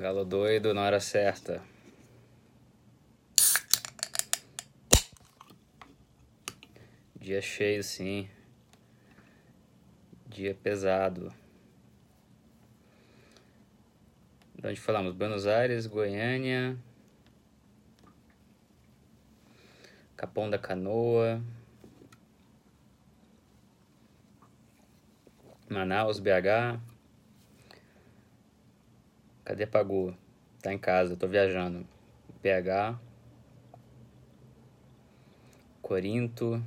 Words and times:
Galo 0.00 0.24
doido 0.24 0.72
na 0.72 0.80
hora 0.80 0.98
certa. 0.98 1.62
Dia 7.14 7.42
cheio, 7.42 7.84
sim. 7.84 8.26
Dia 10.26 10.54
pesado. 10.54 11.30
De 14.54 14.68
onde 14.68 14.80
falamos? 14.80 15.14
Buenos 15.14 15.46
Aires, 15.46 15.86
Goiânia, 15.86 16.78
Capão 20.16 20.48
da 20.48 20.58
Canoa, 20.58 21.42
Manaus, 25.68 26.18
BH. 26.18 26.89
Cadê 29.50 29.66
Pagu? 29.66 30.16
Tá 30.62 30.72
em 30.72 30.78
casa, 30.78 31.16
tô 31.16 31.26
viajando. 31.26 31.84
BH. 32.40 32.96
Corinto. 35.82 36.64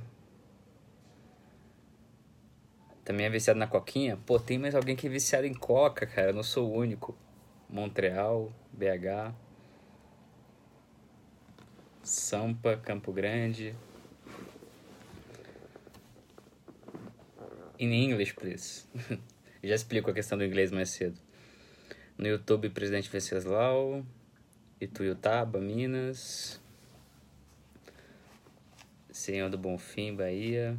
Também 3.02 3.24
é 3.24 3.30
viciado 3.30 3.58
na 3.58 3.66
coquinha? 3.66 4.18
Pô, 4.26 4.38
tem 4.38 4.58
mais 4.58 4.74
alguém 4.74 4.94
que 4.94 5.06
é 5.06 5.10
viciado 5.10 5.46
em 5.46 5.54
coca, 5.54 6.06
cara. 6.06 6.28
Eu 6.28 6.34
não 6.34 6.42
sou 6.42 6.70
o 6.70 6.76
único. 6.76 7.16
Montreal, 7.70 8.52
BH. 8.70 9.32
Sampa, 12.02 12.76
Campo 12.76 13.14
Grande. 13.14 13.74
In 17.78 17.94
English, 17.94 18.34
please. 18.34 18.84
Já 19.64 19.74
explico 19.74 20.10
a 20.10 20.12
questão 20.12 20.36
do 20.36 20.44
inglês 20.44 20.70
mais 20.70 20.90
cedo. 20.90 21.23
No 22.16 22.28
YouTube, 22.28 22.70
Presidente 22.70 23.10
Venceslau, 23.10 24.06
Ituiutaba, 24.80 25.58
Minas, 25.58 26.60
Senhor 29.10 29.50
do 29.50 29.58
Bonfim, 29.58 30.14
Bahia. 30.14 30.78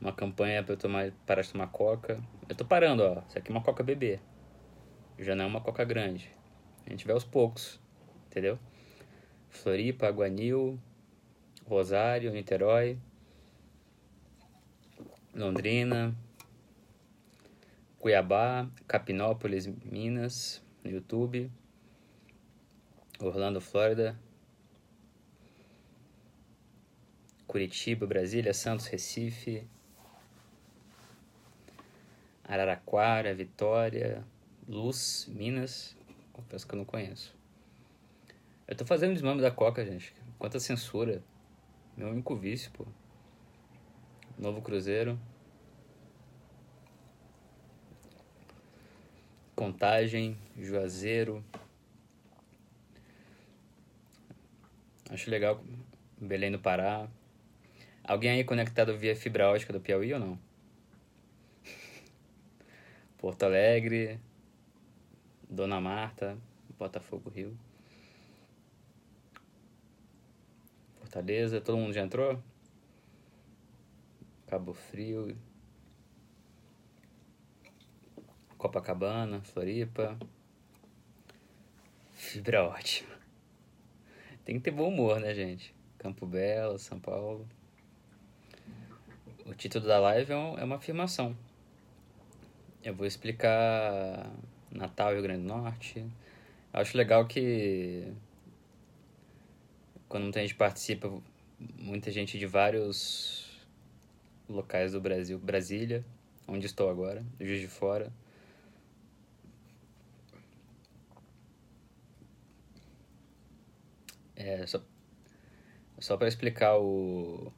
Uma 0.00 0.12
campanha 0.12 0.62
para 0.62 0.72
eu 0.72 0.78
tomar, 0.78 1.12
parar 1.26 1.42
de 1.42 1.52
tomar 1.52 1.66
coca. 1.66 2.18
Eu 2.48 2.54
tô 2.54 2.64
parando, 2.64 3.02
ó. 3.02 3.22
Isso 3.28 3.36
aqui 3.36 3.50
é 3.50 3.54
uma 3.54 3.62
coca 3.62 3.82
bebê. 3.82 4.18
Já 5.18 5.34
não 5.34 5.44
é 5.44 5.46
uma 5.46 5.60
coca 5.60 5.84
grande. 5.84 6.30
A 6.86 6.90
gente 6.90 7.04
vai 7.04 7.12
aos 7.12 7.24
poucos, 7.24 7.78
entendeu? 8.26 8.58
Floripa, 9.50 10.06
Aguanil, 10.06 10.80
Rosário, 11.66 12.32
Niterói, 12.32 12.98
Londrina, 15.34 16.16
Cuiabá, 18.00 18.66
Capinópolis, 18.88 19.66
Minas, 19.66 20.64
no 20.82 20.90
YouTube, 20.90 21.52
Orlando, 23.20 23.60
Flórida, 23.60 24.18
Curitiba, 27.46 28.06
Brasília, 28.06 28.54
Santos, 28.54 28.86
Recife, 28.86 29.68
Araraquara, 32.42 33.34
Vitória, 33.34 34.24
Luz, 34.66 35.28
Minas. 35.28 35.94
Confesso 36.32 36.66
que 36.66 36.74
eu 36.74 36.78
não 36.78 36.86
conheço. 36.86 37.36
Eu 38.66 38.74
tô 38.74 38.86
fazendo 38.86 39.12
desmame 39.12 39.42
da 39.42 39.50
Coca, 39.50 39.84
gente. 39.84 40.14
Quanta 40.38 40.58
censura. 40.58 41.22
Meu 41.94 42.08
único 42.08 42.34
vício, 42.34 42.70
pô. 42.72 42.86
Novo 44.38 44.62
Cruzeiro. 44.62 45.20
Contagem, 49.60 50.38
Juazeiro. 50.56 51.44
Acho 55.10 55.30
legal. 55.30 55.62
Belém 56.18 56.50
do 56.50 56.58
Pará. 56.58 57.06
Alguém 58.02 58.30
aí 58.30 58.42
conectado 58.42 58.96
via 58.96 59.14
fibra 59.14 59.50
ótica 59.50 59.70
do 59.70 59.78
Piauí 59.78 60.14
ou 60.14 60.18
não? 60.18 60.38
Porto 63.18 63.42
Alegre, 63.42 64.18
Dona 65.46 65.78
Marta, 65.78 66.38
Botafogo, 66.78 67.28
Rio. 67.28 67.54
Fortaleza, 71.00 71.60
todo 71.60 71.76
mundo 71.76 71.92
já 71.92 72.00
entrou? 72.00 72.42
Cabo 74.46 74.72
Frio, 74.72 75.36
Copacabana, 78.60 79.40
Floripa. 79.40 80.18
Fibra 82.12 82.62
ótima. 82.62 83.08
Tem 84.44 84.56
que 84.56 84.60
ter 84.60 84.70
bom 84.70 84.88
humor, 84.88 85.18
né, 85.18 85.32
gente? 85.32 85.74
Campo 85.96 86.26
Belo, 86.26 86.78
São 86.78 87.00
Paulo. 87.00 87.48
O 89.46 89.54
título 89.54 89.86
da 89.86 89.98
live 89.98 90.30
é, 90.30 90.34
é 90.34 90.64
uma 90.64 90.76
afirmação. 90.76 91.34
Eu 92.84 92.94
vou 92.94 93.06
explicar 93.06 94.30
Natal, 94.70 95.14
Rio 95.14 95.22
Grande 95.22 95.40
do 95.40 95.48
Norte. 95.48 96.04
Acho 96.70 96.98
legal 96.98 97.26
que 97.26 98.12
quando 100.06 100.24
muita 100.24 100.40
gente 100.42 100.54
participa, 100.54 101.10
muita 101.78 102.10
gente 102.10 102.38
de 102.38 102.44
vários 102.44 103.58
locais 104.46 104.92
do 104.92 105.00
Brasil, 105.00 105.38
Brasília, 105.38 106.04
onde 106.46 106.66
estou 106.66 106.90
agora, 106.90 107.24
Juiz 107.40 107.60
de 107.60 107.68
Fora, 107.68 108.12
É, 114.42 114.66
só, 114.66 114.80
só 115.98 116.16
para 116.16 116.26
explicar 116.26 116.78
o 116.78 117.52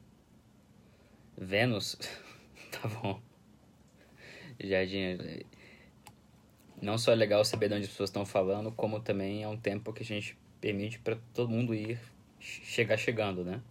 Vênus, 1.37 1.95
tá 2.71 2.89
bom. 2.89 3.21
Jardim, 4.59 5.17
não 6.81 6.97
só 6.97 7.13
é 7.13 7.15
legal 7.15 7.45
saber 7.45 7.69
de 7.69 7.75
onde 7.75 7.83
as 7.85 7.89
pessoas 7.89 8.09
estão 8.09 8.25
falando, 8.25 8.69
como 8.73 8.99
também 8.99 9.43
é 9.43 9.47
um 9.47 9.55
tempo 9.55 9.93
que 9.93 10.03
a 10.03 10.05
gente 10.05 10.37
permite 10.59 10.99
para 10.99 11.17
todo 11.33 11.49
mundo 11.49 11.73
ir 11.73 11.97
chegar 12.37 12.97
chegando, 12.97 13.45
né? 13.45 13.61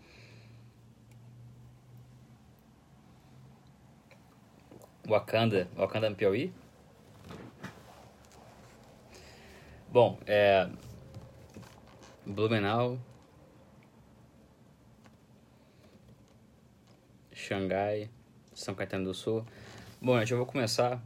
Wakanda, 5.06 5.68
Wakanda 5.76 6.08
no 6.08 6.16
Piauí? 6.16 6.50
Bom, 9.90 10.18
é 10.24 10.70
Blumenau, 12.24 13.00
Xangai, 17.32 18.08
São 18.54 18.76
Caetano 18.76 19.06
do 19.06 19.14
Sul. 19.14 19.44
Bom, 20.00 20.16
gente, 20.20 20.30
eu 20.30 20.38
vou 20.38 20.46
começar. 20.46 21.02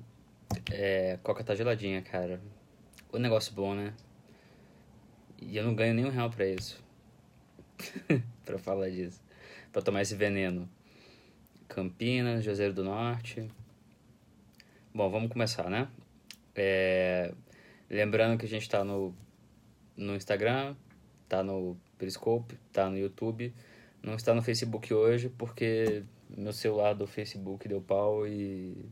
É, 0.71 1.19
Coca 1.22 1.43
tá 1.43 1.55
geladinha, 1.55 2.03
cara. 2.03 2.38
O 3.10 3.19
negócio 3.19 3.55
bom, 3.55 3.75
né? 3.75 3.94
E 5.41 5.56
eu 5.56 5.65
não 5.65 5.75
ganho 5.75 5.94
nenhum 5.94 6.10
real 6.10 6.28
pra 6.28 6.47
isso. 6.47 6.84
pra 8.44 8.59
falar 8.59 8.91
disso. 8.91 9.22
Pra 9.72 9.81
tomar 9.81 10.03
esse 10.03 10.15
veneno. 10.15 10.69
Campinas, 11.67 12.44
Juazeiro 12.44 12.75
do 12.75 12.85
Norte. 12.85 13.50
Bom, 14.94 15.11
vamos 15.11 15.32
começar, 15.32 15.70
né? 15.70 15.88
É, 16.55 17.32
lembrando 17.88 18.38
que 18.38 18.44
a 18.44 18.49
gente 18.49 18.69
tá 18.69 18.85
no, 18.85 19.14
no 19.96 20.14
Instagram, 20.14 20.76
tá 21.28 21.43
no 21.43 21.76
Periscope, 21.99 22.56
tá 22.73 22.88
no 22.88 22.99
YouTube, 22.99 23.52
não 24.02 24.14
está 24.14 24.34
no 24.34 24.43
Facebook 24.43 24.93
hoje 24.93 25.28
porque 25.28 26.02
meu 26.28 26.52
celular 26.52 26.94
do 26.94 27.06
Facebook 27.06 27.69
deu 27.69 27.81
pau 27.81 28.26
e 28.26 28.84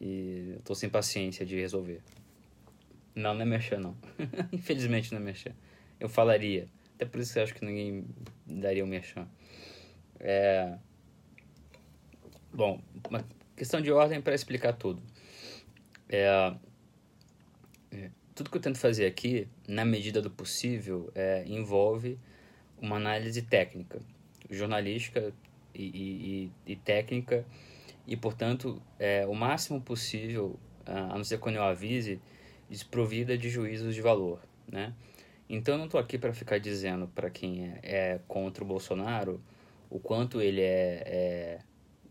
e 0.00 0.54
eu 0.56 0.60
tô 0.62 0.74
sem 0.74 0.90
paciência 0.90 1.46
de 1.46 1.56
resolver. 1.56 2.02
Não, 3.14 3.34
não 3.34 3.42
é 3.42 3.44
mexer 3.44 3.78
não. 3.78 3.96
Infelizmente 4.52 5.12
não 5.12 5.20
é 5.20 5.24
mexer. 5.24 5.54
Eu 6.00 6.08
falaria, 6.08 6.66
até 6.96 7.04
por 7.04 7.20
isso 7.20 7.32
que 7.32 7.38
eu 7.38 7.42
acho 7.44 7.54
que 7.54 7.64
ninguém 7.64 8.04
daria 8.44 8.82
o 8.82 8.86
um 8.86 8.90
mexer. 8.90 9.24
É... 10.18 10.76
Bom, 12.52 12.82
uma 13.08 13.24
questão 13.56 13.80
de 13.80 13.92
ordem 13.92 14.20
para 14.20 14.34
explicar 14.34 14.72
tudo. 14.72 15.00
É... 16.08 16.52
tudo 18.34 18.50
que 18.50 18.56
eu 18.56 18.60
tento 18.60 18.78
fazer 18.78 19.06
aqui, 19.06 19.48
na 19.68 19.84
medida 19.84 20.20
do 20.22 20.30
possível, 20.30 21.10
é, 21.14 21.44
envolve 21.46 22.18
uma 22.80 22.96
análise 22.96 23.42
técnica, 23.42 24.00
jornalística 24.50 25.32
e, 25.74 26.50
e, 26.66 26.72
e 26.72 26.76
técnica, 26.76 27.44
e, 28.06 28.16
portanto, 28.16 28.82
é, 28.98 29.26
o 29.26 29.34
máximo 29.34 29.80
possível, 29.80 30.58
a 30.84 31.16
não 31.16 31.24
ser 31.24 31.38
quando 31.38 31.56
eu 31.56 31.62
avise, 31.62 32.20
desprovida 32.68 33.36
de 33.36 33.48
juízos 33.48 33.94
de 33.94 34.00
valor, 34.00 34.40
né? 34.66 34.94
Então, 35.48 35.74
eu 35.74 35.78
não 35.78 35.84
estou 35.84 36.00
aqui 36.00 36.16
para 36.16 36.32
ficar 36.32 36.58
dizendo 36.58 37.06
para 37.08 37.28
quem 37.28 37.66
é, 37.66 37.80
é, 37.82 38.20
contra 38.26 38.64
o 38.64 38.66
Bolsonaro 38.66 39.40
o 39.90 40.00
quanto 40.00 40.40
ele 40.40 40.62
é, 40.62 41.02
é, 41.06 41.58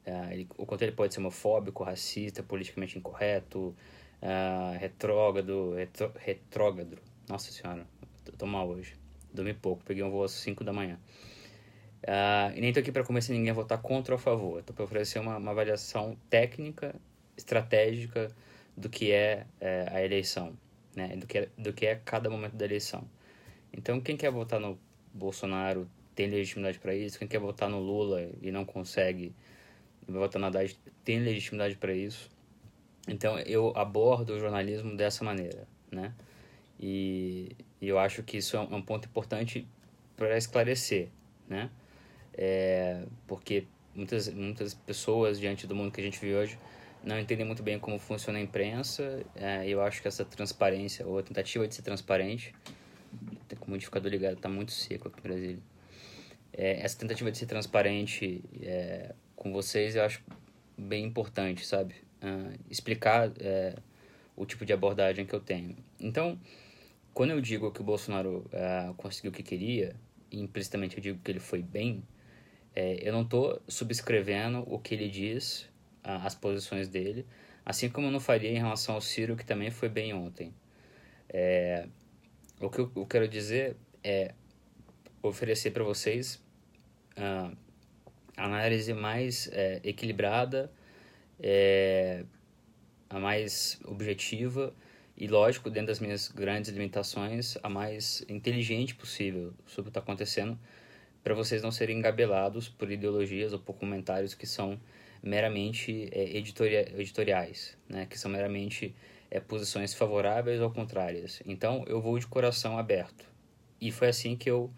é 0.05 0.33
ele, 0.33 0.47
o 0.55 0.65
quanto 0.67 0.83
ele 0.83 0.91
pode 0.91 1.13
ser 1.13 1.19
homofóbico, 1.19 1.83
racista, 1.83 2.43
politicamente 2.43 2.99
incorreto, 2.99 3.75
uh, 4.21 4.77
retrógrado, 4.77 5.73
retro, 5.75 6.11
retrógrado. 6.17 6.97
Nossa 7.27 7.51
senhora, 7.51 7.85
tô, 8.23 8.31
tô 8.33 8.45
mal 8.45 8.67
hoje. 8.67 8.95
Dormi 9.33 9.53
pouco, 9.53 9.83
peguei 9.83 10.03
um 10.03 10.09
voo 10.09 10.23
às 10.23 10.31
5 10.31 10.63
da 10.63 10.73
manhã. 10.73 10.99
Uh, 12.03 12.55
e 12.55 12.61
nem 12.61 12.73
tô 12.73 12.79
aqui 12.79 12.91
para 12.91 13.03
convencer 13.03 13.35
ninguém 13.35 13.51
a 13.51 13.53
votar 13.53 13.79
contra 13.81 14.13
ou 14.13 14.17
a 14.17 14.19
favor. 14.19 14.63
Tô 14.63 14.73
para 14.73 14.83
oferecer 14.83 15.19
uma, 15.19 15.37
uma 15.37 15.51
avaliação 15.51 16.17
técnica, 16.29 16.95
estratégica 17.37 18.29
do 18.75 18.89
que 18.89 19.11
é, 19.11 19.45
é 19.59 19.87
a 19.91 20.03
eleição, 20.03 20.57
né? 20.95 21.15
Do 21.15 21.27
que 21.27 21.37
é, 21.37 21.49
do 21.57 21.71
que 21.71 21.85
é 21.85 21.95
cada 22.03 22.29
momento 22.29 22.55
da 22.55 22.65
eleição. 22.65 23.07
Então, 23.71 24.01
quem 24.01 24.17
quer 24.17 24.31
votar 24.31 24.59
no 24.59 24.79
Bolsonaro 25.13 25.87
tem 26.15 26.27
legitimidade 26.27 26.79
para 26.79 26.95
isso. 26.95 27.19
Quem 27.19 27.27
quer 27.27 27.39
votar 27.39 27.69
no 27.69 27.79
Lula 27.79 28.27
e 28.41 28.51
não 28.51 28.65
consegue 28.65 29.33
votar 30.07 30.41
na 30.41 30.47
Haddad 30.47 30.75
tem 31.03 31.19
legitimidade 31.19 31.75
para 31.75 31.93
isso. 31.93 32.30
Então, 33.11 33.37
eu 33.39 33.73
abordo 33.75 34.33
o 34.33 34.39
jornalismo 34.39 34.95
dessa 34.95 35.21
maneira, 35.21 35.67
né? 35.91 36.13
E, 36.79 37.51
e 37.81 37.87
eu 37.89 37.99
acho 37.99 38.23
que 38.23 38.37
isso 38.37 38.55
é 38.55 38.59
um, 38.61 38.77
é 38.77 38.81
ponto 38.81 39.05
importante 39.05 39.67
para 40.15 40.37
esclarecer, 40.37 41.09
né? 41.45 41.69
É, 42.33 43.03
porque 43.27 43.65
muitas, 43.93 44.29
muitas 44.29 44.73
pessoas, 44.73 45.37
diante 45.37 45.67
do 45.67 45.75
mundo 45.75 45.91
que 45.91 45.99
a 45.99 46.03
gente 46.03 46.21
vive 46.21 46.35
hoje, 46.35 46.59
não 47.03 47.19
entendem 47.19 47.45
muito 47.45 47.61
bem 47.61 47.77
como 47.77 47.99
funciona 47.99 48.39
a 48.39 48.41
imprensa. 48.41 49.25
É, 49.35 49.67
eu 49.67 49.81
acho 49.81 50.01
que 50.01 50.07
essa 50.07 50.23
transparência, 50.23 51.05
ou 51.05 51.19
a 51.19 51.23
tentativa 51.23 51.67
de 51.67 51.75
ser 51.75 51.81
transparente, 51.81 52.55
com 53.59 53.67
o 53.67 53.71
modificador 53.71 54.09
ligado, 54.09 54.37
está 54.37 54.47
muito 54.47 54.71
seco 54.71 55.09
aqui 55.09 55.17
no 55.17 55.23
Brasil. 55.23 55.59
É, 56.53 56.79
essa 56.81 56.97
tentativa 56.97 57.29
de 57.29 57.37
ser 57.37 57.45
transparente 57.45 58.41
é, 58.61 59.13
com 59.35 59.51
vocês 59.51 59.97
eu 59.97 60.03
acho 60.05 60.23
bem 60.77 61.03
importante, 61.03 61.65
sabe? 61.65 61.95
Uh, 62.21 62.53
explicar 62.69 63.31
é, 63.39 63.75
o 64.35 64.45
tipo 64.45 64.65
de 64.65 64.73
abordagem 64.73 65.25
que 65.25 65.33
eu 65.33 65.39
tenho. 65.39 65.75
Então, 65.99 66.39
quando 67.13 67.31
eu 67.31 67.41
digo 67.41 67.71
que 67.71 67.81
o 67.81 67.83
Bolsonaro 67.83 68.45
uh, 68.47 68.93
conseguiu 68.95 69.31
o 69.31 69.33
que 69.33 69.43
queria, 69.43 69.95
implicitamente 70.31 70.97
eu 70.97 71.03
digo 71.03 71.19
que 71.21 71.29
ele 71.29 71.39
foi 71.39 71.61
bem, 71.61 72.03
é, 72.73 72.97
eu 73.01 73.11
não 73.11 73.23
estou 73.23 73.61
subscrevendo 73.67 74.63
o 74.65 74.79
que 74.79 74.95
ele 74.95 75.09
diz, 75.09 75.63
uh, 76.05 76.23
as 76.23 76.33
posições 76.33 76.87
dele, 76.87 77.25
assim 77.65 77.89
como 77.89 78.07
eu 78.07 78.11
não 78.11 78.19
faria 78.19 78.49
em 78.49 78.57
relação 78.57 78.95
ao 78.95 79.01
Ciro, 79.01 79.35
que 79.35 79.45
também 79.45 79.69
foi 79.69 79.89
bem 79.89 80.13
ontem. 80.13 80.53
É, 81.27 81.87
o 82.59 82.69
que 82.69 82.79
eu, 82.79 83.05
quero 83.05 83.27
dizer 83.27 83.75
é 84.03 84.33
oferecer 85.21 85.71
para 85.71 85.83
vocês 85.83 86.41
uh, 87.17 87.55
análise 88.37 88.93
mais 88.93 89.49
equilibrada, 89.83 90.71
é, 91.41 92.23
a 93.09 93.19
mais 93.19 93.79
objetiva 93.85 94.73
e, 95.17 95.27
lógico, 95.27 95.69
dentro 95.69 95.87
das 95.87 95.99
minhas 95.99 96.29
grandes 96.29 96.71
limitações, 96.71 97.57
a 97.61 97.69
mais 97.69 98.23
inteligente 98.29 98.95
possível 98.95 99.53
sobre 99.65 99.81
o 99.81 99.83
que 99.85 99.89
está 99.89 99.99
acontecendo, 99.99 100.57
para 101.23 101.33
vocês 101.33 101.61
não 101.61 101.71
serem 101.71 101.97
engabelados 101.97 102.67
por 102.67 102.91
ideologias 102.91 103.53
ou 103.53 103.59
por 103.59 103.75
comentários 103.75 104.33
que 104.33 104.47
são 104.47 104.79
meramente 105.21 106.09
é, 106.11 106.37
editoria 106.37 106.91
editoriais, 106.99 107.77
né? 107.87 108.07
que 108.07 108.17
são 108.17 108.31
meramente 108.31 108.95
é, 109.29 109.39
posições 109.39 109.93
favoráveis 109.93 110.59
ou 110.59 110.71
contrárias. 110.71 111.41
Então, 111.45 111.83
eu 111.87 112.01
vou 112.01 112.17
de 112.17 112.25
coração 112.25 112.77
aberto. 112.77 113.29
E 113.79 113.91
foi 113.91 114.07
assim 114.09 114.35
que 114.35 114.49
eu 114.49 114.71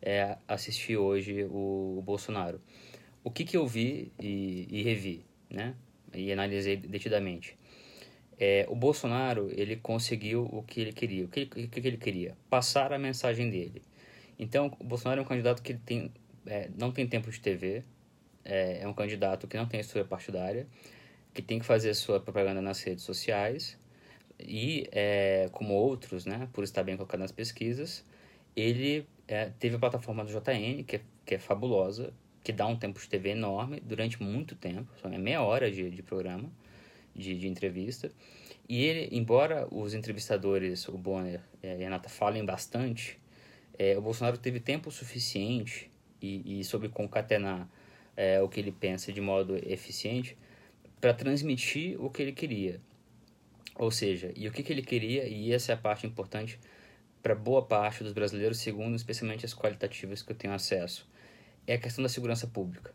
é, 0.00 0.36
assisti 0.48 0.96
hoje 0.96 1.44
o, 1.44 1.98
o, 1.98 2.02
Bolsonaro. 2.02 2.60
O 3.22 3.30
que, 3.30 3.44
que 3.44 3.56
eu 3.56 3.66
vi 3.66 4.12
e, 4.18 4.66
e 4.70 4.82
revi, 4.82 5.24
né? 5.50 5.74
E 6.14 6.32
analisei 6.32 6.76
detidamente. 6.76 7.56
É, 8.38 8.66
o 8.68 8.74
Bolsonaro, 8.74 9.50
ele 9.52 9.76
conseguiu 9.76 10.44
o 10.44 10.62
que 10.62 10.80
ele 10.80 10.92
queria. 10.92 11.24
O 11.24 11.28
que, 11.28 11.46
que, 11.46 11.68
que 11.68 11.86
ele 11.86 11.98
queria? 11.98 12.36
Passar 12.48 12.92
a 12.92 12.98
mensagem 12.98 13.50
dele. 13.50 13.82
Então, 14.38 14.74
o 14.80 14.84
Bolsonaro 14.84 15.20
é 15.20 15.22
um 15.22 15.26
candidato 15.26 15.62
que 15.62 15.74
tem, 15.74 16.10
é, 16.46 16.70
não 16.76 16.90
tem 16.90 17.06
tempo 17.06 17.30
de 17.30 17.38
TV, 17.38 17.84
é, 18.42 18.80
é, 18.82 18.88
um 18.88 18.94
candidato 18.94 19.46
que 19.46 19.56
não 19.56 19.66
tem 19.66 19.80
estrutura 19.80 20.06
partidária, 20.06 20.66
que 21.34 21.42
tem 21.42 21.58
que 21.58 21.66
fazer 21.66 21.92
sua 21.94 22.18
propaganda 22.18 22.62
nas 22.62 22.82
redes 22.82 23.04
sociais 23.04 23.78
e, 24.38 24.88
é, 24.92 25.48
como 25.52 25.74
outros, 25.74 26.24
né, 26.24 26.48
por 26.52 26.64
estar 26.64 26.82
bem 26.82 26.96
colocado 26.96 27.20
nas 27.20 27.32
pesquisas, 27.32 28.04
ele 28.56 29.06
é, 29.28 29.50
teve 29.58 29.76
a 29.76 29.78
plataforma 29.78 30.24
do 30.24 30.30
JN, 30.30 30.82
que 30.84 30.96
é, 30.96 31.00
que 31.26 31.34
é 31.34 31.38
fabulosa, 31.38 32.12
que 32.42 32.52
dá 32.52 32.66
um 32.66 32.76
tempo 32.76 32.98
de 32.98 33.08
TV 33.08 33.30
enorme 33.30 33.80
durante 33.80 34.22
muito 34.22 34.54
tempo, 34.54 34.90
só 35.00 35.08
é 35.08 35.18
meia 35.18 35.42
hora 35.42 35.70
de, 35.70 35.90
de 35.90 36.02
programa, 36.02 36.50
de, 37.14 37.38
de 37.38 37.48
entrevista. 37.48 38.10
E 38.68 38.84
ele, 38.84 39.16
embora 39.16 39.66
os 39.70 39.94
entrevistadores, 39.94 40.88
o 40.88 40.96
Bonner 40.96 41.40
e 41.62 41.68
a 41.68 41.76
Renata, 41.76 42.08
falem 42.08 42.44
bastante, 42.44 43.18
é, 43.78 43.96
o 43.98 44.00
Bolsonaro 44.00 44.38
teve 44.38 44.60
tempo 44.60 44.90
suficiente 44.90 45.90
e, 46.22 46.60
e 46.60 46.64
soube 46.64 46.88
concatenar 46.88 47.68
é, 48.16 48.40
o 48.40 48.48
que 48.48 48.60
ele 48.60 48.72
pensa 48.72 49.12
de 49.12 49.20
modo 49.20 49.56
eficiente 49.56 50.36
para 51.00 51.14
transmitir 51.14 52.00
o 52.02 52.10
que 52.10 52.22
ele 52.22 52.32
queria. 52.32 52.80
Ou 53.74 53.90
seja, 53.90 54.32
e 54.36 54.46
o 54.46 54.52
que, 54.52 54.62
que 54.62 54.72
ele 54.72 54.82
queria, 54.82 55.26
e 55.26 55.52
essa 55.52 55.72
é 55.72 55.74
a 55.74 55.78
parte 55.78 56.06
importante 56.06 56.58
para 57.22 57.34
boa 57.34 57.62
parte 57.62 58.04
dos 58.04 58.12
brasileiros, 58.12 58.58
segundo 58.58 58.94
especialmente 58.94 59.44
as 59.46 59.54
qualitativas 59.54 60.22
que 60.22 60.32
eu 60.32 60.36
tenho 60.36 60.52
acesso, 60.52 61.08
é 61.70 61.74
a 61.74 61.78
questão 61.78 62.02
da 62.02 62.08
segurança 62.08 62.48
pública. 62.48 62.92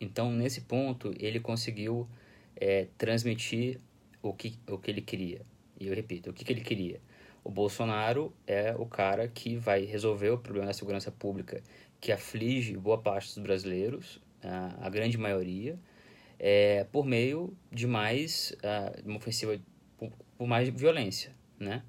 Então, 0.00 0.32
nesse 0.32 0.60
ponto, 0.60 1.12
ele 1.18 1.40
conseguiu 1.40 2.08
é, 2.54 2.86
transmitir 2.96 3.80
o 4.22 4.32
que, 4.32 4.56
o 4.68 4.78
que 4.78 4.90
ele 4.92 5.00
queria. 5.00 5.42
E 5.78 5.88
eu 5.88 5.94
repito, 5.94 6.30
o 6.30 6.32
que, 6.32 6.44
que 6.44 6.52
ele 6.52 6.60
queria? 6.60 7.00
O 7.42 7.50
Bolsonaro 7.50 8.32
é 8.46 8.76
o 8.78 8.86
cara 8.86 9.26
que 9.26 9.56
vai 9.56 9.84
resolver 9.84 10.30
o 10.30 10.38
problema 10.38 10.68
da 10.68 10.72
segurança 10.72 11.10
pública 11.10 11.60
que 12.00 12.12
aflige 12.12 12.76
boa 12.76 12.98
parte 12.98 13.34
dos 13.34 13.42
brasileiros, 13.42 14.20
a, 14.40 14.86
a 14.86 14.88
grande 14.88 15.18
maioria, 15.18 15.76
é, 16.38 16.84
por 16.92 17.04
meio 17.04 17.56
de 17.72 17.88
mais 17.88 18.54
uh, 18.58 19.08
uma 19.08 19.16
ofensiva 19.16 19.58
por, 19.98 20.12
por, 20.38 20.46
mais 20.46 20.68
violência, 20.68 21.32
né? 21.58 21.82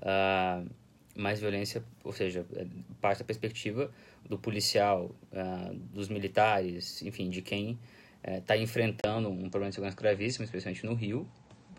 Uh, 0.00 0.70
mais 1.14 1.40
violência, 1.40 1.84
ou 2.02 2.12
seja, 2.12 2.44
é, 2.54 2.66
parte 3.00 3.18
da 3.18 3.24
perspectiva 3.24 3.90
do 4.28 4.38
policial, 4.38 5.14
uh, 5.32 5.74
dos 5.92 6.08
militares, 6.08 7.02
enfim, 7.02 7.30
de 7.30 7.42
quem 7.42 7.78
está 8.26 8.56
enfrentando 8.56 9.28
um 9.28 9.50
problema 9.50 9.68
de 9.68 9.74
segurança 9.74 9.96
gravíssimo, 9.98 10.44
especialmente 10.44 10.86
no 10.86 10.94
Rio, 10.94 11.28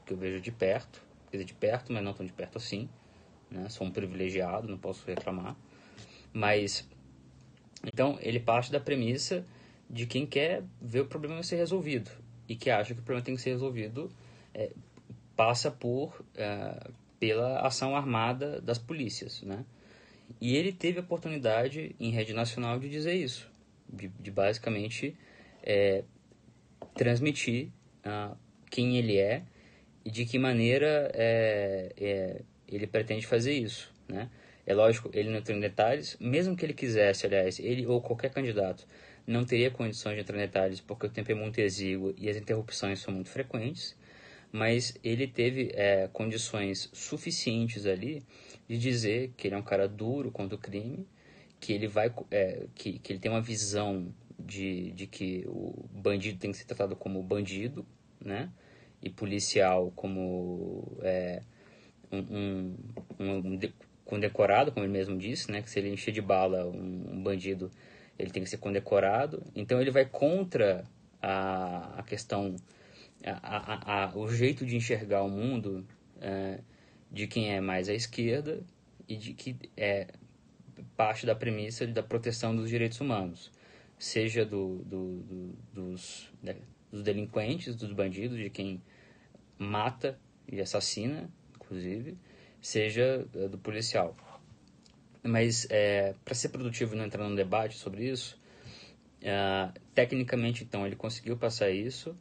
que 0.05 0.13
eu 0.13 0.17
vejo 0.17 0.39
de 0.39 0.51
perto, 0.51 1.01
quer 1.31 1.37
dizer, 1.37 1.45
de 1.45 1.55
perto, 1.55 1.91
mas 1.91 2.03
não 2.03 2.13
tão 2.13 2.23
de 2.23 2.31
perto 2.31 2.59
assim, 2.59 2.87
né? 3.49 3.67
Sou 3.69 3.87
um 3.87 3.91
privilegiado, 3.91 4.67
não 4.67 4.77
posso 4.77 5.05
reclamar. 5.07 5.55
Mas, 6.31 6.87
então, 7.83 8.17
ele 8.21 8.39
parte 8.39 8.71
da 8.71 8.79
premissa 8.79 9.45
de 9.89 10.05
quem 10.05 10.25
quer 10.25 10.63
ver 10.81 11.01
o 11.01 11.05
problema 11.05 11.41
ser 11.43 11.55
resolvido 11.57 12.11
e 12.47 12.55
que 12.55 12.69
acha 12.69 12.93
que 12.93 12.99
o 12.99 13.03
problema 13.03 13.25
tem 13.25 13.35
que 13.35 13.41
ser 13.41 13.51
resolvido 13.51 14.11
é, 14.53 14.71
passa 15.35 15.69
por 15.69 16.23
é, 16.35 16.89
pela 17.19 17.59
ação 17.61 17.95
armada 17.95 18.61
das 18.61 18.77
polícias, 18.77 19.41
né? 19.41 19.65
E 20.41 20.55
ele 20.55 20.71
teve 20.71 20.99
a 20.99 21.01
oportunidade 21.01 21.95
em 21.99 22.09
rede 22.09 22.33
nacional 22.33 22.79
de 22.79 22.89
dizer 22.89 23.13
isso, 23.13 23.49
de, 23.87 24.07
de 24.07 24.31
basicamente 24.31 25.15
é, 25.63 26.03
transmitir 26.95 27.69
uh, 28.05 28.35
quem 28.69 28.97
ele 28.97 29.17
é 29.17 29.43
e 30.03 30.11
de 30.11 30.25
que 30.25 30.39
maneira 30.39 31.11
é, 31.13 31.93
é, 31.97 32.41
ele 32.67 32.87
pretende 32.87 33.25
fazer 33.25 33.53
isso, 33.53 33.93
né? 34.07 34.29
É 34.65 34.73
lógico, 34.73 35.11
ele 35.13 35.29
não 35.29 35.37
entrou 35.37 35.55
em 35.55 35.61
detalhes, 35.61 36.17
mesmo 36.19 36.55
que 36.55 36.65
ele 36.65 36.73
quisesse, 36.73 37.27
aliás, 37.27 37.59
ele 37.59 37.85
ou 37.85 38.01
qualquer 38.01 38.31
candidato 38.31 38.87
não 39.27 39.43
teria 39.43 39.71
condições 39.71 40.15
de 40.15 40.21
entrar 40.21 40.37
em 40.37 40.41
detalhes 40.41 40.79
porque 40.79 41.07
o 41.07 41.09
tempo 41.09 41.31
é 41.31 41.35
muito 41.35 41.59
exíguo 41.59 42.13
e 42.17 42.29
as 42.29 42.37
interrupções 42.37 42.99
são 42.99 43.13
muito 43.13 43.29
frequentes, 43.29 43.95
mas 44.55 44.97
ele 45.03 45.27
teve 45.27 45.69
é, 45.73 46.07
condições 46.13 46.89
suficientes 46.93 47.85
ali 47.85 48.23
de 48.69 48.77
dizer 48.77 49.33
que 49.35 49.49
ele 49.49 49.55
é 49.55 49.57
um 49.57 49.61
cara 49.61 49.85
duro 49.85 50.31
contra 50.31 50.55
o 50.55 50.57
crime, 50.57 51.05
que 51.59 51.73
ele 51.73 51.89
vai, 51.89 52.09
é, 52.31 52.65
que, 52.73 52.97
que 52.99 53.11
ele 53.11 53.19
tem 53.19 53.29
uma 53.29 53.41
visão 53.41 54.15
de, 54.39 54.91
de 54.93 55.07
que 55.07 55.43
o 55.45 55.85
bandido 55.91 56.39
tem 56.39 56.51
que 56.51 56.57
ser 56.57 56.63
tratado 56.63 56.95
como 56.95 57.21
bandido, 57.21 57.85
né? 58.17 58.49
E 59.01 59.09
policial 59.09 59.91
como 59.93 60.97
é, 61.01 61.41
um, 62.09 62.19
um, 62.19 62.75
um 63.19 63.59
condecorado, 64.05 64.71
como 64.71 64.85
ele 64.85 64.93
mesmo 64.93 65.17
disse, 65.17 65.51
né? 65.51 65.61
Que 65.61 65.69
se 65.69 65.79
ele 65.79 65.89
encher 65.89 66.13
de 66.13 66.21
bala 66.21 66.65
um, 66.65 67.11
um, 67.11 67.21
bandido, 67.21 67.69
ele 68.17 68.31
tem 68.31 68.41
que 68.41 68.49
ser 68.49 68.59
condecorado. 68.59 69.43
Então 69.53 69.81
ele 69.81 69.91
vai 69.91 70.05
contra 70.05 70.85
a, 71.21 71.99
a 71.99 72.03
questão, 72.03 72.55
a, 73.31 74.05
a, 74.05 74.17
o 74.17 74.27
jeito 74.27 74.65
de 74.65 74.75
enxergar 74.75 75.23
o 75.23 75.29
mundo 75.29 75.85
é, 76.21 76.59
de 77.11 77.27
quem 77.27 77.53
é 77.53 77.61
mais 77.61 77.89
à 77.89 77.93
esquerda 77.93 78.61
e 79.07 79.15
de 79.15 79.33
que 79.33 79.55
é 79.75 80.07
parte 80.95 81.25
da 81.25 81.35
premissa 81.35 81.85
da 81.87 82.03
proteção 82.03 82.55
dos 82.55 82.69
direitos 82.69 82.99
humanos, 82.99 83.51
seja 83.97 84.45
do, 84.45 84.79
do, 84.79 85.19
do 85.19 85.55
dos, 85.73 86.29
né, 86.41 86.55
dos 86.91 87.03
delinquentes, 87.03 87.75
dos 87.75 87.91
bandidos, 87.91 88.37
de 88.37 88.49
quem 88.49 88.81
mata 89.57 90.19
e 90.47 90.59
assassina, 90.61 91.29
inclusive, 91.55 92.17
seja 92.61 93.25
uh, 93.33 93.49
do 93.49 93.57
policial. 93.57 94.15
Mas, 95.23 95.67
é, 95.69 96.13
para 96.23 96.35
ser 96.35 96.49
produtivo 96.49 96.93
e 96.93 96.97
não 96.97 97.05
entrar 97.05 97.27
num 97.27 97.35
debate 97.35 97.75
sobre 97.77 98.07
isso, 98.09 98.39
uh, 99.21 99.73
tecnicamente, 99.93 100.63
então, 100.63 100.85
ele 100.85 100.95
conseguiu 100.95 101.35
passar 101.35 101.71
isso. 101.71 102.15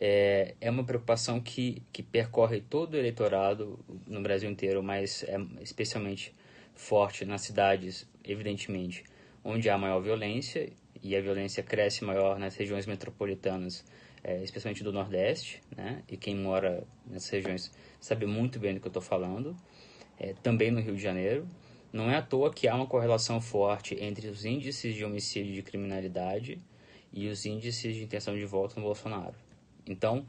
É, 0.00 0.54
é 0.60 0.70
uma 0.70 0.84
preocupação 0.84 1.40
que, 1.40 1.82
que 1.92 2.02
percorre 2.02 2.60
todo 2.60 2.94
o 2.94 2.96
eleitorado 2.96 3.78
no 4.06 4.20
Brasil 4.22 4.48
inteiro, 4.48 4.82
mas 4.82 5.24
é 5.24 5.36
especialmente 5.60 6.34
forte 6.74 7.24
nas 7.24 7.40
cidades, 7.40 8.08
evidentemente, 8.24 9.02
onde 9.42 9.68
há 9.68 9.76
maior 9.76 10.00
violência, 10.00 10.70
e 11.02 11.16
a 11.16 11.20
violência 11.20 11.62
cresce 11.62 12.04
maior 12.04 12.38
nas 12.38 12.56
regiões 12.56 12.86
metropolitanas, 12.86 13.84
é, 14.22 14.42
especialmente 14.42 14.82
do 14.82 14.92
Nordeste, 14.92 15.62
né? 15.76 16.02
E 16.08 16.16
quem 16.16 16.34
mora 16.34 16.84
nessas 17.06 17.30
regiões 17.30 17.72
sabe 18.00 18.26
muito 18.26 18.58
bem 18.58 18.74
do 18.74 18.80
que 18.80 18.86
eu 18.86 18.90
estou 18.90 19.02
falando. 19.02 19.56
É, 20.18 20.34
também 20.42 20.70
no 20.70 20.80
Rio 20.80 20.96
de 20.96 21.02
Janeiro. 21.02 21.48
Não 21.92 22.10
é 22.10 22.16
à 22.16 22.22
toa 22.22 22.52
que 22.52 22.68
há 22.68 22.74
uma 22.74 22.86
correlação 22.86 23.40
forte 23.40 23.96
entre 23.98 24.28
os 24.28 24.44
índices 24.44 24.94
de 24.94 25.04
homicídio 25.04 25.52
e 25.52 25.54
de 25.54 25.62
criminalidade 25.62 26.58
e 27.12 27.28
os 27.28 27.46
índices 27.46 27.94
de 27.94 28.02
intenção 28.02 28.36
de 28.36 28.44
voto 28.44 28.76
no 28.76 28.82
Bolsonaro. 28.82 29.34
Então, 29.88 30.26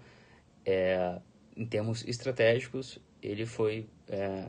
é, 0.66 1.20
em 1.56 1.66
termos 1.66 2.08
estratégicos, 2.08 3.00
ele 3.22 3.46
foi 3.46 3.88
é, 4.08 4.48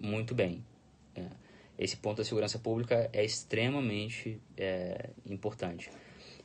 muito 0.00 0.34
bem. 0.34 0.64
É, 1.14 1.26
esse 1.78 1.96
ponto 1.96 2.18
da 2.18 2.24
segurança 2.24 2.58
pública 2.58 3.10
é 3.12 3.24
extremamente 3.24 4.40
é, 4.56 5.10
importante. 5.26 5.90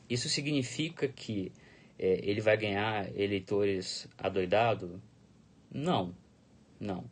Isso 0.08 0.28
significa 0.28 1.06
que 1.06 1.52
é, 1.98 2.20
ele 2.22 2.40
vai 2.40 2.56
ganhar 2.56 3.08
eleitores 3.16 4.08
adoidados? 4.18 4.98
Não, 5.72 6.14
não. 6.80 7.04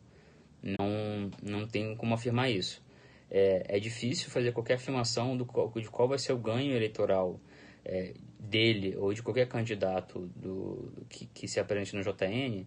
Não, 0.61 1.31
não 1.41 1.65
tem 1.65 1.95
como 1.95 2.13
afirmar 2.13 2.51
isso 2.51 2.83
é, 3.29 3.63
é 3.67 3.79
difícil 3.79 4.29
fazer 4.29 4.51
qualquer 4.51 4.75
afirmação 4.75 5.37
do, 5.37 5.45
de 5.79 5.89
qual 5.89 6.07
vai 6.07 6.17
ser 6.17 6.33
o 6.33 6.37
ganho 6.37 6.75
eleitoral 6.75 7.39
é, 7.85 8.13
dele 8.39 8.95
ou 8.97 9.13
de 9.13 9.21
qualquer 9.21 9.47
candidato 9.47 10.29
do, 10.35 10.91
que, 11.09 11.25
que 11.27 11.47
se 11.47 11.59
apresente 11.59 11.95
no 11.95 12.01
JN, 12.01 12.65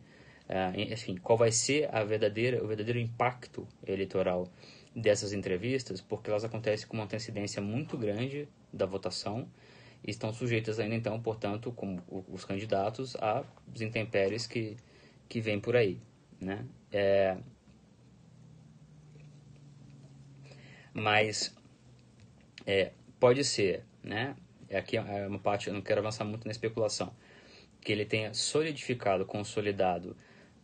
é, 0.48 0.92
enfim, 0.92 1.16
qual 1.16 1.38
vai 1.38 1.50
ser 1.50 1.88
a 1.94 2.04
verdadeira, 2.04 2.62
o 2.62 2.66
verdadeiro 2.66 2.98
impacto 2.98 3.66
eleitoral 3.86 4.48
dessas 4.94 5.32
entrevistas, 5.32 6.00
porque 6.00 6.30
elas 6.30 6.44
acontecem 6.44 6.86
com 6.86 6.94
uma 6.94 7.04
antecedência 7.04 7.62
muito 7.62 7.96
grande 7.96 8.46
da 8.72 8.84
votação 8.84 9.48
e 10.04 10.10
estão 10.10 10.32
sujeitas 10.32 10.78
ainda 10.78 10.94
então, 10.94 11.18
portanto, 11.20 11.72
como 11.72 12.02
os 12.28 12.44
candidatos, 12.44 13.16
a 13.16 13.44
intempéries 13.80 14.46
que, 14.46 14.76
que 15.28 15.40
vêm 15.40 15.58
por 15.58 15.76
aí, 15.76 15.98
né? 16.40 16.66
É, 16.92 17.38
Mas 20.92 21.54
é, 22.66 22.92
pode 23.18 23.44
ser, 23.44 23.84
né? 24.02 24.36
Aqui 24.76 24.96
é 24.96 25.26
uma 25.26 25.38
parte, 25.38 25.68
eu 25.68 25.74
não 25.74 25.80
quero 25.80 26.00
avançar 26.00 26.24
muito 26.24 26.44
na 26.44 26.50
especulação, 26.50 27.14
que 27.80 27.92
ele 27.92 28.04
tenha 28.04 28.32
solidificado, 28.32 29.24
consolidado 29.24 30.16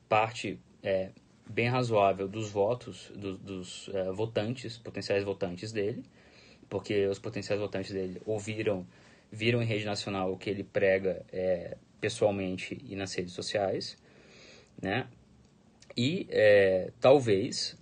parte 0.09 0.59
é, 0.83 1.11
bem 1.49 1.69
razoável 1.69 2.29
dos 2.29 2.51
votos 2.51 3.13
do, 3.15 3.37
dos 3.37 3.91
é, 3.93 4.11
votantes, 4.13 4.79
potenciais 4.79 5.25
votantes 5.25 5.73
dele, 5.73 6.05
porque 6.69 7.07
os 7.07 7.19
potenciais 7.19 7.61
votantes 7.61 7.93
dele 7.93 8.21
ouviram, 8.25 8.87
viram 9.31 9.63
em 9.63 9.67
rede 9.67 9.85
nacional 9.85 10.33
o 10.33 10.39
que 10.39 10.51
ele 10.51 10.65
prega 10.65 11.25
é, 11.33 11.77
pessoalmente 12.01 12.79
e 12.89 12.95
nas 12.95 13.15
redes 13.15 13.33
sociais, 13.33 13.97
né? 14.81 15.09
E 15.97 16.27
é, 16.31 16.93
talvez 17.01 17.77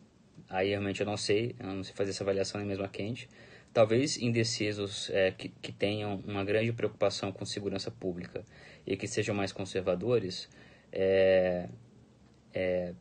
aí 0.49 0.71
realmente 0.71 1.01
eu 1.01 1.07
não 1.07 1.17
sei, 1.17 1.55
eu 1.59 1.67
não 1.67 1.85
sei 1.85 1.95
fazer 1.95 2.11
essa 2.11 2.25
avaliação 2.25 2.59
nem 2.59 2.67
mesmo 2.69 2.85
a 2.85 2.89
quente. 2.89 3.29
Talvez 3.77 4.17
indecisos 4.17 5.11
é, 5.11 5.33
que, 5.33 5.51
que 5.51 5.71
tenham 5.71 6.23
uma 6.27 6.43
grande 6.43 6.73
preocupação 6.73 7.31
com 7.31 7.45
segurança 7.45 7.91
pública 7.91 8.43
e 8.87 8.97
que 8.97 9.07
sejam 9.07 9.35
mais 9.35 9.53
conservadores, 9.53 10.49
é, 10.91 11.69
é, 12.55 12.95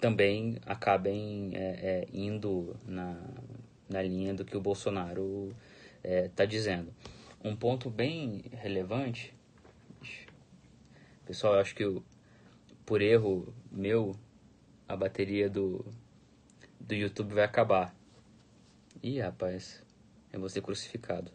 também 0.00 0.58
acabem 0.66 1.52
é, 1.54 1.60
é, 1.60 2.08
indo 2.12 2.76
na, 2.84 3.16
na 3.88 4.02
linha 4.02 4.34
do 4.34 4.44
que 4.44 4.56
o 4.56 4.60
Bolsonaro 4.60 5.54
está 6.02 6.42
é, 6.42 6.46
dizendo. 6.48 6.92
Um 7.44 7.54
ponto 7.54 7.88
bem 7.88 8.42
relevante, 8.54 9.32
pessoal, 11.24 11.54
eu 11.54 11.60
acho 11.60 11.76
que 11.76 11.84
eu, 11.84 12.02
por 12.84 13.00
erro 13.00 13.54
meu, 13.70 14.16
a 14.88 14.96
bateria 14.96 15.48
do, 15.48 15.86
do 16.80 16.92
YouTube 16.92 17.34
vai 17.34 17.44
acabar. 17.44 17.94
Ih, 19.00 19.20
rapaz, 19.20 19.82
vou 20.40 20.48
ser 20.48 20.62
crucificado. 20.62 21.30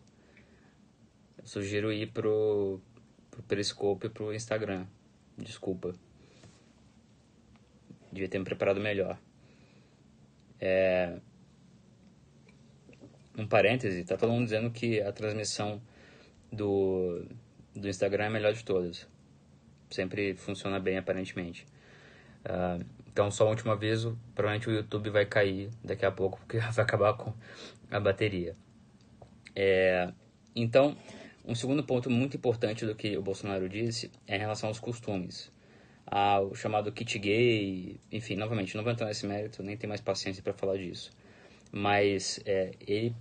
Eu 1.38 1.46
sugiro 1.46 1.92
ir 1.92 2.12
pro, 2.12 2.82
pro 3.30 3.44
Periscope 3.44 4.08
e 4.08 4.10
pro 4.10 4.34
Instagram. 4.34 4.86
Desculpa. 5.38 5.94
Devia 8.12 8.28
ter 8.28 8.40
me 8.40 8.46
preparado 8.46 8.80
melhor. 8.80 9.20
É... 10.60 11.20
Um 13.38 13.48
parêntese, 13.48 14.04
tá 14.04 14.18
todo 14.18 14.32
mundo 14.32 14.46
dizendo 14.46 14.72
que 14.72 15.00
a 15.00 15.12
transmissão 15.12 15.80
do, 16.52 17.24
do 17.76 17.88
Instagram 17.88 18.24
é 18.24 18.28
a 18.28 18.32
melhor 18.32 18.54
de 18.54 18.64
todas. 18.64 19.08
Sempre 19.92 20.36
funciona 20.36 20.80
bem, 20.80 20.98
aparentemente. 20.98 21.68
Uh, 22.44 22.84
então, 23.08 23.30
só 23.30 23.46
um 23.46 23.50
último 23.50 23.72
aviso, 23.72 24.18
provavelmente 24.34 24.70
o 24.70 24.74
YouTube 24.74 25.10
vai 25.12 25.26
cair 25.26 25.70
daqui 25.84 26.06
a 26.06 26.12
pouco, 26.12 26.40
porque 26.40 26.58
vai 26.74 26.84
acabar 26.84 27.14
com 27.14 27.34
a 27.92 28.00
bateria. 28.00 28.56
É, 29.60 30.14
então, 30.56 30.96
um 31.44 31.56
segundo 31.56 31.84
ponto 31.84 32.12
muito 32.12 32.38
importante 32.38 32.86
do 32.86 32.94
que 32.94 33.18
o 33.18 33.24
Bolsonaro 33.24 33.68
disse 33.68 34.12
é 34.28 34.36
em 34.36 34.40
relação 34.40 34.70
aos 34.70 34.80
costumes. 34.80 35.52
Ao 36.06 36.54
chamado 36.54 36.92
kit 36.92 37.18
gay, 37.18 38.00
enfim, 38.12 38.36
novamente, 38.36 38.78
não 38.78 38.84
vou 38.84 38.94
entrar 38.94 39.08
nesse 39.08 39.26
mérito, 39.26 39.64
nem 39.64 39.76
tenho 39.76 39.90
mais 39.90 40.00
paciência 40.00 40.44
para 40.44 40.54
falar 40.54 40.78
disso. 40.78 41.12
Mas 41.72 42.40
é, 42.46 42.72
ele, 42.86 43.16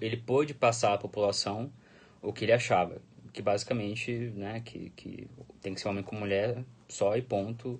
ele 0.00 0.16
pôde 0.16 0.54
passar 0.54 0.94
à 0.94 0.98
população 0.98 1.72
o 2.20 2.32
que 2.32 2.44
ele 2.44 2.52
achava, 2.52 3.00
que 3.32 3.40
basicamente, 3.40 4.10
né, 4.34 4.60
que, 4.64 4.90
que 4.90 5.28
tem 5.62 5.72
que 5.72 5.80
ser 5.80 5.86
homem 5.88 6.02
com 6.02 6.16
mulher 6.16 6.64
só 6.88 7.16
e 7.16 7.22
ponto, 7.22 7.78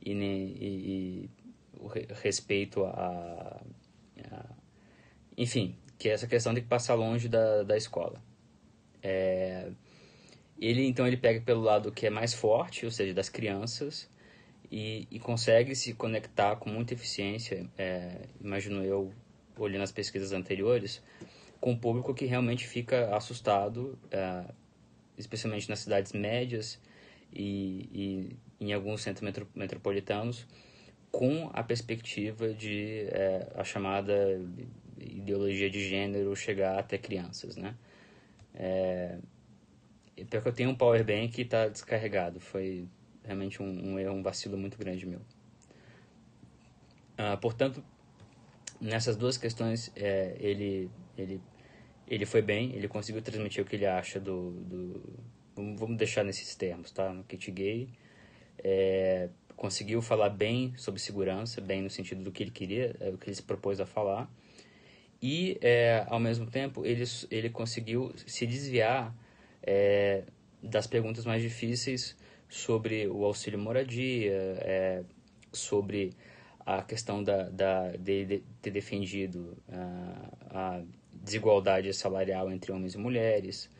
e, 0.00 0.12
e, 0.12 1.28
e 1.28 1.30
o 1.78 1.86
respeito 1.86 2.84
a, 2.86 3.60
a, 4.30 4.46
Enfim, 5.36 5.76
que 6.02 6.08
é 6.08 6.12
essa 6.14 6.26
questão 6.26 6.52
de 6.52 6.60
passar 6.60 6.94
longe 6.94 7.28
da, 7.28 7.62
da 7.62 7.76
escola. 7.76 8.20
É, 9.00 9.70
ele, 10.58 10.84
então, 10.84 11.06
ele 11.06 11.16
pega 11.16 11.40
pelo 11.40 11.60
lado 11.60 11.92
que 11.92 12.04
é 12.04 12.10
mais 12.10 12.34
forte, 12.34 12.84
ou 12.84 12.90
seja, 12.90 13.14
das 13.14 13.28
crianças, 13.28 14.10
e, 14.68 15.06
e 15.12 15.20
consegue 15.20 15.76
se 15.76 15.94
conectar 15.94 16.56
com 16.56 16.68
muita 16.68 16.92
eficiência, 16.92 17.70
é, 17.78 18.22
imagino 18.40 18.82
eu, 18.82 19.12
olhando 19.56 19.82
as 19.82 19.92
pesquisas 19.92 20.32
anteriores, 20.32 21.00
com 21.60 21.72
o 21.72 21.78
público 21.78 22.12
que 22.12 22.24
realmente 22.24 22.66
fica 22.66 23.14
assustado, 23.14 23.96
é, 24.10 24.42
especialmente 25.16 25.70
nas 25.70 25.78
cidades 25.78 26.12
médias 26.12 26.80
e, 27.32 27.88
e 28.58 28.66
em 28.66 28.72
alguns 28.72 29.02
centros 29.02 29.22
metro, 29.22 29.48
metropolitanos 29.54 30.48
com 31.12 31.48
a 31.52 31.62
perspectiva 31.62 32.52
de 32.52 33.06
é, 33.10 33.52
a 33.54 33.62
chamada 33.62 34.40
ideologia 35.04 35.70
de 35.70 35.86
gênero 35.88 36.34
chegar 36.36 36.78
até 36.78 36.98
crianças, 36.98 37.56
né? 37.56 37.74
É, 38.54 39.18
pior 40.28 40.42
que 40.42 40.48
eu 40.48 40.52
tenho 40.52 40.70
um 40.70 40.74
power 40.74 41.04
bank 41.04 41.28
que 41.28 41.42
está 41.42 41.68
descarregado, 41.68 42.40
foi 42.40 42.86
realmente 43.24 43.62
um, 43.62 43.92
um, 43.92 43.98
erro, 43.98 44.14
um 44.14 44.22
vacilo 44.22 44.56
muito 44.56 44.78
grande 44.78 45.06
meu. 45.06 45.20
Ah, 47.16 47.36
portanto, 47.36 47.82
nessas 48.80 49.16
duas 49.16 49.36
questões, 49.36 49.92
é, 49.94 50.36
ele, 50.38 50.90
ele, 51.16 51.40
ele 52.08 52.26
foi 52.26 52.42
bem, 52.42 52.74
ele 52.74 52.88
conseguiu 52.88 53.22
transmitir 53.22 53.62
o 53.62 53.66
que 53.66 53.76
ele 53.76 53.86
acha 53.86 54.18
do, 54.18 54.50
do 54.50 55.02
vamos 55.54 55.96
deixar 55.96 56.24
nesses 56.24 56.54
termos, 56.54 56.90
tá? 56.90 57.12
No 57.12 57.24
kit 57.24 57.50
gay, 57.50 57.88
é, 58.58 59.28
conseguiu 59.56 60.00
falar 60.00 60.30
bem 60.30 60.74
sobre 60.76 61.00
segurança, 61.00 61.60
bem 61.60 61.82
no 61.82 61.90
sentido 61.90 62.22
do 62.22 62.32
que 62.32 62.42
ele 62.42 62.50
queria, 62.50 62.96
é, 63.00 63.10
o 63.10 63.18
que 63.18 63.28
ele 63.28 63.36
se 63.36 63.42
propôs 63.42 63.80
a 63.80 63.86
falar. 63.86 64.30
E, 65.22 65.56
é, 65.60 66.04
ao 66.08 66.18
mesmo 66.18 66.46
tempo, 66.46 66.84
ele, 66.84 67.04
ele 67.30 67.48
conseguiu 67.48 68.12
se 68.26 68.44
desviar 68.44 69.14
é, 69.62 70.24
das 70.60 70.88
perguntas 70.88 71.24
mais 71.24 71.40
difíceis 71.40 72.16
sobre 72.48 73.06
o 73.06 73.24
auxílio 73.24 73.58
moradia, 73.58 74.32
é, 74.60 75.04
sobre 75.52 76.12
a 76.66 76.82
questão 76.82 77.22
da, 77.22 77.48
da, 77.48 77.92
de, 77.92 78.24
de 78.24 78.38
ter 78.60 78.70
defendido 78.72 79.56
a, 79.70 80.78
a 80.78 80.82
desigualdade 81.12 81.92
salarial 81.94 82.50
entre 82.50 82.72
homens 82.72 82.94
e 82.94 82.98
mulheres, 82.98 83.70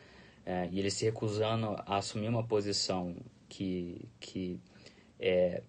é, 0.47 0.69
e 0.71 0.79
ele 0.79 0.91
se 0.91 1.05
recusando 1.05 1.77
a 1.87 1.97
assumir 1.97 2.29
uma 2.29 2.45
posição 2.45 3.17
que, 3.49 4.09
que 4.21 4.61
é, 5.19 5.63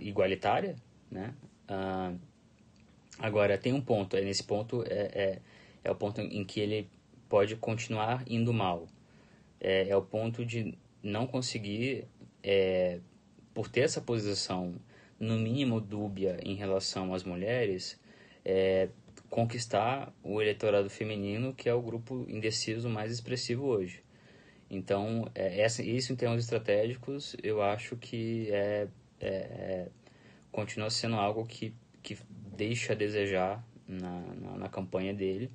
igualitária, 0.00 0.76
né? 1.10 1.34
Uh, 1.68 2.18
agora, 3.22 3.56
tem 3.56 3.72
um 3.72 3.80
ponto, 3.80 4.16
é 4.16 4.20
nesse 4.20 4.42
ponto 4.42 4.82
é, 4.82 5.10
é, 5.14 5.38
é, 5.84 5.90
o 5.90 5.94
ponto 5.94 6.20
em 6.20 6.44
que 6.44 6.60
ele 6.60 6.88
pode 7.28 7.56
continuar 7.56 8.24
indo 8.26 8.52
mal. 8.52 8.86
É, 9.60 9.88
é 9.88 9.96
o 9.96 10.02
ponto 10.02 10.44
de 10.44 10.76
não 11.02 11.26
conseguir, 11.26 12.06
é, 12.42 12.98
por 13.54 13.68
ter 13.68 13.80
essa 13.80 14.00
posição, 14.00 14.74
no 15.18 15.38
mínimo 15.38 15.80
dúbia 15.80 16.38
em 16.42 16.54
relação 16.54 17.14
às 17.14 17.22
mulheres, 17.22 17.98
é, 18.44 18.88
conquistar 19.30 20.12
o 20.22 20.42
eleitorado 20.42 20.90
feminino, 20.90 21.54
que 21.54 21.68
é 21.68 21.74
o 21.74 21.80
grupo 21.80 22.26
indeciso 22.28 22.88
mais 22.88 23.12
expressivo 23.12 23.66
hoje. 23.66 24.02
Então, 24.68 25.30
é, 25.34 25.60
essa, 25.60 25.82
isso 25.82 26.12
em 26.12 26.16
termos 26.16 26.42
estratégicos, 26.42 27.36
eu 27.42 27.62
acho 27.62 27.96
que 27.96 28.48
é 28.50 28.88
continua 30.52 30.90
sendo 30.90 31.16
algo 31.16 31.46
que, 31.46 31.74
que 32.02 32.16
deixa 32.56 32.92
a 32.92 32.96
desejar 32.96 33.64
na, 33.86 34.20
na, 34.20 34.58
na 34.58 34.68
campanha 34.68 35.12
dele, 35.12 35.50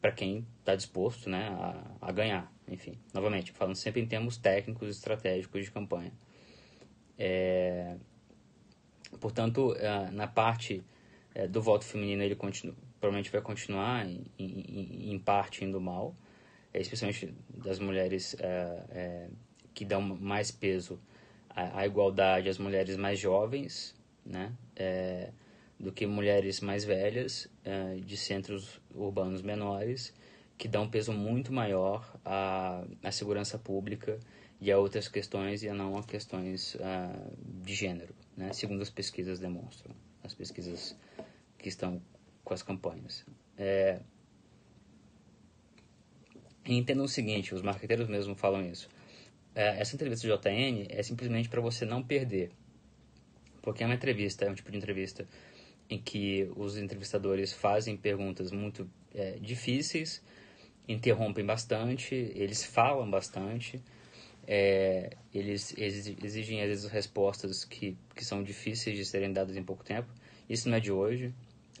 para 0.00 0.12
quem 0.12 0.46
está 0.60 0.76
disposto 0.76 1.28
né, 1.28 1.48
a, 1.48 2.08
a 2.08 2.12
ganhar. 2.12 2.52
Enfim, 2.68 2.98
novamente, 3.12 3.52
falando 3.52 3.74
sempre 3.74 4.00
em 4.00 4.06
termos 4.06 4.36
técnicos 4.36 4.88
estratégicos 4.88 5.64
de 5.64 5.70
campanha. 5.70 6.12
É, 7.18 7.96
portanto, 9.20 9.74
é, 9.76 10.10
na 10.10 10.26
parte 10.26 10.84
é, 11.34 11.48
do 11.48 11.60
voto 11.60 11.84
feminino, 11.84 12.22
ele 12.22 12.36
continua, 12.36 12.76
provavelmente 13.00 13.30
vai 13.30 13.40
continuar 13.40 14.06
em, 14.06 14.24
em, 14.38 15.12
em 15.12 15.18
parte 15.18 15.64
indo 15.64 15.80
mal, 15.80 16.14
é, 16.72 16.80
especialmente 16.80 17.34
das 17.48 17.78
mulheres 17.78 18.36
é, 18.38 18.84
é, 18.90 19.28
que 19.74 19.84
dão 19.84 20.00
mais 20.00 20.50
peso 20.50 21.00
à, 21.48 21.80
à, 21.80 21.86
igualdade 21.86 22.48
às 22.48 22.58
mulheres 22.58 22.96
mais 22.96 23.18
jovens, 23.18 23.94
né, 24.24 24.52
é, 24.76 25.30
do 25.78 25.92
que 25.92 26.06
mulheres 26.06 26.60
mais 26.60 26.84
velhas 26.84 27.48
é, 27.64 27.96
de 27.96 28.16
centros 28.16 28.80
urbanos 28.94 29.42
menores, 29.42 30.12
que 30.56 30.66
dão 30.66 30.88
peso 30.88 31.12
muito 31.12 31.52
maior 31.52 32.18
à, 32.24 32.84
à 33.02 33.12
segurança 33.12 33.58
pública 33.58 34.18
e 34.60 34.72
a 34.72 34.78
outras 34.78 35.06
questões 35.06 35.62
e 35.62 35.68
a 35.68 35.74
não 35.74 35.96
a 35.96 36.02
questões 36.02 36.74
uh, 36.74 37.62
de 37.62 37.74
gênero, 37.74 38.12
né? 38.36 38.52
segundo 38.52 38.82
as 38.82 38.90
pesquisas 38.90 39.38
demonstram, 39.38 39.94
as 40.24 40.34
pesquisas 40.34 40.96
que 41.56 41.68
estão 41.68 42.02
com 42.42 42.54
as 42.54 42.62
campanhas. 42.62 43.24
É... 43.56 44.00
Entendam 46.66 47.04
o 47.04 47.08
seguinte, 47.08 47.54
os 47.54 47.62
marqueteiros 47.62 48.08
mesmo 48.08 48.34
falam 48.34 48.68
isso. 48.68 48.88
É, 49.54 49.80
essa 49.80 49.94
entrevista 49.94 50.26
de 50.26 50.34
JN 50.34 50.86
é 50.90 51.02
simplesmente 51.02 51.48
para 51.48 51.60
você 51.60 51.84
não 51.84 52.02
perder. 52.02 52.50
Porque 53.62 53.82
é 53.82 53.86
uma 53.86 53.94
entrevista, 53.94 54.44
é 54.44 54.50
um 54.50 54.54
tipo 54.54 54.70
de 54.70 54.76
entrevista 54.76 55.26
em 55.90 55.98
que 55.98 56.50
os 56.56 56.76
entrevistadores 56.76 57.52
fazem 57.52 57.96
perguntas 57.96 58.52
muito 58.52 58.88
é, 59.14 59.32
difíceis, 59.40 60.22
interrompem 60.86 61.44
bastante, 61.44 62.14
eles 62.14 62.64
falam 62.64 63.10
bastante, 63.10 63.82
é, 64.46 65.10
eles 65.34 65.74
exigem 65.76 66.62
às 66.62 66.68
vezes 66.68 66.90
respostas 66.90 67.64
que, 67.64 67.96
que 68.14 68.24
são 68.24 68.42
difíceis 68.42 68.96
de 68.96 69.04
serem 69.04 69.32
dadas 69.32 69.56
em 69.56 69.62
pouco 69.62 69.84
tempo. 69.84 70.08
Isso 70.48 70.68
não 70.68 70.76
é 70.78 70.80
de 70.80 70.90
hoje, 70.90 71.34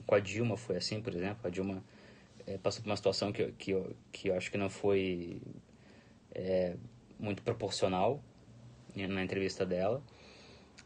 com 0.06 0.14
a 0.14 0.20
Dilma 0.20 0.56
foi 0.56 0.76
assim, 0.76 1.00
por 1.00 1.14
exemplo. 1.14 1.38
A 1.44 1.50
Dilma 1.50 1.82
é, 2.46 2.58
passou 2.58 2.82
por 2.82 2.90
uma 2.90 2.96
situação 2.96 3.32
que, 3.32 3.52
que, 3.52 3.74
que 4.12 4.28
eu 4.28 4.34
acho 4.34 4.50
que 4.50 4.58
não 4.58 4.68
foi 4.70 5.40
é, 6.34 6.76
muito 7.18 7.42
proporcional 7.42 8.22
na 8.94 9.22
entrevista 9.22 9.64
dela. 9.64 10.02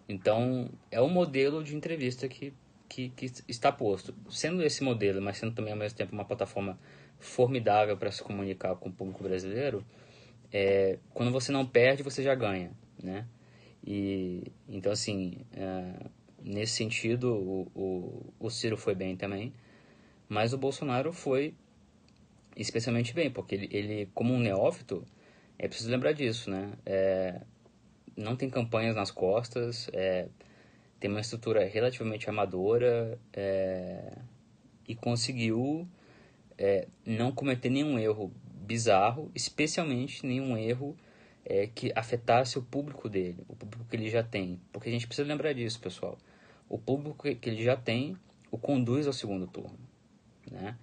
Então, 0.09 0.69
é 0.91 1.01
um 1.01 1.09
modelo 1.09 1.63
de 1.63 1.75
entrevista 1.75 2.29
que, 2.29 2.53
que, 2.93 3.09
que 3.11 3.33
está 3.49 3.73
posto. 3.73 4.15
Sendo 4.31 4.63
esse 4.63 4.83
modelo, 4.83 5.21
mas 5.21 5.39
sendo 5.39 5.55
também 5.55 5.73
ao 5.73 5.79
mesmo 5.79 5.97
tempo 5.97 6.13
uma 6.13 6.25
plataforma 6.25 6.79
formidável 7.19 7.97
para 7.97 8.11
se 8.11 8.23
comunicar 8.23 8.75
com 8.77 8.89
o 8.89 8.93
público 8.93 9.23
brasileiro, 9.23 9.85
é, 10.53 10.99
quando 11.15 11.31
você 11.33 11.53
não 11.53 11.67
perde, 11.67 12.03
você 12.03 12.23
já 12.23 12.35
ganha, 12.35 12.73
né? 13.03 13.27
E, 13.85 14.53
então, 14.69 14.93
assim, 14.93 15.39
é, 15.53 16.11
Nesse 16.45 16.73
sentido, 16.73 17.33
o, 17.35 17.71
o, 17.75 18.35
o 18.41 18.51
Ciro 18.51 18.77
foi 18.77 18.95
bem 18.97 19.17
também, 19.17 19.53
mas 20.29 20.53
o 20.53 20.59
Bolsonaro 20.59 21.13
foi 21.13 21.55
especialmente 22.57 23.15
bem, 23.15 23.31
porque 23.31 23.55
ele, 23.55 23.69
ele 23.71 24.11
como 24.13 24.35
um 24.35 24.41
neófito, 24.41 25.07
é 25.57 25.69
preciso 25.69 25.91
lembrar 25.91 26.13
disso, 26.13 26.51
né? 26.51 26.73
É, 26.85 27.41
não 28.17 28.35
tem 28.35 28.51
campanhas 28.51 28.97
nas 28.97 29.13
costas, 29.13 29.89
é, 29.93 30.27
tem 31.03 31.11
uma 31.11 31.21
estrutura 31.21 31.65
relativamente 31.67 32.31
amadora 32.31 33.19
é, 33.33 34.19
e 34.89 34.95
conseguiu 34.95 35.87
é, 36.57 36.87
não 37.05 37.33
cometer 37.33 37.71
nenhum 37.71 37.99
erro 37.99 38.33
bizarro, 38.67 39.31
especialmente 39.35 40.25
nenhum 40.25 40.57
erro 40.57 40.97
é, 41.45 41.67
que 41.67 41.93
afetasse 41.95 42.59
o 42.59 42.63
público 42.63 43.09
dele, 43.09 43.45
o 43.49 43.57
público 43.57 43.85
que 43.91 43.97
ele 43.97 44.09
já 44.09 44.23
tem. 44.23 44.61
Porque 44.73 44.89
a 44.89 44.93
gente 44.93 45.07
precisa 45.07 45.27
lembrar 45.27 45.53
disso, 45.53 45.81
pessoal 45.81 46.17
o 46.73 46.79
público 46.79 47.35
que 47.35 47.51
ele 47.51 47.63
já 47.63 47.77
tem 47.77 48.17
o 48.51 48.57
conduz 48.57 49.07
ao 49.07 49.13
segundo 49.13 49.47
turno, 49.47 49.79
né? 50.51 50.75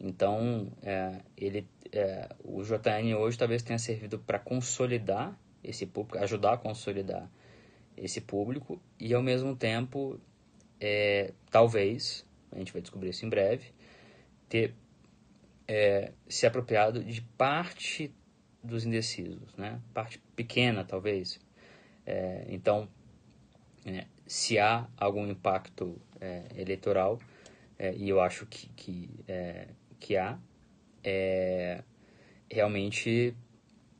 Então, 0.00 0.68
é, 0.82 1.20
ele, 1.36 1.64
é, 1.92 2.28
o 2.42 2.60
JN 2.64 3.14
hoje 3.16 3.38
talvez 3.38 3.62
tenha 3.62 3.78
servido 3.78 4.18
para 4.18 4.40
consolidar 4.40 5.38
esse 5.62 5.86
público, 5.86 6.18
ajudar 6.18 6.54
a 6.54 6.56
consolidar 6.56 7.30
esse 8.02 8.20
público 8.20 8.80
e, 8.98 9.14
ao 9.14 9.22
mesmo 9.22 9.56
tempo, 9.56 10.20
é, 10.80 11.32
talvez, 11.50 12.24
a 12.52 12.58
gente 12.58 12.72
vai 12.72 12.82
descobrir 12.82 13.10
isso 13.10 13.26
em 13.26 13.28
breve, 13.28 13.72
ter 14.48 14.74
é, 15.66 16.12
se 16.28 16.46
apropriado 16.46 17.04
de 17.04 17.20
parte 17.20 18.12
dos 18.62 18.84
indecisos, 18.84 19.54
né? 19.56 19.80
Parte 19.92 20.18
pequena, 20.34 20.84
talvez. 20.84 21.38
É, 22.06 22.46
então, 22.48 22.88
né, 23.84 24.06
se 24.26 24.58
há 24.58 24.88
algum 24.96 25.26
impacto 25.26 26.00
é, 26.20 26.44
eleitoral, 26.56 27.20
é, 27.78 27.94
e 27.94 28.08
eu 28.08 28.20
acho 28.20 28.46
que, 28.46 28.68
que, 28.70 29.10
é, 29.28 29.68
que 30.00 30.16
há, 30.16 30.38
realmente 32.50 33.34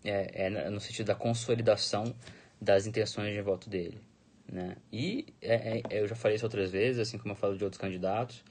é, 0.05 0.51
no 0.71 0.81
sentido 0.81 1.07
da 1.07 1.15
consolidação 1.15 2.15
das 2.61 2.87
intenções 2.87 3.35
de 3.35 3.40
voto 3.40 3.68
dele. 3.68 4.01
Né? 4.51 4.77
E 4.92 5.27
é, 5.42 5.83
eu 5.90 6.07
já 6.07 6.14
falei 6.14 6.37
isso 6.37 6.47
outras 6.47 6.71
vezes, 6.71 7.01
assim 7.01 7.18
como 7.18 7.33
eu 7.33 7.37
falo 7.37 7.57
de 7.57 7.64
outros 7.64 7.81
candidatos, 7.81 8.42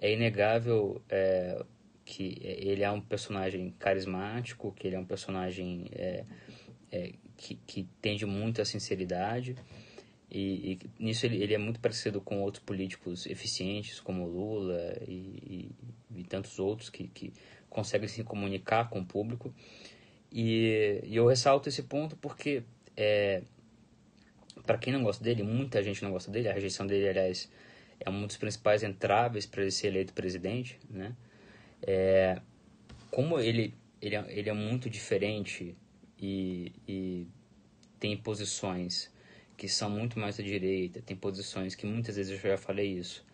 é 0.00 0.12
inegável 0.12 1.02
que 2.04 2.36
ele 2.42 2.82
é 2.82 2.90
um 2.90 3.00
personagem 3.00 3.74
carismático, 3.78 4.72
que 4.72 4.86
ele 4.86 4.96
é 4.96 4.98
um 4.98 5.04
personagem 5.04 5.86
que, 7.36 7.54
que 7.66 7.88
tende 8.02 8.26
muito 8.26 8.60
à 8.60 8.64
sinceridade, 8.64 9.56
e, 10.34 10.72
e 10.72 10.78
nisso 10.98 11.26
ele, 11.26 11.40
ele, 11.40 11.54
é 11.54 11.58
muito 11.58 11.78
parecido 11.78 12.20
com 12.20 12.42
outros 12.42 12.64
políticos 12.64 13.24
eficientes, 13.24 14.00
como 14.00 14.26
Lula 14.26 14.96
e, 15.06 15.70
e, 16.12 16.20
e 16.20 16.24
tantos 16.24 16.58
outros 16.58 16.90
que, 16.90 17.06
que 17.06 17.32
conseguem 17.70 18.08
se 18.08 18.24
comunicar 18.24 18.90
com 18.90 18.98
o 18.98 19.06
público. 19.06 19.54
E, 20.32 21.00
e 21.04 21.14
eu 21.14 21.28
ressalto 21.28 21.68
esse 21.68 21.84
ponto 21.84 22.16
porque, 22.16 22.64
é, 22.96 23.42
para 24.66 24.78
quem 24.78 24.92
não 24.92 25.02
gosta 25.02 25.22
dele, 25.22 25.42
muita 25.42 25.82
gente 25.82 26.02
não 26.02 26.10
gosta 26.10 26.30
dele, 26.30 26.48
a 26.48 26.52
rejeição 26.52 26.86
dele, 26.86 27.08
aliás, 27.08 27.50
é 28.00 28.08
um 28.10 28.26
dos 28.26 28.36
principais 28.36 28.82
entraves 28.82 29.46
para 29.46 29.62
ele 29.62 29.70
ser 29.70 29.88
eleito 29.88 30.12
presidente, 30.12 30.78
né? 30.88 31.14
É, 31.82 32.40
como 33.10 33.38
ele, 33.38 33.74
ele, 34.00 34.16
é, 34.16 34.24
ele 34.28 34.48
é 34.48 34.52
muito 34.52 34.88
diferente 34.88 35.76
e, 36.18 36.72
e 36.88 37.26
tem 38.00 38.16
posições 38.16 39.12
que 39.56 39.68
são 39.68 39.88
muito 39.88 40.18
mais 40.18 40.40
à 40.40 40.42
direita, 40.42 41.00
tem 41.02 41.16
posições 41.16 41.74
que 41.74 41.86
muitas 41.86 42.16
vezes 42.16 42.32
eu 42.32 42.50
já 42.50 42.56
falei 42.56 42.88
isso, 42.88 43.24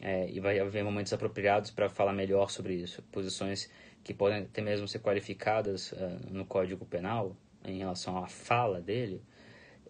é, 0.00 0.28
e 0.30 0.40
vai 0.40 0.58
haver 0.58 0.82
momentos 0.82 1.12
apropriados 1.12 1.70
para 1.70 1.88
falar 1.88 2.12
melhor 2.12 2.50
sobre 2.50 2.74
isso, 2.74 3.02
posições 3.12 3.70
que 4.02 4.14
podem 4.14 4.42
até 4.42 4.62
mesmo 4.62 4.88
ser 4.88 5.00
qualificadas 5.00 5.92
uh, 5.92 5.96
no 6.30 6.44
Código 6.46 6.86
Penal 6.86 7.36
em 7.64 7.78
relação 7.78 8.16
à 8.16 8.26
fala 8.26 8.80
dele, 8.80 9.22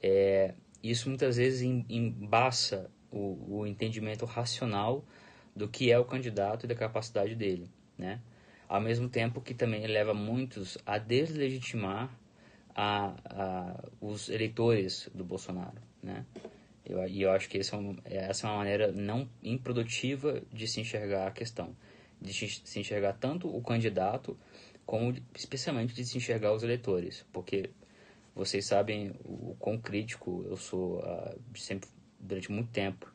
é, 0.03 0.55
isso 0.83 1.09
muitas 1.09 1.37
vezes 1.37 1.63
embaça 1.63 2.91
o, 3.11 3.59
o 3.61 3.67
entendimento 3.67 4.25
racional 4.25 5.05
do 5.55 5.69
que 5.69 5.91
é 5.91 5.99
o 5.99 6.05
candidato 6.05 6.65
e 6.65 6.69
da 6.69 6.75
capacidade 6.75 7.35
dele, 7.35 7.71
né? 7.99 8.21
Ao 8.69 8.81
mesmo 8.81 9.09
tempo 9.09 9.41
que 9.41 9.53
também 9.53 9.87
leva 9.87 10.15
muitos 10.15 10.79
a 10.87 10.97
deslegitimar 10.97 12.09
a, 12.75 13.15
a, 13.25 13.85
os 14.01 14.29
eleitores 14.29 15.11
do 15.13 15.25
Bolsonaro, 15.25 15.81
né? 16.03 16.25
E 16.87 17.23
eu 17.23 17.31
acho 17.31 17.49
que 17.49 17.59
é 17.59 17.77
um, 17.77 17.97
essa 18.05 18.47
é 18.47 18.51
uma 18.51 18.59
maneira 18.59 18.91
não 18.91 19.29
improdutiva 19.43 20.43
de 20.53 20.67
se 20.67 20.81
enxergar 20.81 21.27
a 21.27 21.31
questão, 21.31 21.77
de 22.21 22.33
se 22.33 22.81
enxergar 22.81 23.13
tanto 23.13 23.55
o 23.55 23.63
candidato 23.63 24.37
como 24.91 25.15
especialmente 25.37 25.95
de 25.95 26.05
se 26.05 26.19
enxergar 26.19 26.53
os 26.53 26.65
eleitores, 26.65 27.25
porque 27.31 27.71
vocês 28.35 28.67
sabem 28.67 29.13
o, 29.25 29.55
quão 29.57 29.79
crítico 29.79 30.45
eu 30.49 30.57
sou 30.57 30.99
uh, 30.99 31.41
sempre 31.55 31.89
durante 32.19 32.51
muito 32.51 32.73
tempo, 32.73 33.09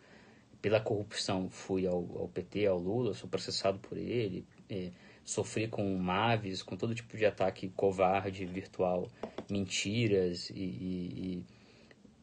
pela 0.61 0.79
corrupção, 0.79 1.49
fui 1.49 1.85
ao, 1.85 1.97
ao 2.17 2.29
PT, 2.29 2.65
ao 2.65 2.79
Lula, 2.79 3.13
sou 3.13 3.29
processado 3.29 3.77
por 3.79 3.97
ele, 3.97 4.47
é, 4.69 4.91
sofri 5.25 5.67
com 5.67 5.83
Maves, 5.97 6.63
com 6.63 6.77
todo 6.77 6.95
tipo 6.95 7.17
de 7.17 7.25
ataque 7.25 7.67
covarde, 7.75 8.45
virtual, 8.45 9.11
mentiras 9.51 10.49
e, 10.51 10.63
e, 10.63 11.43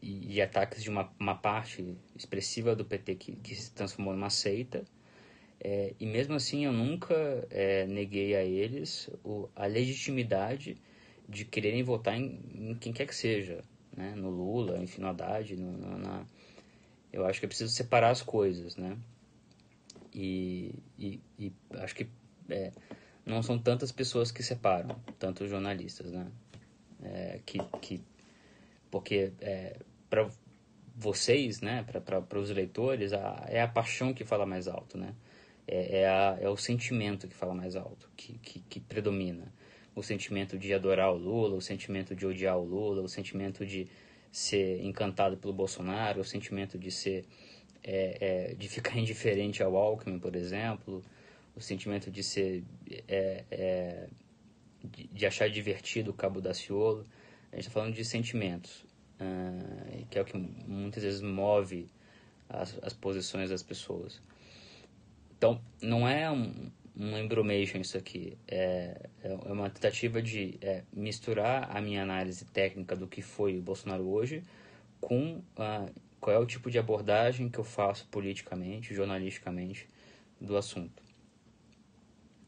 e, 0.01 0.35
e 0.37 0.41
ataques 0.41 0.83
de 0.83 0.89
uma, 0.89 1.13
uma, 1.21 1.35
parte 1.35 1.95
expressiva 2.17 2.75
do 2.75 2.87
PT 2.87 3.17
que, 3.17 3.37
que 3.37 3.55
se 3.55 3.71
transformou 3.71 4.15
numa 4.15 4.31
seita. 4.31 4.83
É, 5.65 5.95
e 6.01 6.07
mesmo 6.07 6.35
assim 6.35 6.65
eu 6.65 6.73
nunca 6.73 7.15
é, 7.49 7.87
neguei 7.87 8.35
a 8.35 8.43
eles 8.43 9.09
o, 9.23 9.49
a 9.55 9.65
legitimidade 9.67 10.77
de 11.29 11.45
quererem 11.45 11.85
votar 11.85 12.19
em, 12.19 12.41
em, 12.53 12.75
quem 12.75 12.93
quer 12.93 13.07
que 13.07 13.15
seja, 13.15 13.63
né? 13.97 14.13
no 14.17 14.29
Lula, 14.29 14.83
enfim, 14.83 15.01
no 15.01 15.07
Haddad, 15.07 15.55
no, 15.55 15.71
no, 15.71 15.99
na... 15.99 16.27
eu 17.13 17.25
acho 17.25 17.39
que 17.39 17.47
é 17.47 17.49
preciso 17.49 17.73
separar 17.73 18.11
as 18.11 18.23
coisas, 18.23 18.77
né? 18.77 18.99
E, 20.13 20.75
e, 20.99 21.21
e 21.39 21.53
acho 21.75 21.95
que 21.95 22.09
é, 22.51 22.73
não 23.25 23.41
são 23.41 23.57
tantas 23.57 23.93
pessoas 23.93 24.33
que 24.33 24.43
separam, 24.43 25.01
tantos 25.17 25.49
jornalistas, 25.49 26.11
né? 26.11 26.27
É, 27.05 27.41
que, 27.47 27.59
que, 27.81 28.03
porque 28.91 29.33
é, 29.41 29.79
para 30.11 30.29
vocês, 30.97 31.61
né, 31.61 31.85
para 31.85 32.39
os 32.41 32.51
eleitores, 32.51 33.13
a, 33.13 33.45
é 33.47 33.63
a 33.63 33.69
paixão 33.69 34.13
que 34.13 34.25
fala 34.25 34.45
mais 34.45 34.67
alto, 34.67 34.99
né? 34.99 35.15
É, 35.75 36.01
é, 36.01 36.07
a, 36.07 36.39
é 36.39 36.49
o 36.51 36.57
sentimento 36.57 37.27
que 37.27 37.35
fala 37.35 37.55
mais 37.55 37.77
alto, 37.77 38.11
que, 38.15 38.35
que, 38.41 38.61
que 38.61 38.79
predomina. 38.79 39.51
O 39.95 40.03
sentimento 40.03 40.59
de 40.59 40.75
adorar 40.75 41.11
o 41.11 41.17
Lula, 41.17 41.57
o 41.57 41.63
sentimento 41.63 42.15
de 42.15 42.27
odiar 42.27 42.59
o 42.59 42.63
Lula, 42.63 43.01
o 43.01 43.09
sentimento 43.09 43.65
de 43.65 43.89
ser 44.31 44.85
encantado 44.85 45.39
pelo 45.39 45.55
Bolsonaro, 45.55 46.21
o 46.21 46.25
sentimento 46.25 46.79
de 46.79 46.91
ser 46.91 47.25
é, 47.83 48.19
é, 48.21 48.55
de 48.55 48.69
ficar 48.69 48.97
indiferente 49.01 49.63
ao 49.63 49.75
Alckmin, 49.75 50.19
por 50.19 50.37
exemplo, 50.37 51.03
o 51.57 51.61
sentimento 51.63 52.11
de 52.11 52.23
ser 52.23 52.65
é, 53.09 53.45
é, 53.51 54.09
de, 54.85 55.07
de, 55.09 55.25
achar 55.25 55.49
divertido 55.49 56.11
o 56.11 56.15
Cabo 56.15 56.43
Daciolo. 56.43 57.07
A 57.51 57.57
gente 57.57 57.69
está 57.69 57.71
falando 57.71 57.95
de 57.95 58.05
sentimentos, 58.05 58.85
uh, 59.19 60.07
que 60.11 60.19
é 60.19 60.23
o 60.23 60.25
que 60.27 60.37
muitas 60.37 61.03
vezes 61.03 61.23
move 61.23 61.89
as, 62.47 62.79
as 62.83 62.93
posições 62.93 63.49
das 63.49 63.63
pessoas. 63.63 64.21
Então, 65.43 65.61
não 65.83 66.07
é 66.07 66.31
um, 66.31 66.71
um 66.97 67.19
embromation 67.19 67.81
isso 67.81 67.99
aqui. 67.99 68.39
É, 68.47 69.09
é 69.25 69.35
uma 69.53 69.69
tentativa 69.69 70.23
de 70.23 70.57
é, 70.61 70.85
misturar 70.93 71.77
a 71.77 71.81
minha 71.81 72.01
análise 72.01 72.45
técnica 72.45 72.95
do 72.95 73.09
que 73.09 73.21
foi 73.21 73.59
o 73.59 73.61
Bolsonaro 73.61 74.09
hoje 74.09 74.45
com 75.01 75.39
uh, 75.59 75.93
qual 76.21 76.37
é 76.37 76.39
o 76.39 76.47
tipo 76.47 76.71
de 76.71 76.79
abordagem 76.79 77.49
que 77.49 77.59
eu 77.59 77.65
faço 77.65 78.07
politicamente, 78.07 78.95
jornalisticamente, 78.95 79.89
do 80.41 80.57
assunto. 80.57 81.03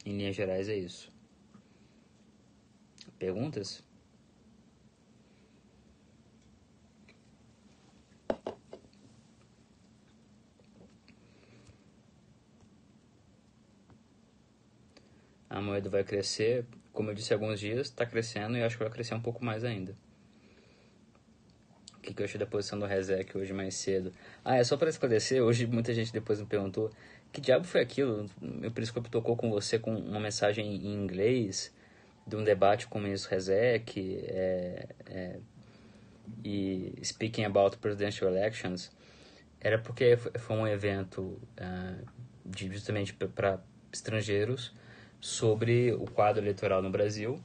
Em 0.07 0.17
linhas 0.17 0.37
gerais 0.37 0.69
é 0.69 0.77
isso. 0.77 1.13
Perguntas? 3.19 3.83
A 15.55 15.61
moeda 15.61 15.89
vai 15.89 16.03
crescer, 16.03 16.67
como 16.93 17.11
eu 17.11 17.15
disse 17.15 17.33
há 17.33 17.37
alguns 17.37 17.61
dias, 17.61 17.87
está 17.87 18.05
crescendo 18.05 18.59
e 18.59 18.63
acho 18.65 18.77
que 18.77 18.83
vai 18.83 18.93
crescer 18.93 19.15
um 19.15 19.21
pouco 19.21 19.45
mais 19.45 19.63
ainda. 19.63 19.97
O 21.97 22.01
que, 22.01 22.13
que 22.13 22.21
eu 22.21 22.25
achei 22.25 22.41
da 22.41 22.45
posição 22.45 22.77
do 22.77 22.85
Rezec 22.85 23.39
hoje 23.39 23.53
mais 23.53 23.77
cedo? 23.77 24.13
Ah, 24.45 24.57
é 24.57 24.65
só 24.65 24.77
para 24.77 24.91
esclarecer, 24.91 25.41
hoje 25.41 25.65
muita 25.65 25.95
gente 25.95 26.13
depois 26.13 26.41
me 26.41 26.47
perguntou 26.47 26.91
que 27.33 27.41
diabo 27.41 27.65
foi 27.65 27.81
aquilo? 27.81 28.29
Meu 28.43 28.73
periscópio 28.73 29.09
tocou 29.09 29.37
com 29.37 29.49
você 29.49 29.79
com 29.79 29.95
uma 29.95 30.19
mensagem 30.19 30.67
em 30.67 30.93
inglês 30.93 31.73
de 32.27 32.35
um 32.35 32.43
debate 32.43 32.89
com 32.89 32.99
o 32.99 33.03
ministro 33.03 33.31
Rezek 33.31 34.25
é, 34.25 34.89
é, 35.07 35.39
e 36.45 36.99
speaking 37.01 37.45
about 37.45 37.79
presidential 37.79 38.29
elections 38.29 38.91
era 39.61 39.79
porque 39.79 40.17
foi 40.17 40.57
um 40.57 40.67
evento 40.67 41.41
uh, 41.61 42.05
de, 42.45 42.73
justamente 42.73 43.15
para 43.15 43.63
estrangeiros 43.93 44.75
sobre 45.25 45.91
o 45.91 46.05
quadro 46.05 46.43
eleitoral 46.43 46.83
no 46.83 46.91
Brasil 46.91 47.43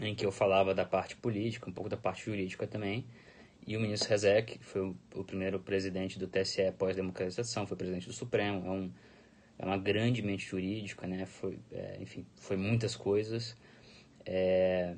em 0.00 0.16
que 0.16 0.26
eu 0.26 0.32
falava 0.32 0.74
da 0.74 0.84
parte 0.84 1.14
política, 1.14 1.70
um 1.70 1.72
pouco 1.72 1.88
da 1.88 1.96
parte 1.96 2.24
jurídica 2.24 2.66
também 2.66 3.06
e 3.64 3.76
o 3.76 3.80
ministro 3.80 4.10
Rezek, 4.10 4.58
que 4.58 4.64
foi 4.64 4.80
o, 4.80 4.96
o 5.14 5.22
primeiro 5.22 5.60
presidente 5.60 6.18
do 6.18 6.26
TSE 6.26 6.72
pós-democratização, 6.76 7.68
foi 7.68 7.76
presidente 7.76 8.08
do 8.08 8.12
Supremo, 8.12 8.66
é, 8.66 8.70
um, 8.70 8.90
é 9.60 9.64
uma 9.64 9.78
grande 9.78 10.22
mente 10.22 10.44
jurídica, 10.44 11.06
né? 11.06 11.24
Foi, 11.24 11.56
é, 11.70 11.98
enfim, 12.00 12.26
foi 12.34 12.56
muitas 12.56 12.96
coisas. 12.96 13.56
É, 14.24 14.96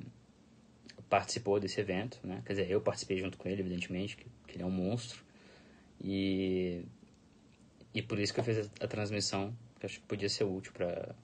participou 1.07 1.59
desse 1.59 1.79
evento, 1.79 2.19
né? 2.23 2.41
Quer 2.45 2.53
dizer, 2.53 2.71
eu 2.71 2.81
participei 2.81 3.19
junto 3.19 3.37
com 3.37 3.47
ele, 3.47 3.61
evidentemente, 3.61 4.17
que, 4.17 4.25
que 4.47 4.55
ele 4.55 4.63
é 4.63 4.65
um 4.65 4.71
monstro. 4.71 5.23
E, 6.03 6.83
e 7.93 8.01
por 8.01 8.17
isso 8.19 8.33
que 8.33 8.39
eu 8.39 8.43
fiz 8.43 8.57
a, 8.57 8.85
a 8.85 8.87
transmissão, 8.87 9.55
que 9.79 9.85
acho 9.85 9.99
que 9.99 10.05
podia 10.07 10.29
ser 10.29 10.45
útil 10.45 10.73
para 10.73 11.15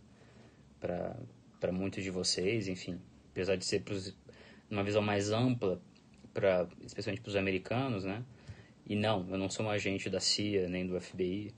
muitos 1.71 2.03
de 2.03 2.11
vocês, 2.11 2.67
enfim. 2.67 2.99
Apesar 3.31 3.55
de 3.55 3.65
ser 3.65 3.81
pros, 3.81 4.15
uma 4.69 4.83
visão 4.83 5.01
mais 5.01 5.31
ampla 5.31 5.81
para 6.33 6.67
especialmente 6.85 7.21
para 7.21 7.29
os 7.29 7.35
americanos, 7.35 8.03
né? 8.03 8.23
E 8.87 8.95
não, 8.95 9.27
eu 9.29 9.37
não 9.37 9.49
sou 9.49 9.65
um 9.65 9.69
agente 9.69 10.09
da 10.09 10.19
CIA 10.19 10.69
nem 10.69 10.85
do 10.85 10.99
FBI. 10.99 11.53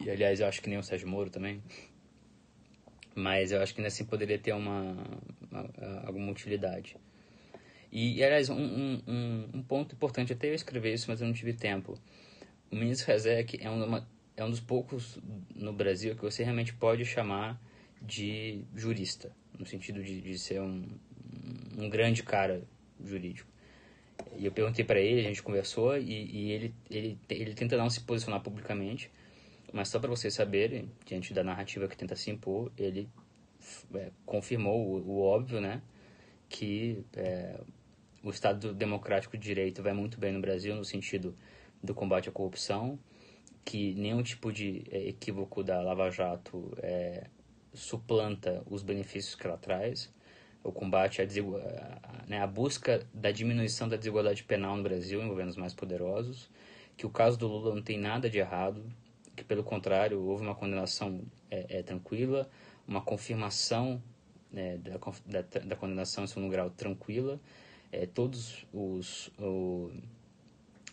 E 0.00 0.10
aliás, 0.10 0.40
eu 0.40 0.46
acho 0.46 0.62
que 0.62 0.68
nem 0.68 0.78
o 0.78 0.82
Sérgio 0.82 1.08
Moro 1.08 1.30
também. 1.30 1.62
Mas 3.14 3.52
eu 3.52 3.60
acho 3.60 3.74
que 3.74 3.80
ainda 3.80 3.88
assim 3.88 4.04
poderia 4.04 4.38
ter 4.38 4.52
uma, 4.52 4.96
uma 5.50 6.06
alguma 6.06 6.30
utilidade. 6.30 6.96
E, 7.92 8.22
aliás, 8.22 8.48
um, 8.48 8.56
um, 8.56 9.48
um, 9.52 9.62
ponto 9.62 9.94
importante, 9.94 10.32
até 10.32 10.48
eu 10.48 10.54
escrever 10.54 10.94
isso, 10.94 11.06
mas 11.08 11.20
eu 11.20 11.26
não 11.26 11.34
tive 11.34 11.52
tempo. 11.52 11.98
O 12.70 12.76
ministro 12.76 13.08
Rezek 13.08 13.58
é, 13.60 13.68
uma, 13.68 14.08
é 14.36 14.44
um 14.44 14.50
dos 14.50 14.60
poucos 14.60 15.18
no 15.54 15.72
Brasil 15.72 16.14
que 16.14 16.22
você 16.22 16.44
realmente 16.44 16.72
pode 16.72 17.04
chamar 17.04 17.60
de 18.00 18.64
jurista, 18.74 19.30
no 19.58 19.66
sentido 19.66 20.02
de, 20.02 20.20
de 20.20 20.38
ser 20.38 20.60
um, 20.60 20.88
um 21.78 21.88
grande 21.88 22.22
cara 22.22 22.62
jurídico. 23.04 23.50
E 24.36 24.44
eu 24.44 24.52
perguntei 24.52 24.84
para 24.84 25.00
ele, 25.00 25.20
a 25.20 25.24
gente 25.24 25.42
conversou 25.42 25.96
e, 25.96 26.02
e, 26.02 26.52
ele, 26.52 26.74
ele, 26.90 27.18
ele 27.28 27.54
tenta 27.54 27.76
não 27.76 27.88
se 27.88 28.00
posicionar 28.00 28.40
publicamente, 28.40 29.10
mas 29.72 29.88
só 29.88 29.98
para 29.98 30.10
vocês 30.10 30.34
saberem, 30.34 30.90
diante 31.06 31.32
da 31.32 31.44
narrativa 31.44 31.88
que 31.88 31.96
tenta 31.96 32.16
se 32.16 32.30
impor, 32.30 32.70
ele 32.76 33.08
é, 33.94 34.10
confirmou 34.26 34.80
o, 34.80 35.10
o, 35.10 35.22
óbvio, 35.22 35.60
né? 35.60 35.82
Que 36.48 37.04
é, 37.14 37.60
o 38.22 38.30
Estado 38.30 38.74
Democrático 38.74 39.36
de 39.36 39.42
Direito 39.42 39.82
vai 39.82 39.92
muito 39.92 40.18
bem 40.18 40.32
no 40.32 40.40
Brasil 40.40 40.74
no 40.74 40.84
sentido 40.84 41.34
do 41.82 41.94
combate 41.94 42.28
à 42.28 42.32
corrupção, 42.32 42.98
que 43.64 43.94
nenhum 43.94 44.22
tipo 44.22 44.52
de 44.52 44.84
é, 44.90 45.08
equívoco 45.08 45.62
da 45.62 45.80
Lava 45.80 46.10
Jato 46.10 46.76
é, 46.78 47.26
suplanta 47.72 48.62
os 48.66 48.82
benefícios 48.82 49.34
que 49.34 49.46
ela 49.46 49.56
traz. 49.56 50.12
O 50.62 50.70
combate 50.70 51.22
à 51.22 51.26
né, 52.26 52.40
a 52.40 52.46
busca 52.46 53.06
da 53.14 53.30
diminuição 53.30 53.88
da 53.88 53.96
desigualdade 53.96 54.44
penal 54.44 54.76
no 54.76 54.82
Brasil 54.82 55.22
envolvendo 55.22 55.48
os 55.48 55.56
mais 55.56 55.72
poderosos, 55.72 56.50
que 56.96 57.06
o 57.06 57.10
caso 57.10 57.38
do 57.38 57.48
Lula 57.48 57.74
não 57.74 57.82
tem 57.82 57.98
nada 57.98 58.28
de 58.28 58.38
errado, 58.38 58.84
que 59.34 59.42
pelo 59.42 59.64
contrário 59.64 60.20
houve 60.22 60.42
uma 60.42 60.54
condenação 60.54 61.22
é, 61.50 61.78
é 61.78 61.82
tranquila, 61.82 62.50
uma 62.86 63.00
confirmação 63.00 64.02
né, 64.52 64.76
da, 64.78 64.98
da, 65.40 65.60
da, 65.60 65.76
condenação 65.76 66.24
em 66.24 66.26
segundo 66.26 66.50
grau 66.50 66.68
tranquila, 66.70 67.40
é, 67.90 68.04
todos 68.04 68.66
os, 68.72 69.30
o, 69.38 69.90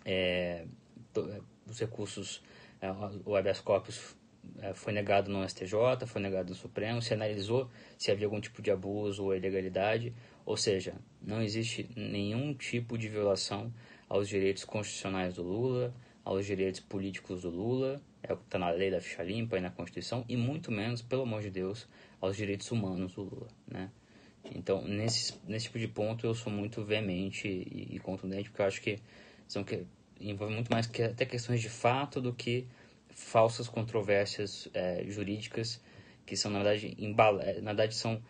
é, 0.06 0.66
to, 1.14 1.44
os 1.70 1.80
recursos, 1.80 2.42
é, 2.80 2.90
o 3.26 3.36
habeas 3.36 3.60
corpus 3.60 4.16
é, 4.16 4.27
foi 4.74 4.94
negado 4.94 5.32
no 5.32 5.48
STJ, 5.48 6.06
foi 6.06 6.22
negado 6.22 6.50
no 6.50 6.56
Supremo, 6.56 7.02
se 7.02 7.14
analisou 7.14 7.70
se 7.98 8.12
havia 8.12 8.26
algum 8.26 8.40
tipo 8.40 8.62
de 8.62 8.72
abuso 8.72 9.24
ou 9.24 9.36
ilegalidade, 9.36 10.14
ou 10.46 10.56
seja, 10.56 10.96
não 11.22 11.42
existe 11.42 11.90
nenhum 11.96 12.54
tipo 12.54 12.98
de 12.98 13.10
violação 13.10 13.74
aos 14.08 14.28
direitos 14.28 14.64
constitucionais 14.64 15.36
do 15.36 15.44
Lula, 15.44 15.94
aos 16.24 16.46
direitos 16.46 16.80
políticos 16.80 17.42
do 17.42 17.50
Lula, 17.50 18.02
é 18.22 18.34
o 18.34 18.38
que 18.38 18.44
está 18.44 18.60
na 18.60 18.70
lei 18.70 18.92
da 18.92 19.00
ficha 19.00 19.24
limpa 19.24 19.58
e 19.58 19.62
na 19.62 19.70
Constituição, 19.70 20.26
e 20.28 20.36
muito 20.36 20.72
menos, 20.72 21.02
pelo 21.02 21.24
amor 21.24 21.42
de 21.42 21.50
Deus, 21.50 21.88
aos 22.20 22.36
direitos 22.36 22.70
humanos 22.72 23.14
do 23.16 23.24
Lula, 23.24 23.48
né? 23.68 23.90
Então, 24.56 24.82
nesse, 24.88 25.34
nesse 25.46 25.66
tipo 25.66 25.80
de 25.80 25.88
ponto, 25.88 26.26
eu 26.26 26.34
sou 26.34 26.52
muito 26.52 26.84
veemente 26.84 27.48
e, 27.48 27.96
e 27.96 28.00
contundente, 28.00 28.50
porque 28.50 28.62
eu 28.62 28.66
acho 28.66 28.82
que 28.82 29.00
são 29.48 29.64
que 29.64 29.86
envolve 30.20 30.54
muito 30.54 30.72
mais 30.72 30.88
que 30.88 31.04
até 31.04 31.26
questões 31.26 31.62
de 31.62 31.70
fato 31.70 32.22
do 32.22 32.34
que 32.34 32.68
falsas 33.18 33.68
controvérsias 33.68 34.70
é, 34.74 35.04
jurídicas 35.08 35.82
que 36.26 36.38
são 36.38 36.52
na 36.52 36.62
verdade 36.62 36.96
embala, 37.00 37.42
é, 37.42 37.60
na 37.62 37.72
verdade 37.72 37.96
são 37.96 38.22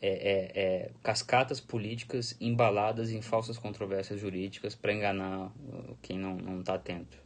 é, 0.00 0.08
é, 0.08 0.52
é, 0.54 0.90
cascatas 1.02 1.58
políticas 1.58 2.36
embaladas 2.38 3.10
em 3.10 3.22
falsas 3.22 3.56
controvérsias 3.56 4.20
jurídicas 4.20 4.74
para 4.74 4.92
enganar 4.92 5.50
quem 6.02 6.18
não 6.18 6.60
está 6.60 6.74
atento. 6.74 7.18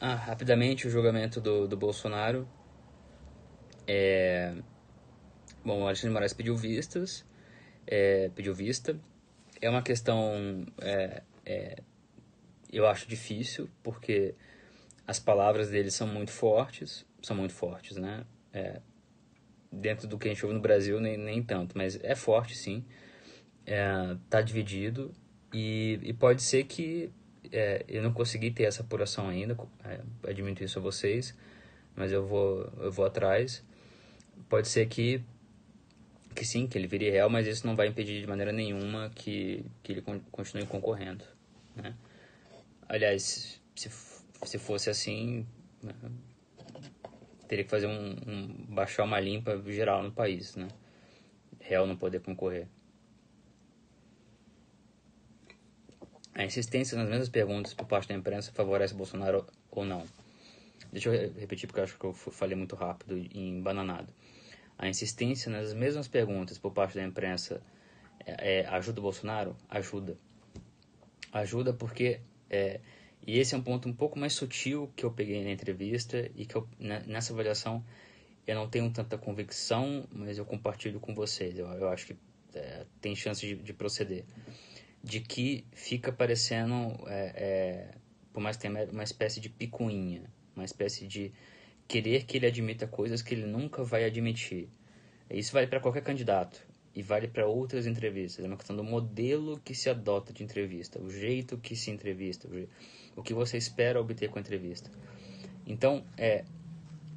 Ah, 0.00 0.14
rapidamente 0.14 0.86
o 0.86 0.90
julgamento 0.90 1.40
do, 1.40 1.66
do 1.66 1.76
Bolsonaro. 1.76 2.48
É... 3.84 4.54
Bom, 5.64 5.82
o 5.82 5.86
Alexandre 5.86 6.12
Moraes 6.12 6.32
pediu 6.32 6.56
vistas, 6.56 7.26
é, 7.88 8.30
pediu 8.34 8.54
vista. 8.54 8.98
É 9.60 9.68
uma 9.68 9.82
questão, 9.82 10.66
é, 10.80 11.22
é, 11.44 11.82
eu 12.70 12.86
acho 12.86 13.08
difícil, 13.08 13.68
porque 13.82 14.34
as 15.06 15.18
palavras 15.18 15.70
dele 15.70 15.90
são 15.90 16.06
muito 16.06 16.30
fortes, 16.30 17.06
são 17.22 17.34
muito 17.34 17.54
fortes, 17.54 17.96
né? 17.96 18.24
É, 18.52 18.80
dentro 19.72 20.06
do 20.06 20.18
que 20.18 20.28
a 20.28 20.32
gente 20.32 20.44
ouve 20.44 20.54
no 20.54 20.60
Brasil, 20.60 21.00
nem, 21.00 21.16
nem 21.16 21.42
tanto, 21.42 21.76
mas 21.76 21.98
é 22.04 22.14
forte 22.14 22.54
sim. 22.54 22.84
É, 23.66 24.16
tá 24.30 24.40
dividido 24.40 25.12
e, 25.52 25.98
e 26.02 26.12
pode 26.14 26.42
ser 26.42 26.64
que 26.64 27.10
é, 27.52 27.84
eu 27.88 28.02
não 28.02 28.12
consegui 28.12 28.50
ter 28.50 28.64
essa 28.64 28.82
apuração 28.82 29.28
ainda, 29.28 29.56
é, 29.84 30.00
admito 30.30 30.62
isso 30.62 30.78
a 30.78 30.82
vocês, 30.82 31.34
mas 31.94 32.12
eu 32.12 32.26
vou, 32.26 32.70
eu 32.78 32.92
vou 32.92 33.04
atrás. 33.04 33.64
Pode 34.48 34.68
ser 34.68 34.86
que, 34.86 35.22
que 36.38 36.44
sim, 36.44 36.68
que 36.68 36.78
ele 36.78 36.86
vire 36.86 37.10
real, 37.10 37.28
mas 37.28 37.48
isso 37.48 37.66
não 37.66 37.74
vai 37.74 37.88
impedir 37.88 38.20
de 38.20 38.26
maneira 38.26 38.52
nenhuma 38.52 39.10
que, 39.10 39.64
que 39.82 39.90
ele 39.90 40.04
continue 40.30 40.64
concorrendo. 40.66 41.24
Né? 41.74 41.96
Aliás, 42.88 43.60
se, 43.74 43.90
se 44.44 44.58
fosse 44.58 44.88
assim, 44.88 45.44
né, 45.82 45.92
teria 47.48 47.64
que 47.64 47.70
fazer 47.70 47.88
um, 47.88 48.10
um, 48.24 48.66
baixar 48.68 49.02
uma 49.02 49.18
limpa 49.18 49.60
geral 49.66 50.00
no 50.00 50.12
país, 50.12 50.54
né? 50.54 50.68
Real 51.58 51.88
não 51.88 51.96
poder 51.96 52.20
concorrer. 52.20 52.68
A 56.34 56.44
insistência 56.44 56.96
nas 56.96 57.08
mesmas 57.08 57.28
perguntas 57.28 57.74
por 57.74 57.86
parte 57.86 58.08
da 58.08 58.14
imprensa 58.14 58.52
favorece 58.52 58.94
Bolsonaro 58.94 59.44
ou 59.72 59.84
não? 59.84 60.04
Deixa 60.92 61.12
eu 61.12 61.32
repetir 61.32 61.66
porque 61.66 61.80
eu 61.80 61.84
acho 61.84 61.98
que 61.98 62.04
eu 62.04 62.12
falei 62.12 62.56
muito 62.56 62.76
rápido 62.76 63.18
e 63.18 63.48
embananado. 63.48 64.12
A 64.78 64.88
insistência 64.88 65.50
nas 65.50 65.74
mesmas 65.74 66.06
perguntas 66.06 66.56
por 66.56 66.72
parte 66.72 66.94
da 66.94 67.02
imprensa 67.02 67.60
é, 68.24 68.60
é, 68.60 68.66
ajuda 68.68 69.00
o 69.00 69.02
Bolsonaro? 69.02 69.56
Ajuda. 69.68 70.16
Ajuda 71.32 71.72
porque, 71.72 72.20
é, 72.48 72.80
e 73.26 73.38
esse 73.38 73.54
é 73.54 73.58
um 73.58 73.62
ponto 73.62 73.88
um 73.88 73.92
pouco 73.92 74.18
mais 74.18 74.32
sutil 74.32 74.90
que 74.94 75.04
eu 75.04 75.10
peguei 75.10 75.42
na 75.42 75.50
entrevista 75.50 76.30
e 76.36 76.46
que 76.46 76.54
eu, 76.54 76.68
nessa 76.78 77.32
avaliação 77.32 77.84
eu 78.46 78.54
não 78.54 78.68
tenho 78.68 78.90
tanta 78.90 79.18
convicção, 79.18 80.08
mas 80.10 80.38
eu 80.38 80.44
compartilho 80.44 80.98
com 81.00 81.14
vocês. 81.14 81.58
Eu, 81.58 81.66
eu 81.66 81.88
acho 81.88 82.06
que 82.06 82.16
é, 82.54 82.86
tem 83.00 83.14
chance 83.14 83.46
de, 83.46 83.56
de 83.56 83.72
proceder 83.74 84.24
de 85.02 85.20
que 85.20 85.64
fica 85.72 86.12
parecendo, 86.12 86.74
é, 87.06 87.32
é, 87.36 87.94
por 88.32 88.40
mais 88.40 88.56
que 88.56 88.62
tenha 88.62 88.88
uma 88.90 89.02
espécie 89.02 89.40
de 89.40 89.48
picuinha, 89.48 90.22
uma 90.54 90.64
espécie 90.64 91.06
de 91.06 91.32
querer 91.88 92.24
que 92.24 92.36
ele 92.36 92.46
admita 92.46 92.86
coisas 92.86 93.22
que 93.22 93.34
ele 93.34 93.46
nunca 93.46 93.82
vai 93.82 94.04
admitir. 94.04 94.68
Isso 95.30 95.52
vale 95.52 95.66
para 95.66 95.80
qualquer 95.80 96.02
candidato 96.02 96.62
e 96.94 97.02
vale 97.02 97.26
para 97.26 97.46
outras 97.46 97.86
entrevistas. 97.86 98.44
É 98.44 98.48
uma 98.48 98.56
questão 98.56 98.76
do 98.76 98.84
modelo 98.84 99.58
que 99.64 99.74
se 99.74 99.88
adota 99.88 100.32
de 100.32 100.44
entrevista, 100.44 101.00
o 101.00 101.10
jeito 101.10 101.56
que 101.56 101.74
se 101.74 101.90
entrevista, 101.90 102.48
o 103.16 103.22
que 103.22 103.32
você 103.32 103.56
espera 103.56 104.00
obter 104.00 104.28
com 104.28 104.38
a 104.38 104.42
entrevista. 104.42 104.90
Então, 105.66 106.04
é, 106.16 106.44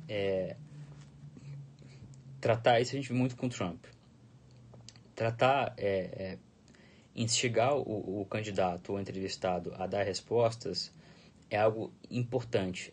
é 0.07 0.55
tratar 2.39 2.79
isso 2.79 2.95
a 2.95 2.99
gente 2.99 3.09
vê 3.09 3.13
muito 3.13 3.35
com 3.35 3.49
Trump. 3.49 3.85
Tratar 5.15 5.73
é, 5.77 5.87
é 5.87 6.37
instigar 7.15 7.75
o, 7.75 8.21
o 8.21 8.25
candidato 8.25 8.93
ou 8.93 8.99
entrevistado 8.99 9.73
a 9.75 9.85
dar 9.85 10.03
respostas 10.03 10.93
é 11.49 11.57
algo 11.57 11.93
importante. 12.09 12.91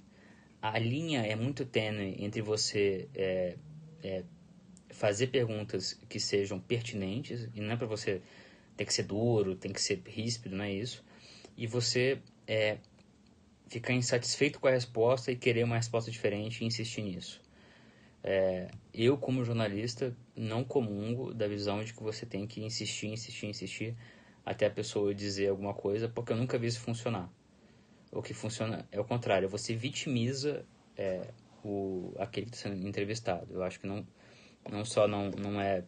A 0.60 0.78
linha 0.78 1.20
é 1.20 1.36
muito 1.36 1.64
tênue 1.64 2.16
entre 2.18 2.42
você 2.42 3.08
é, 3.14 3.56
é, 4.02 4.24
fazer 4.90 5.28
perguntas 5.28 5.94
que 6.08 6.18
sejam 6.18 6.58
pertinentes, 6.58 7.48
e 7.54 7.60
não 7.60 7.72
é 7.72 7.76
para 7.76 7.86
você 7.86 8.20
ter 8.76 8.84
que 8.84 8.92
ser 8.92 9.04
duro, 9.04 9.54
tem 9.54 9.72
que 9.72 9.80
ser 9.80 10.02
ríspido, 10.06 10.56
não 10.56 10.64
é 10.64 10.72
isso, 10.72 11.04
e 11.56 11.66
você 11.66 12.18
é, 12.46 12.78
ficar 13.68 13.92
insatisfeito 13.92 14.58
com 14.58 14.66
a 14.66 14.70
resposta 14.72 15.30
e 15.30 15.36
querer 15.36 15.64
uma 15.64 15.76
resposta 15.76 16.10
diferente 16.10 16.62
e 16.62 16.66
insistir 16.66 17.02
nisso. 17.02 17.40
É, 18.22 18.68
eu, 18.92 19.16
como 19.16 19.44
jornalista, 19.44 20.16
não 20.34 20.64
comungo 20.64 21.32
da 21.32 21.46
visão 21.46 21.84
de 21.84 21.94
que 21.94 22.02
você 22.02 22.26
tem 22.26 22.46
que 22.46 22.62
insistir, 22.62 23.08
insistir, 23.08 23.46
insistir 23.46 23.96
até 24.44 24.66
a 24.66 24.70
pessoa 24.70 25.14
dizer 25.14 25.48
alguma 25.48 25.74
coisa, 25.74 26.08
porque 26.08 26.32
eu 26.32 26.36
nunca 26.36 26.58
vi 26.58 26.66
isso 26.66 26.80
funcionar. 26.80 27.30
O 28.12 28.22
que 28.22 28.32
funciona 28.32 28.86
é 28.90 28.98
o 29.00 29.04
contrário, 29.04 29.48
você 29.48 29.74
vitimiza 29.74 30.64
é, 30.96 31.28
o, 31.64 32.14
aquele 32.18 32.46
que 32.46 32.56
está 32.56 32.68
sendo 32.68 32.86
entrevistado. 32.86 33.46
Eu 33.52 33.62
acho 33.62 33.78
que 33.78 33.86
não, 33.86 34.06
não 34.70 34.84
só 34.84 35.06
não, 35.06 35.30
não 35.30 35.60
é 35.60 35.84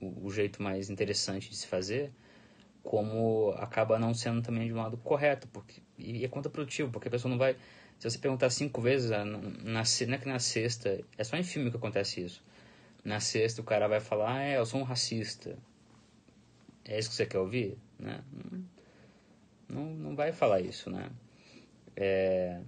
o, 0.00 0.26
o 0.26 0.30
jeito 0.30 0.62
mais 0.62 0.88
interessante 0.88 1.50
de 1.50 1.56
se 1.56 1.66
fazer, 1.66 2.12
como 2.82 3.50
acaba 3.58 3.98
não 3.98 4.14
sendo 4.14 4.40
também 4.42 4.66
de 4.66 4.72
um 4.72 4.78
lado 4.78 4.96
correto, 4.96 5.46
porque, 5.48 5.82
e 5.98 6.24
é 6.24 6.28
contraprodutivo, 6.28 6.90
porque 6.90 7.08
a 7.08 7.10
pessoa 7.10 7.30
não 7.30 7.38
vai 7.38 7.56
se 7.98 8.10
você 8.10 8.18
perguntar 8.18 8.50
cinco 8.50 8.80
vezes, 8.80 9.10
na, 9.10 9.24
na, 9.24 9.40
não 10.06 10.14
é 10.14 10.18
que 10.18 10.28
na 10.28 10.38
sexta, 10.38 11.00
é 11.16 11.24
só 11.24 11.36
em 11.36 11.42
filme 11.42 11.70
que 11.70 11.76
acontece 11.76 12.22
isso. 12.22 12.44
Na 13.04 13.20
sexta 13.20 13.60
o 13.60 13.64
cara 13.64 13.88
vai 13.88 14.00
falar, 14.00 14.36
ah, 14.36 14.42
é, 14.42 14.58
eu 14.58 14.66
sou 14.66 14.80
um 14.80 14.84
racista. 14.84 15.56
É 16.84 16.98
isso 16.98 17.08
que 17.08 17.14
você 17.14 17.26
quer 17.26 17.38
ouvir? 17.38 17.78
Né? 17.98 18.22
Não, 19.68 19.86
não 19.86 20.14
vai 20.14 20.32
falar 20.32 20.60
isso, 20.60 20.90
né? 20.90 21.10
É, 21.96 22.60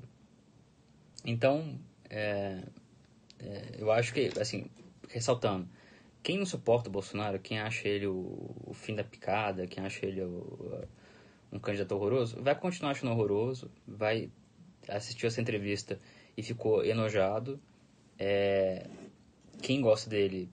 então, 1.25 1.79
é, 2.09 2.63
é, 3.39 3.63
eu 3.79 3.93
acho 3.93 4.13
que, 4.13 4.31
assim, 4.41 4.71
ressaltando, 5.09 5.69
quem 6.23 6.39
não 6.39 6.47
suporta 6.47 6.89
o 6.89 6.93
Bolsonaro, 6.93 7.39
quem 7.39 7.61
acha 7.61 7.87
ele 7.87 8.07
o, 8.07 8.55
o 8.65 8.75
fim 8.75 8.95
da 8.95 9.05
picada, 9.05 9.67
quem 9.67 9.85
acha 9.85 10.05
ele 10.07 10.23
o, 10.23 10.83
um 11.53 11.59
candidato 11.59 11.93
horroroso, 11.95 12.43
vai 12.43 12.55
continuar 12.55 12.93
achando 12.93 13.13
horroroso, 13.13 13.71
vai 13.87 14.31
assistiu 14.89 15.27
essa 15.27 15.41
entrevista 15.41 15.99
e 16.37 16.43
ficou 16.43 16.85
enojado. 16.85 17.61
É, 18.19 18.87
quem 19.61 19.81
gosta 19.81 20.09
dele 20.09 20.49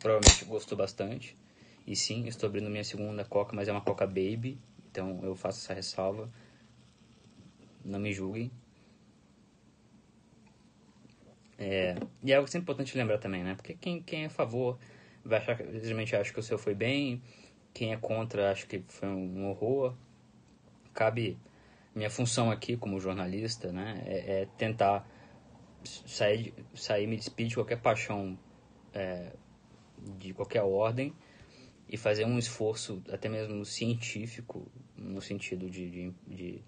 provavelmente 0.00 0.44
gostou 0.44 0.76
bastante. 0.76 1.36
E 1.86 1.96
sim, 1.96 2.26
estou 2.26 2.48
abrindo 2.48 2.70
minha 2.70 2.84
segunda 2.84 3.24
Coca, 3.24 3.54
mas 3.54 3.68
é 3.68 3.72
uma 3.72 3.80
Coca 3.80 4.06
Baby. 4.06 4.58
Então 4.90 5.20
eu 5.22 5.34
faço 5.34 5.58
essa 5.60 5.74
ressalva. 5.74 6.30
Não 7.88 7.98
me 7.98 8.12
julguem. 8.12 8.50
É, 11.58 11.96
e 12.22 12.32
é 12.32 12.36
algo 12.36 12.46
sempre 12.46 12.64
importante 12.64 12.96
lembrar 12.96 13.18
também, 13.18 13.42
né? 13.42 13.54
Porque 13.54 13.74
quem, 13.74 14.02
quem 14.02 14.24
é 14.24 14.26
a 14.26 14.30
favor 14.30 14.78
vai 15.24 15.38
achar, 15.38 15.56
geralmente 15.56 16.14
acha 16.14 16.32
que 16.32 16.38
o 16.38 16.42
seu 16.42 16.58
foi 16.58 16.74
bem, 16.74 17.22
quem 17.72 17.92
é 17.92 17.96
contra 17.96 18.52
acha 18.52 18.66
que 18.66 18.84
foi 18.88 19.08
um 19.08 19.48
horror. 19.48 19.96
Cabe 20.92 21.38
minha 21.94 22.10
função 22.10 22.50
aqui 22.50 22.76
como 22.76 23.00
jornalista, 23.00 23.72
né, 23.72 24.02
é, 24.06 24.42
é 24.42 24.46
tentar 24.56 25.08
sair, 25.84 26.54
sair 26.74 27.06
me 27.06 27.16
despedir 27.16 27.48
de 27.48 27.54
qualquer 27.54 27.80
paixão 27.80 28.38
é, 28.92 29.32
de 30.18 30.32
qualquer 30.32 30.62
ordem 30.62 31.12
e 31.88 31.96
fazer 31.96 32.24
um 32.24 32.38
esforço 32.38 33.02
até 33.10 33.28
mesmo 33.28 33.64
científico 33.64 34.70
no 34.96 35.20
sentido 35.20 35.70
de, 35.70 35.90
de, 35.90 36.14
de, 36.26 36.62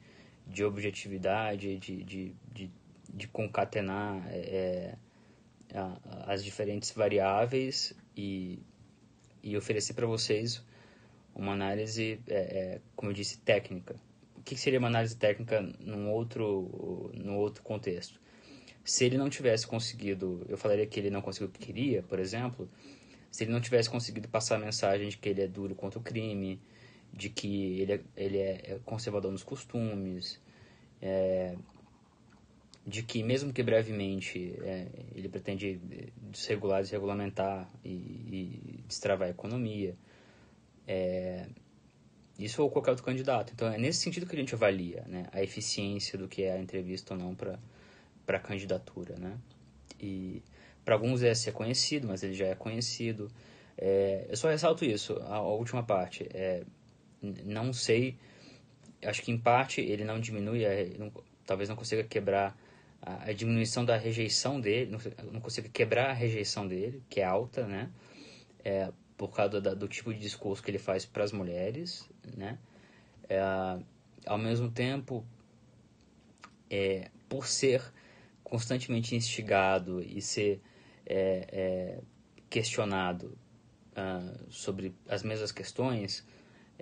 de 0.51 0.65
objetividade, 0.65 1.79
de, 1.79 2.03
de, 2.05 2.35
de, 2.53 2.71
de 3.13 3.29
concatenar 3.29 4.23
é, 4.29 4.95
as 6.27 6.45
diferentes 6.45 6.91
variáveis 6.91 7.95
e, 8.17 8.59
e 9.43 9.57
oferecer 9.57 9.95
para 9.95 10.07
vocês 10.07 10.65
uma 11.35 11.53
análise, 11.53 12.21
é, 12.27 12.35
é, 12.35 12.81
como 12.97 13.11
eu 13.11 13.15
disse, 13.15 13.39
técnica 13.39 13.95
o 14.41 14.43
que 14.43 14.57
seria 14.57 14.79
uma 14.79 14.89
análise 14.89 15.15
técnica 15.17 15.61
num 15.79 16.11
outro, 16.11 17.13
num 17.15 17.37
outro 17.37 17.63
contexto? 17.63 18.19
Se 18.83 19.05
ele 19.05 19.19
não 19.19 19.29
tivesse 19.29 19.67
conseguido, 19.67 20.45
eu 20.49 20.57
falaria 20.57 20.87
que 20.87 20.99
ele 20.99 21.11
não 21.11 21.21
conseguiu 21.21 21.49
o 21.49 21.51
que 21.51 21.59
queria, 21.59 22.03
por 22.03 22.19
exemplo, 22.19 22.69
se 23.31 23.45
ele 23.45 23.53
não 23.53 23.61
tivesse 23.61 23.91
conseguido 23.91 24.29
passar 24.29 24.57
a 24.57 24.59
mensagem 24.59 25.11
de 25.11 25.19
que 25.19 25.29
ele 25.29 25.43
é 25.43 25.47
duro 25.47 25.75
contra 25.75 25.99
o 25.99 26.03
crime, 26.03 26.59
de 27.13 27.29
que 27.29 27.81
ele 27.81 27.93
é, 27.95 28.01
ele 28.17 28.39
é 28.39 28.81
conservador 28.85 29.31
nos 29.33 29.43
costumes, 29.43 30.41
é, 31.03 31.57
de 32.87 33.03
que 33.03 33.23
mesmo 33.23 33.53
que 33.53 33.63
brevemente 33.63 34.55
é, 34.63 34.87
ele 35.15 35.29
pretende 35.29 35.81
desregular, 36.31 36.83
desregulamentar 36.83 37.71
e, 37.85 37.91
e 37.91 38.85
destravar 38.87 39.29
a 39.29 39.31
economia, 39.31 39.95
é, 40.87 41.47
Isso 42.39 42.63
ou 42.63 42.71
qualquer 42.71 42.91
outro 42.91 43.05
candidato. 43.05 43.53
Então 43.53 43.69
é 43.73 43.79
nesse 43.79 44.01
sentido 44.01 44.27
que 44.27 44.35
a 44.35 44.39
gente 44.39 44.55
avalia 44.55 45.05
né, 45.07 45.27
a 45.33 45.43
eficiência 45.43 46.19
do 46.19 46.27
que 46.27 46.43
é 46.43 46.53
a 46.53 46.59
entrevista 46.59 47.15
ou 47.15 47.21
não 47.21 47.35
para 47.35 47.59
a 48.29 48.41
candidatura. 48.41 49.17
Né? 49.17 49.39
E 50.01 50.43
para 50.85 50.95
alguns 50.95 51.23
é 51.23 51.35
ser 51.35 51.53
conhecido, 51.53 52.09
mas 52.09 52.23
ele 52.23 52.35
já 52.35 52.47
é 52.47 52.55
conhecido. 52.55 53.31
É, 53.77 54.27
eu 54.29 54.37
só 54.37 54.49
ressalto 54.49 54.85
isso, 54.85 55.19
a, 55.23 55.37
a 55.37 55.43
última 55.43 55.83
parte. 55.83 56.27
É, 56.33 56.65
não 57.23 57.73
sei, 57.73 58.17
acho 59.05 59.23
que 59.23 59.31
em 59.31 59.39
parte 59.39 59.81
ele 59.81 60.05
não 60.05 60.21
diminui, 60.21 60.65
não, 60.99 61.13
talvez 61.47 61.69
não 61.69 61.77
consiga 61.77 62.05
quebrar 62.05 62.57
a, 63.03 63.31
a, 63.31 63.33
diminuição 63.33 63.85
da 63.85 63.97
rejeição 63.97 64.61
dele, 64.61 64.91
não, 64.91 65.33
não 65.33 65.41
consiga 65.41 65.69
quebrar 65.69 66.11
a 66.11 66.13
rejeição 66.13 66.67
dele, 66.67 67.03
que 67.09 67.21
é 67.21 67.25
alta, 67.25 67.67
né? 67.67 67.91
É, 68.65 68.93
por 69.17 69.35
causa 69.35 69.61
da, 69.61 69.75
do 69.75 69.89
tipo 69.89 70.13
de 70.13 70.21
discurso 70.21 70.63
que 70.63 70.71
ele 70.71 70.79
faz 70.79 71.05
para 71.05 71.25
as 71.25 71.33
mulheres, 71.33 72.09
né? 72.37 72.59
É, 73.29 73.41
ao 74.27 74.39
mesmo 74.39 74.71
tempo, 74.71 75.25
é, 76.71 77.11
por 77.29 77.47
ser 77.47 77.83
constantemente 78.43 79.15
instigado 79.15 80.03
e 80.03 80.21
ser 80.21 80.61
é, 81.07 81.47
é 81.53 81.99
questionado 82.49 83.39
uh, 83.93 84.53
sobre 84.53 84.93
as 85.09 85.23
mesmas 85.23 85.53
questões, 85.53 86.27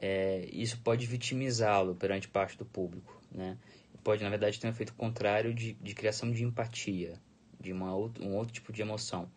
é, 0.01 0.49
isso 0.53 0.79
pode 0.79 1.07
vitimizá-lo 1.07 1.95
perante 1.95 2.29
parte 2.29 2.57
do 2.57 2.65
público, 2.65 3.21
né? 3.33 3.59
Pode, 4.05 4.23
na 4.23 4.31
verdade, 4.31 4.59
ter 4.59 4.67
um 4.67 4.71
efeito 4.71 4.95
contrário 4.95 5.53
de, 5.53 5.75
de 5.75 5.95
criação 5.95 6.31
de 6.31 6.45
empatia, 6.45 7.21
de 7.61 7.73
uma, 7.73 7.95
um 7.95 8.37
outro 8.37 8.55
tipo 8.55 8.73
de 8.73 8.81
emoção. 8.81 9.29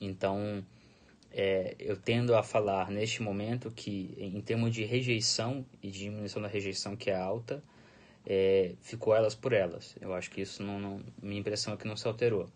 Então, 0.00 0.64
é, 1.30 1.76
eu 1.78 1.96
tendo 1.96 2.34
a 2.34 2.42
falar 2.42 2.90
neste 2.90 3.22
momento 3.22 3.70
que, 3.70 4.14
em 4.16 4.40
termos 4.40 4.74
de 4.74 4.84
rejeição 4.84 5.64
e 5.82 5.90
de 5.90 5.98
diminuição 5.98 6.40
da 6.40 6.48
rejeição 6.48 6.96
que 6.96 7.10
é 7.10 7.16
alta, 7.16 7.62
é, 8.26 8.74
ficou 8.80 9.14
elas 9.14 9.34
por 9.34 9.52
elas. 9.52 9.94
Eu 10.00 10.14
acho 10.14 10.30
que 10.30 10.40
isso 10.40 10.62
não, 10.62 10.80
não, 10.80 11.00
minha 11.22 11.40
impressão 11.40 11.74
é 11.74 11.76
que 11.76 11.86
não 11.86 11.96
se 11.96 12.06
alterou. 12.06 12.48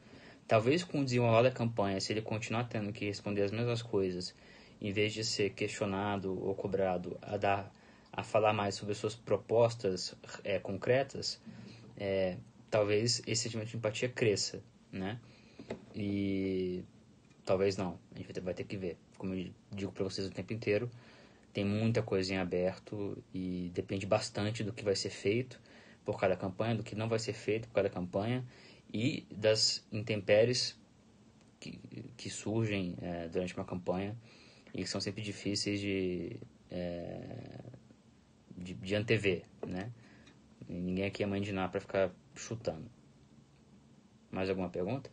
Talvez 0.48 0.83
com 0.83 1.01
o 1.01 1.05
desenrolar 1.05 1.42
da 1.42 1.51
campanha, 1.51 2.01
se 2.01 2.12
ele 2.12 2.22
continuar 2.22 2.64
tendo 2.64 2.92
que 2.92 3.05
responder 3.05 3.42
as 3.42 3.53
mesmas 3.53 3.83
coisas, 3.83 4.35
em 4.83 4.92
vez 4.92 5.14
de 5.14 5.25
ser 5.25 5.51
questionado 5.55 6.38
ou 6.45 6.55
cobrado 6.55 7.16
a 7.23 7.38
dar 7.38 7.73
a 8.12 8.23
falar 8.23 8.53
mais 8.53 8.75
sobre 8.75 8.95
suas 8.95 9.14
propostas 9.14 10.14
é, 10.45 10.59
concretas, 10.59 11.40
é, 11.97 12.37
talvez 12.71 13.23
esse 13.27 13.45
sentimento 13.45 13.68
de 13.68 13.77
empatia 13.79 14.09
cresça, 14.11 14.62
né? 14.92 15.18
E 15.95 16.85
Talvez 17.45 17.77
não. 17.77 17.99
A 18.14 18.18
gente 18.18 18.40
vai 18.40 18.55
ter 18.55 18.64
que 18.64 18.77
ver. 18.77 18.97
Como 19.18 19.35
eu 19.35 19.51
digo 19.71 19.92
para 19.92 20.05
vocês 20.05 20.27
o 20.27 20.31
tempo 20.31 20.53
inteiro, 20.53 20.90
tem 21.53 21.64
muita 21.64 22.03
coisa 22.03 22.33
em 22.33 22.38
aberto 22.38 23.23
e 23.35 23.71
depende 23.75 24.07
bastante 24.07 24.62
do 24.62 24.73
que 24.73 24.85
vai 24.85 24.97
ser 24.97 25.11
feito 25.11 25.61
por 26.05 26.18
cada 26.18 26.37
campanha, 26.37 26.77
do 26.77 26.83
que 26.83 26.95
não 26.95 27.09
vai 27.09 27.18
ser 27.18 27.33
feito 27.33 27.68
por 27.68 27.75
cada 27.75 27.90
campanha 27.90 28.45
e 28.92 29.27
das 29.31 29.85
intempéries 29.92 30.79
que, 31.61 31.79
que 32.16 32.31
surgem 32.31 32.97
é, 33.01 33.29
durante 33.29 33.55
uma 33.55 33.64
campanha 33.64 34.16
e 34.75 34.83
que 34.83 34.89
são 34.89 35.01
sempre 35.01 35.23
difíceis 35.23 35.81
de, 35.81 36.37
é, 36.71 37.65
de, 38.57 38.75
de 38.75 38.95
antever, 38.95 39.45
né? 39.67 39.91
E 40.69 40.73
ninguém 40.73 41.05
aqui 41.05 41.23
é 41.23 41.27
mãe 41.27 41.41
de 41.41 41.53
nada 41.53 41.69
para 41.71 41.81
ficar 41.81 42.11
chutando. 42.35 42.91
Mais 44.31 44.49
alguma 44.49 44.71
pergunta? 44.71 45.11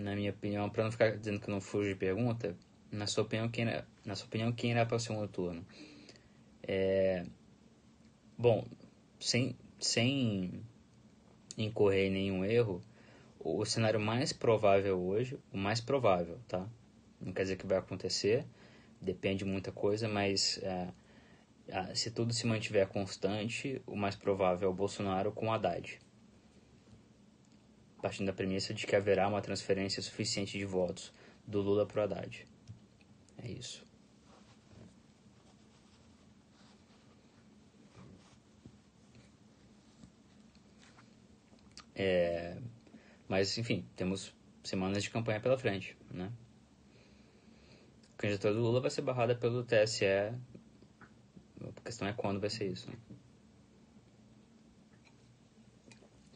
na 0.00 0.14
minha 0.14 0.30
opinião, 0.30 0.68
para 0.70 0.84
não 0.84 0.90
ficar 0.90 1.16
dizendo 1.16 1.40
que 1.40 1.50
não 1.50 1.60
fujo 1.60 1.88
de 1.88 1.94
pergunta, 1.94 2.56
na 2.90 3.06
sua 3.06 3.24
opinião, 3.24 3.48
quem, 3.48 3.66
na 4.04 4.16
sua 4.16 4.26
opinião, 4.26 4.52
quem 4.52 4.70
irá 4.72 4.84
para 4.86 4.96
o 4.96 5.00
segundo 5.00 5.28
turno? 5.28 5.64
É, 6.62 7.24
bom, 8.36 8.66
sem, 9.20 9.56
sem 9.78 10.62
incorrer 11.56 12.08
em 12.08 12.10
nenhum 12.10 12.44
erro, 12.44 12.82
o 13.38 13.64
cenário 13.64 14.00
mais 14.00 14.32
provável 14.32 14.98
hoje, 14.98 15.38
o 15.52 15.56
mais 15.56 15.80
provável, 15.80 16.38
tá? 16.48 16.66
Não 17.20 17.32
quer 17.32 17.42
dizer 17.42 17.56
que 17.56 17.66
vai 17.66 17.78
acontecer, 17.78 18.44
depende 19.00 19.40
de 19.40 19.44
muita 19.44 19.70
coisa, 19.70 20.08
mas 20.08 20.58
é, 20.62 20.88
se 21.94 22.10
tudo 22.10 22.32
se 22.32 22.46
mantiver 22.46 22.88
constante, 22.88 23.80
o 23.86 23.94
mais 23.94 24.16
provável 24.16 24.68
é 24.68 24.72
o 24.72 24.74
Bolsonaro 24.74 25.30
com 25.30 25.46
o 25.46 25.52
Haddad 25.52 26.00
partindo 28.00 28.26
da 28.26 28.32
premissa 28.32 28.72
de 28.72 28.86
que 28.86 28.96
haverá 28.96 29.28
uma 29.28 29.42
transferência 29.42 30.02
suficiente 30.02 30.58
de 30.58 30.64
votos 30.64 31.12
do 31.46 31.60
Lula 31.60 31.86
para 31.86 32.00
o 32.00 32.04
Haddad. 32.04 32.46
É 33.38 33.48
isso. 33.48 33.84
É, 42.02 42.56
mas, 43.28 43.58
enfim, 43.58 43.84
temos 43.94 44.34
semanas 44.64 45.02
de 45.02 45.10
campanha 45.10 45.38
pela 45.38 45.58
frente, 45.58 45.94
né? 46.10 46.32
A 48.14 48.16
candidatura 48.16 48.54
do 48.54 48.60
Lula 48.60 48.80
vai 48.80 48.90
ser 48.90 49.02
barrada 49.02 49.34
pelo 49.34 49.62
TSE. 49.62 50.06
A 50.06 51.80
questão 51.84 52.08
é 52.08 52.14
quando 52.14 52.40
vai 52.40 52.48
ser 52.48 52.68
isso, 52.68 52.88
né? 52.88 52.96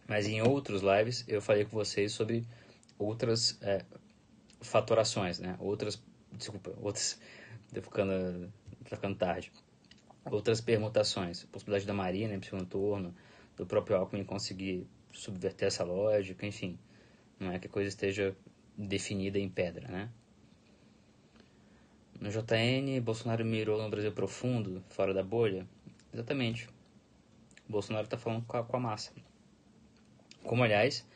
Mas 0.07 0.27
em 0.27 0.43
outros 0.43 0.83
lives 0.83 1.25
eu 1.27 1.41
falei 1.41 1.65
com 1.65 1.71
vocês 1.71 2.13
sobre 2.13 2.47
outras 2.99 3.59
é, 3.63 3.83
fatorações, 4.61 5.39
né? 5.39 5.57
Outras, 5.59 5.99
desculpa, 6.31 6.75
outras, 6.83 7.19
tô 7.73 7.81
ficando, 7.81 8.53
tá 8.87 8.97
ficando 8.97 9.17
tarde. 9.17 9.51
Outras 10.31 10.61
permutações, 10.61 11.45
possibilidade 11.45 11.87
da 11.87 11.95
Marina 11.95 12.35
em 12.35 12.43
segundo 12.43 12.67
turno, 12.67 13.15
do 13.57 13.65
próprio 13.65 13.97
Alckmin 13.97 14.25
conseguir 14.25 14.87
subverter 15.15 15.69
essa 15.69 15.85
lógica, 15.85 16.47
enfim. 16.47 16.79
Não 17.39 17.53
é 17.53 17.59
que 17.59 17.67
a 17.67 17.71
coisa 17.71 17.89
esteja 17.89 18.37
definida 18.77 19.39
em 19.39 19.49
pedra, 19.49 19.89
né? 19.89 20.11
No 22.21 22.31
JN, 22.31 23.01
Bolsonaro 23.03 23.45
mirou 23.45 23.83
no 23.83 23.91
Brasil 23.91 24.13
profundo, 24.13 24.83
fora 24.89 25.13
da 25.13 25.23
bolha? 25.23 25.67
Exatamente. 26.13 26.69
Bolsonaro 27.69 28.05
está 28.05 28.17
falando 28.17 28.45
com 28.47 28.57
a, 28.57 28.63
com 28.63 28.77
a 28.77 28.81
massa. 28.81 29.13
Como, 30.43 30.63
aliás, 30.63 31.07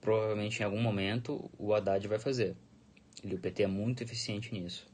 provavelmente 0.00 0.60
em 0.60 0.64
algum 0.64 0.80
momento 0.80 1.50
o 1.58 1.72
Haddad 1.72 2.06
vai 2.06 2.18
fazer. 2.18 2.54
E 3.24 3.34
o 3.34 3.38
PT 3.38 3.62
é 3.62 3.66
muito 3.66 4.02
eficiente 4.02 4.52
nisso. 4.52 4.91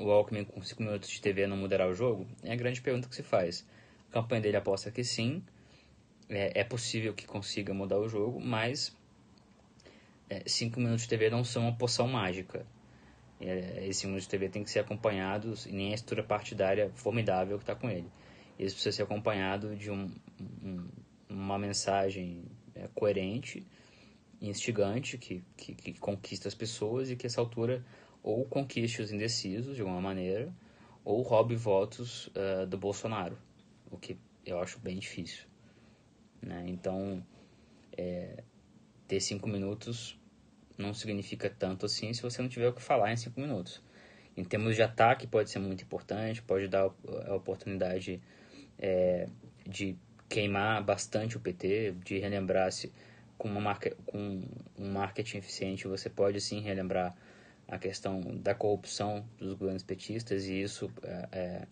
O 0.00 0.10
Alckmin 0.10 0.44
com 0.44 0.62
5 0.62 0.82
minutos 0.82 1.08
de 1.08 1.20
TV 1.20 1.46
não 1.46 1.56
mudará 1.56 1.88
o 1.88 1.94
jogo? 1.94 2.26
É 2.42 2.52
a 2.52 2.56
grande 2.56 2.80
pergunta 2.80 3.08
que 3.08 3.14
se 3.14 3.22
faz. 3.22 3.66
A 4.10 4.14
campanha 4.14 4.42
dele 4.42 4.56
aposta 4.56 4.90
que 4.90 5.04
sim. 5.04 5.42
É, 6.28 6.60
é 6.60 6.64
possível 6.64 7.14
que 7.14 7.26
consiga 7.26 7.72
mudar 7.72 7.98
o 7.98 8.08
jogo, 8.08 8.40
mas 8.40 8.96
5 10.44 10.78
é, 10.78 10.82
minutos 10.82 11.02
de 11.02 11.08
TV 11.08 11.30
não 11.30 11.44
são 11.44 11.62
uma 11.62 11.76
poção 11.76 12.08
mágica. 12.08 12.66
É, 13.40 13.86
esse 13.86 14.06
mundo 14.06 14.20
de 14.20 14.28
TV 14.28 14.48
tem 14.48 14.64
que 14.64 14.70
ser 14.70 14.80
acompanhado, 14.80 15.54
e 15.66 15.72
nem 15.72 15.92
a 15.92 15.94
estrutura 15.94 16.22
partidária 16.22 16.90
formidável 16.94 17.58
que 17.58 17.62
está 17.62 17.74
com 17.74 17.88
ele. 17.88 18.10
Isso 18.58 18.74
precisa 18.74 18.96
ser 18.96 19.02
acompanhado 19.02 19.76
de 19.76 19.90
um, 19.90 20.10
um, 20.64 20.88
uma 21.28 21.58
mensagem 21.58 22.44
é, 22.74 22.88
coerente, 22.94 23.66
instigante, 24.40 25.18
que, 25.18 25.44
que, 25.56 25.74
que, 25.74 25.92
conquista 25.94 26.48
as 26.48 26.54
pessoas 26.54 27.10
e 27.10 27.16
que, 27.16 27.26
essa 27.26 27.40
altura, 27.40 27.84
ou 28.26 28.44
conquiste 28.44 29.00
os 29.00 29.12
indecisos, 29.12 29.76
de 29.76 29.82
alguma 29.82 30.00
maneira, 30.00 30.52
ou 31.04 31.22
roube 31.22 31.54
votos 31.54 32.26
uh, 32.26 32.66
do 32.66 32.76
Bolsonaro, 32.76 33.38
o 33.88 33.96
que 33.96 34.18
eu 34.44 34.60
acho 34.60 34.80
bem 34.80 34.98
difícil. 34.98 35.44
Né? 36.42 36.64
Então, 36.66 37.24
é, 37.96 38.42
ter 39.06 39.20
cinco 39.20 39.48
minutos 39.48 40.18
não 40.76 40.92
significa 40.92 41.48
tanto 41.48 41.86
assim 41.86 42.12
se 42.12 42.20
você 42.20 42.42
não 42.42 42.48
tiver 42.48 42.66
o 42.66 42.72
que 42.72 42.82
falar 42.82 43.12
em 43.12 43.16
cinco 43.16 43.40
minutos. 43.40 43.80
Em 44.36 44.42
termos 44.42 44.74
de 44.74 44.82
ataque, 44.82 45.28
pode 45.28 45.48
ser 45.48 45.60
muito 45.60 45.84
importante, 45.84 46.42
pode 46.42 46.66
dar 46.66 46.90
a 47.28 47.34
oportunidade 47.34 48.20
é, 48.76 49.28
de 49.64 49.96
queimar 50.28 50.82
bastante 50.82 51.36
o 51.36 51.40
PT, 51.40 51.94
de 52.04 52.18
relembrar-se 52.18 52.92
com, 53.38 53.48
com 54.04 54.42
um 54.76 54.90
marketing 54.90 55.38
eficiente, 55.38 55.86
você 55.86 56.10
pode 56.10 56.40
sim 56.40 56.58
relembrar 56.60 57.16
a 57.68 57.78
questão 57.78 58.20
da 58.20 58.54
corrupção 58.54 59.28
dos 59.38 59.54
governos 59.54 59.82
petistas 59.82 60.46
e 60.46 60.62
isso 60.62 60.90
é, 61.02 61.28
é, 61.32 61.66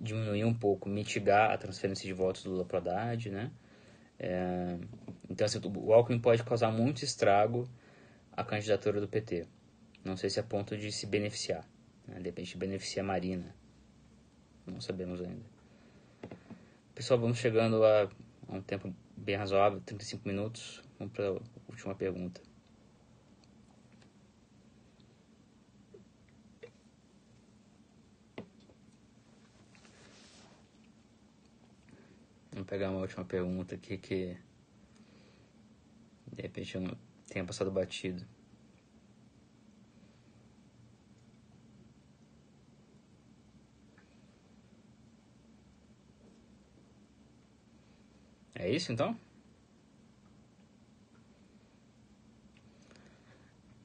diminuir 0.00 0.44
um 0.44 0.54
pouco, 0.54 0.88
mitigar 0.88 1.50
a 1.50 1.58
transferência 1.58 2.06
de 2.06 2.12
votos 2.12 2.44
do 2.44 2.50
Lula 2.50 2.64
para 2.64 2.78
Haddad, 2.78 3.30
né? 3.30 3.50
É, 4.18 4.76
então, 5.28 5.44
assim, 5.44 5.60
o 5.62 5.92
Alckmin 5.92 6.18
pode 6.18 6.42
causar 6.42 6.70
muito 6.70 7.04
estrago 7.04 7.68
a 8.32 8.44
candidatura 8.44 9.00
do 9.00 9.08
PT. 9.08 9.46
Não 10.04 10.16
sei 10.16 10.30
se 10.30 10.40
é 10.40 10.42
ponto 10.42 10.76
de 10.76 10.90
se 10.90 11.06
beneficiar. 11.06 11.68
Né? 12.06 12.18
De 12.18 12.24
repente 12.24 12.56
beneficia 12.56 13.02
a 13.02 13.06
Marina. 13.06 13.54
não 14.66 14.80
sabemos 14.80 15.20
ainda. 15.20 15.44
Pessoal, 16.94 17.20
vamos 17.20 17.38
chegando 17.38 17.84
a, 17.84 18.10
a 18.48 18.54
um 18.54 18.62
tempo 18.62 18.92
bem 19.16 19.36
razoável, 19.36 19.80
35 19.80 20.26
minutos. 20.26 20.82
Vamos 20.98 21.14
para 21.14 21.28
a 21.28 21.40
última 21.68 21.94
pergunta. 21.94 22.47
Vamos 32.58 32.70
pegar 32.70 32.90
uma 32.90 33.02
última 33.02 33.24
pergunta 33.24 33.76
aqui 33.76 33.96
que 33.96 34.36
de 36.32 36.42
repente 36.42 36.74
eu 36.74 36.80
não 36.80 36.98
tenha 37.28 37.44
passado 37.44 37.70
batido. 37.70 38.26
É 48.56 48.68
isso 48.68 48.90
então? 48.90 49.16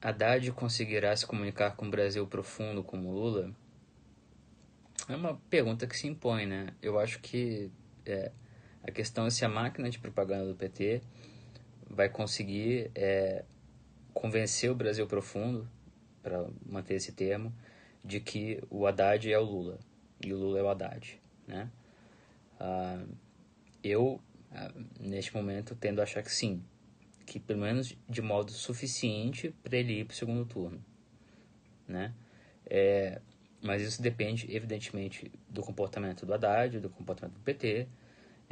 Haddad 0.01 0.51
conseguirá 0.53 1.15
se 1.15 1.27
comunicar 1.27 1.75
com 1.75 1.85
o 1.85 1.91
Brasil 1.91 2.25
profundo 2.25 2.83
como 2.83 3.11
Lula? 3.11 3.55
É 5.07 5.15
uma 5.15 5.35
pergunta 5.47 5.85
que 5.85 5.95
se 5.95 6.07
impõe, 6.07 6.47
né? 6.47 6.73
Eu 6.81 6.99
acho 6.99 7.19
que 7.19 7.71
é, 8.03 8.31
a 8.83 8.91
questão 8.91 9.25
é 9.25 9.29
se 9.29 9.45
a 9.45 9.49
máquina 9.49 9.89
de 9.89 9.97
propaganda 9.97 10.47
do 10.47 10.55
PT 10.55 11.01
vai 11.89 12.09
conseguir 12.09 12.91
é, 12.93 13.43
convencer 14.13 14.69
o 14.69 14.75
Brasil 14.75 15.07
profundo, 15.07 15.67
para 16.21 16.47
manter 16.65 16.95
esse 16.95 17.11
termo, 17.11 17.53
de 18.03 18.19
que 18.19 18.61
o 18.69 18.85
Haddad 18.85 19.31
é 19.31 19.37
o 19.37 19.43
Lula 19.43 19.79
e 20.23 20.33
o 20.33 20.37
Lula 20.37 20.59
é 20.59 20.63
o 20.63 20.69
Haddad, 20.69 21.21
né? 21.47 21.69
Ah, 22.59 23.03
eu, 23.83 24.21
ah, 24.51 24.71
neste 24.99 25.33
momento, 25.35 25.75
tendo 25.75 25.99
a 25.99 26.03
achar 26.03 26.23
que 26.23 26.31
sim, 26.31 26.63
que 27.25 27.39
pelo 27.39 27.61
menos 27.61 27.97
de 28.09 28.21
modo 28.21 28.51
suficiente 28.51 29.53
para 29.63 29.77
ele 29.77 29.99
ir 29.99 30.05
para 30.05 30.13
o 30.13 30.15
segundo 30.15 30.45
turno, 30.45 30.83
né? 31.87 32.13
É, 32.65 33.21
mas 33.61 33.81
isso 33.81 34.01
depende, 34.01 34.53
evidentemente, 34.53 35.31
do 35.49 35.61
comportamento 35.61 36.25
do 36.25 36.33
Haddad, 36.33 36.79
do 36.79 36.89
comportamento 36.89 37.35
do 37.35 37.41
PT, 37.41 37.87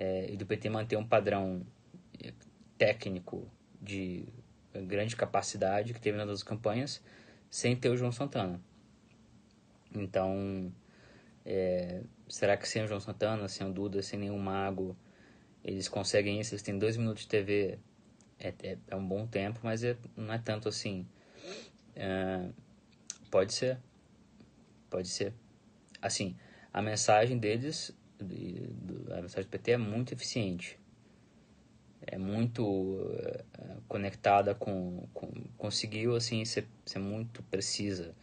é, 0.02 0.32
e 0.32 0.36
do 0.36 0.48
PT 0.48 0.68
manter 0.68 0.98
um 0.98 1.06
padrão 1.06 1.64
é, 2.20 2.34
técnico 2.76 3.48
de 3.80 4.28
grande 4.88 5.16
capacidade 5.16 5.94
que 5.94 6.02
teve 6.02 6.18
nas 6.18 6.26
duas 6.26 6.42
campanhas, 6.42 7.04
sem 7.52 7.76
ter 7.76 7.90
o 7.90 7.96
João 7.96 8.12
Santana. 8.12 8.60
Então, 9.94 10.74
é, 11.46 12.02
será 12.28 12.58
que 12.58 12.68
sem 12.68 12.84
o 12.84 12.88
João 12.88 13.00
Santana, 13.00 13.48
sem 13.48 13.68
o 13.68 13.72
Duda, 13.72 14.02
sem 14.02 14.18
nenhum 14.18 14.40
mago, 14.40 14.98
eles 15.64 15.88
conseguem 15.88 16.40
isso? 16.40 16.56
Eles 16.56 16.64
têm 16.64 16.80
dois 16.80 16.98
minutos 16.98 17.22
de 17.22 17.30
TV, 17.30 17.78
é, 18.40 18.54
é, 18.64 18.78
é 18.88 18.96
um 18.96 19.08
bom 19.08 19.28
tempo, 19.28 19.60
mas 19.62 19.84
é, 19.84 19.96
não 20.18 20.34
é 20.34 20.40
tanto 20.40 20.68
assim. 20.68 21.06
É, 21.96 22.50
pode 23.30 23.54
ser, 23.54 23.78
pode 24.90 25.10
ser. 25.10 25.32
Assim, 26.02 26.36
a 26.74 26.82
mensagem 26.82 27.38
deles 27.38 27.96
a 28.24 29.22
mensagem 29.22 29.44
do 29.44 29.52
PT 29.52 29.72
é 29.72 29.78
muito 29.78 30.14
eficiente. 30.14 30.80
É 32.02 32.18
muito 32.18 33.00
é, 33.20 33.44
conectada 33.88 34.56
com, 34.56 35.08
com, 35.14 35.32
Conseguiu, 35.58 36.16
assim, 36.16 36.44
ser, 36.46 36.68
ser 36.86 37.00
muito 37.00 37.44
precisa, 37.44 38.16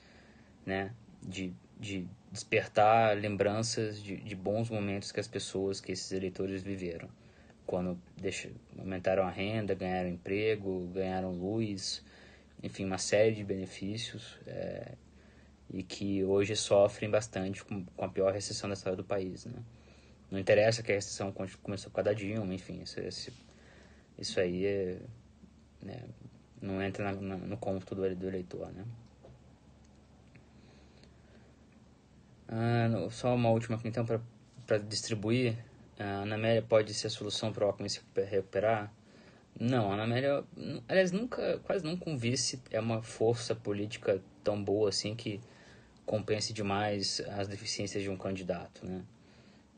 né? 0.66 0.92
De, 1.22 1.52
de 1.78 2.06
despertar 2.32 3.16
lembranças 3.16 4.02
de, 4.02 4.16
de 4.16 4.34
bons 4.34 4.68
momentos 4.68 5.12
que 5.12 5.20
as 5.20 5.28
pessoas, 5.28 5.80
que 5.80 5.92
esses 5.92 6.10
eleitores 6.10 6.62
viveram. 6.62 7.08
Quando 7.66 7.98
deixa, 8.16 8.50
aumentaram 8.76 9.24
a 9.24 9.30
renda, 9.30 9.74
ganharam 9.74 10.08
emprego, 10.08 10.88
ganharam 10.92 11.32
luz, 11.32 12.04
enfim, 12.62 12.84
uma 12.84 12.98
série 12.98 13.36
de 13.36 13.44
benefícios. 13.44 14.38
É, 14.46 14.92
e 15.70 15.82
que 15.82 16.24
hoje 16.24 16.56
sofrem 16.56 17.10
bastante 17.10 17.64
com 17.64 17.84
a 17.98 18.08
pior 18.08 18.32
recessão 18.32 18.68
da 18.68 18.74
história 18.74 18.96
do 18.96 19.04
país, 19.04 19.44
né? 19.44 19.62
Não 20.30 20.38
interessa 20.38 20.82
que 20.82 20.92
a 20.92 20.94
recessão 20.94 21.32
começou 21.32 21.90
com 21.90 22.00
a 22.00 22.02
da 22.02 22.12
Dilma, 22.12 22.52
enfim, 22.54 22.82
isso, 22.82 23.32
isso, 24.18 24.40
aí 24.40 24.66
é, 24.66 24.98
né, 25.82 26.02
não 26.60 26.82
entra 26.82 27.04
na, 27.04 27.20
na, 27.20 27.36
no 27.36 27.56
cômputo 27.56 27.94
do, 27.94 28.14
do 28.14 28.28
eleitor, 28.28 28.70
né? 28.72 28.84
Ah, 32.46 33.08
só 33.10 33.34
uma 33.34 33.50
última 33.50 33.76
aqui 33.76 33.88
então 33.88 34.04
para 34.04 34.78
distribuir. 34.78 35.56
A 35.98 36.22
Ana 36.22 36.36
Amélia 36.36 36.62
pode 36.62 36.94
ser 36.94 37.08
a 37.08 37.10
solução 37.10 37.52
para 37.52 37.64
o 37.64 37.68
Alckmin 37.68 37.88
se 37.88 38.00
recuperar? 38.30 38.92
Não, 39.58 39.90
a 39.90 39.94
Ana 39.94 40.04
Amélia, 40.04 40.44
aliás, 40.88 41.10
nunca, 41.10 41.58
quase 41.64 41.84
nunca 41.84 42.08
um 42.08 42.16
vice 42.16 42.62
é 42.70 42.78
uma 42.80 43.02
força 43.02 43.54
política 43.54 44.22
tão 44.44 44.62
boa 44.62 44.88
assim 44.90 45.14
que 45.16 45.40
compense 46.06 46.52
demais 46.52 47.20
as 47.36 47.48
deficiências 47.48 48.02
de 48.02 48.08
um 48.08 48.16
candidato, 48.16 48.86
né? 48.86 49.02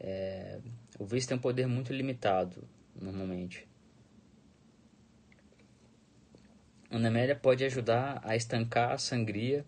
É, 0.00 0.58
o 0.98 1.04
vice 1.04 1.28
tem 1.28 1.36
um 1.36 1.40
poder 1.40 1.66
muito 1.66 1.92
limitado, 1.92 2.66
normalmente. 2.98 3.68
A 6.90 6.96
Amélia 6.96 7.36
pode 7.36 7.62
ajudar 7.64 8.20
a 8.24 8.34
estancar 8.34 8.92
a 8.92 8.98
sangria 8.98 9.64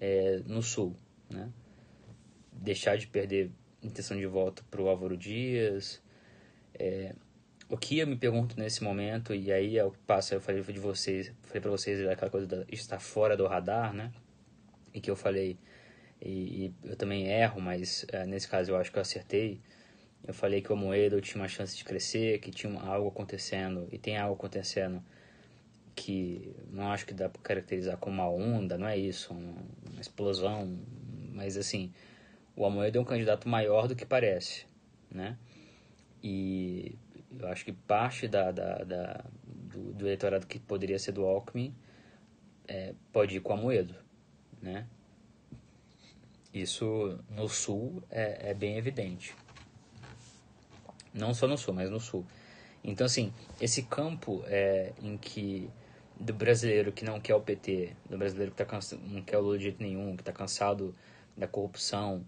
é, 0.00 0.40
no 0.46 0.62
sul, 0.62 0.96
né? 1.28 1.50
Deixar 2.52 2.96
de 2.96 3.06
perder 3.06 3.52
intenção 3.82 4.16
de 4.16 4.26
voto 4.26 4.64
para 4.70 4.82
o 4.82 4.88
Álvaro 4.88 5.16
Dias. 5.16 6.02
É, 6.74 7.14
o 7.68 7.76
que 7.76 7.98
eu 7.98 8.06
me 8.06 8.16
pergunto 8.16 8.58
nesse 8.58 8.82
momento, 8.82 9.32
e 9.34 9.52
aí 9.52 9.78
é 9.78 9.84
o 9.84 9.92
que 9.92 9.98
passa, 9.98 10.34
eu 10.34 10.40
falei 10.40 10.62
de 10.62 10.80
vocês, 10.80 11.32
falei 11.42 11.60
para 11.60 11.70
vocês 11.70 12.08
aquela 12.08 12.30
coisa 12.30 12.46
de 12.46 12.74
estar 12.74 12.98
fora 12.98 13.36
do 13.36 13.46
radar, 13.46 13.92
né? 13.92 14.12
E 14.92 15.00
que 15.00 15.10
eu 15.10 15.14
falei, 15.14 15.56
e, 16.20 16.66
e 16.66 16.74
eu 16.84 16.96
também 16.96 17.26
erro, 17.28 17.60
mas 17.60 18.04
é, 18.12 18.26
nesse 18.26 18.48
caso 18.48 18.72
eu 18.72 18.76
acho 18.76 18.90
que 18.92 18.98
eu 18.98 19.02
acertei. 19.02 19.60
Eu 20.26 20.34
falei 20.34 20.60
que 20.60 20.72
o 20.72 20.76
Moedo 20.76 21.20
tinha 21.20 21.40
uma 21.40 21.48
chance 21.48 21.76
de 21.76 21.84
crescer, 21.84 22.40
que 22.40 22.50
tinha 22.50 22.78
algo 22.80 23.08
acontecendo, 23.08 23.88
e 23.90 23.98
tem 23.98 24.18
algo 24.18 24.34
acontecendo 24.34 25.02
que 25.94 26.54
não 26.70 26.90
acho 26.90 27.06
que 27.06 27.14
dá 27.14 27.28
para 27.28 27.42
caracterizar 27.42 27.96
como 27.96 28.16
uma 28.22 28.28
onda, 28.30 28.78
não 28.78 28.86
é 28.86 28.96
isso, 28.96 29.32
uma, 29.32 29.54
uma 29.90 30.00
explosão, 30.00 30.78
mas 31.32 31.56
assim, 31.56 31.92
o 32.56 32.64
Amoedo 32.64 32.98
é 32.98 33.00
um 33.00 33.04
candidato 33.04 33.48
maior 33.48 33.88
do 33.88 33.96
que 33.96 34.04
parece, 34.04 34.66
né? 35.10 35.36
E 36.22 36.96
eu 37.38 37.48
acho 37.48 37.64
que 37.64 37.72
parte 37.72 38.28
da, 38.28 38.50
da, 38.50 38.78
da 38.84 39.24
do, 39.44 39.92
do, 39.92 40.06
eleitorado 40.06 40.46
que 40.46 40.58
poderia 40.58 40.98
ser 40.98 41.12
do 41.12 41.24
Alckmin 41.24 41.74
é, 42.68 42.94
pode 43.12 43.36
ir 43.36 43.40
com 43.40 43.54
o 43.54 43.56
Amoedo, 43.56 43.94
né? 44.60 44.86
Isso 46.52 47.18
no 47.30 47.48
sul 47.48 48.02
é, 48.10 48.50
é 48.50 48.54
bem 48.54 48.76
evidente. 48.76 49.34
Não 51.14 51.32
só 51.34 51.46
no 51.46 51.56
sul, 51.56 51.74
mas 51.74 51.90
no 51.90 52.00
sul. 52.00 52.24
Então, 52.82 53.04
assim, 53.04 53.32
esse 53.60 53.82
campo 53.82 54.42
é, 54.46 54.92
em 55.02 55.16
que 55.16 55.70
do 56.18 56.34
brasileiro 56.34 56.92
que 56.92 57.04
não 57.04 57.20
quer 57.20 57.34
o 57.34 57.40
PT, 57.40 57.96
do 58.08 58.18
brasileiro 58.18 58.50
que 58.50 58.58
tá 58.58 58.64
cansado, 58.64 59.00
não 59.06 59.22
quer 59.22 59.38
o 59.38 59.40
Lula 59.40 59.58
de 59.58 59.64
jeito 59.64 59.82
nenhum, 59.82 60.14
que 60.16 60.22
está 60.22 60.32
cansado 60.32 60.94
da 61.36 61.46
corrupção 61.46 62.24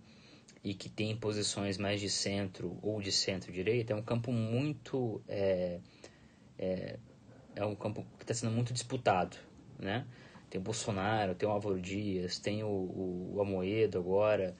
e 0.64 0.72
que 0.72 0.88
tem 0.88 1.16
posições 1.16 1.76
mais 1.76 2.00
de 2.00 2.08
centro 2.08 2.78
ou 2.82 3.00
de 3.02 3.12
centro-direita, 3.12 3.92
é 3.92 3.96
um 3.96 4.02
campo 4.02 4.32
muito... 4.32 5.20
É, 5.28 5.80
é, 6.58 6.98
é 7.54 7.64
um 7.64 7.74
campo 7.74 8.06
que 8.18 8.24
está 8.24 8.32
sendo 8.32 8.52
muito 8.52 8.72
disputado, 8.72 9.36
né? 9.78 10.06
Tem 10.52 10.60
o 10.60 10.64
Bolsonaro, 10.64 11.34
tem 11.34 11.48
o 11.48 11.52
Álvaro 11.52 11.80
Dias, 11.80 12.38
tem 12.38 12.62
o, 12.62 12.68
o, 12.68 13.36
o 13.36 13.40
Amoedo 13.40 13.98
agora. 13.98 14.54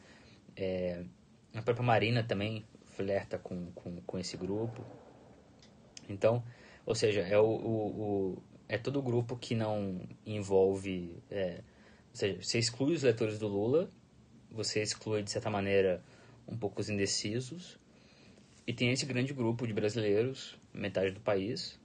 É, 0.57 1.05
a 1.53 1.61
própria 1.61 1.85
Marina 1.85 2.25
também 2.25 2.65
flerta 2.97 3.37
com, 3.37 3.71
com, 3.73 4.01
com 4.01 4.19
esse 4.19 4.35
grupo. 4.39 4.83
Então, 6.09 6.43
ou 6.87 6.95
seja, 6.95 7.21
é, 7.21 7.39
o, 7.39 7.45
o, 7.45 8.01
o 8.01 8.43
é 8.71 8.79
todo 8.79 9.01
o 9.01 9.03
grupo 9.03 9.37
que 9.37 9.55
não 9.55 10.01
envolve... 10.25 11.15
É, 11.31 11.61
ou 12.09 12.17
seja, 12.17 12.43
você 12.43 12.59
exclui 12.59 12.95
os 12.95 13.03
eleitores 13.03 13.39
do 13.39 13.47
Lula, 13.47 13.91
você 14.51 14.81
exclui, 14.81 15.23
de 15.23 15.31
certa 15.31 15.51
maneira, 15.51 16.03
um 16.49 16.57
pouco 16.57 16.81
os 16.81 16.89
indecisos, 16.89 17.79
e 18.67 18.73
tem 18.73 18.91
esse 18.91 19.05
grande 19.05 19.35
grupo 19.35 19.67
de 19.67 19.75
brasileiros, 19.75 20.59
metade 20.73 21.11
do 21.11 21.21
país, 21.21 21.79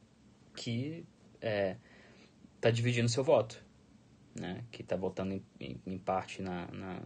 que 0.55 1.05
está 1.35 1.45
é, 1.45 1.77
tá 2.61 2.71
dividindo 2.71 3.09
seu 3.09 3.21
voto 3.21 3.66
né, 4.39 4.63
que 4.71 4.81
está 4.81 4.95
votando 4.95 5.33
em, 5.33 5.43
em, 5.59 5.81
em, 5.85 5.97
parte 5.97 6.41
na, 6.41 6.67
na, 6.71 7.01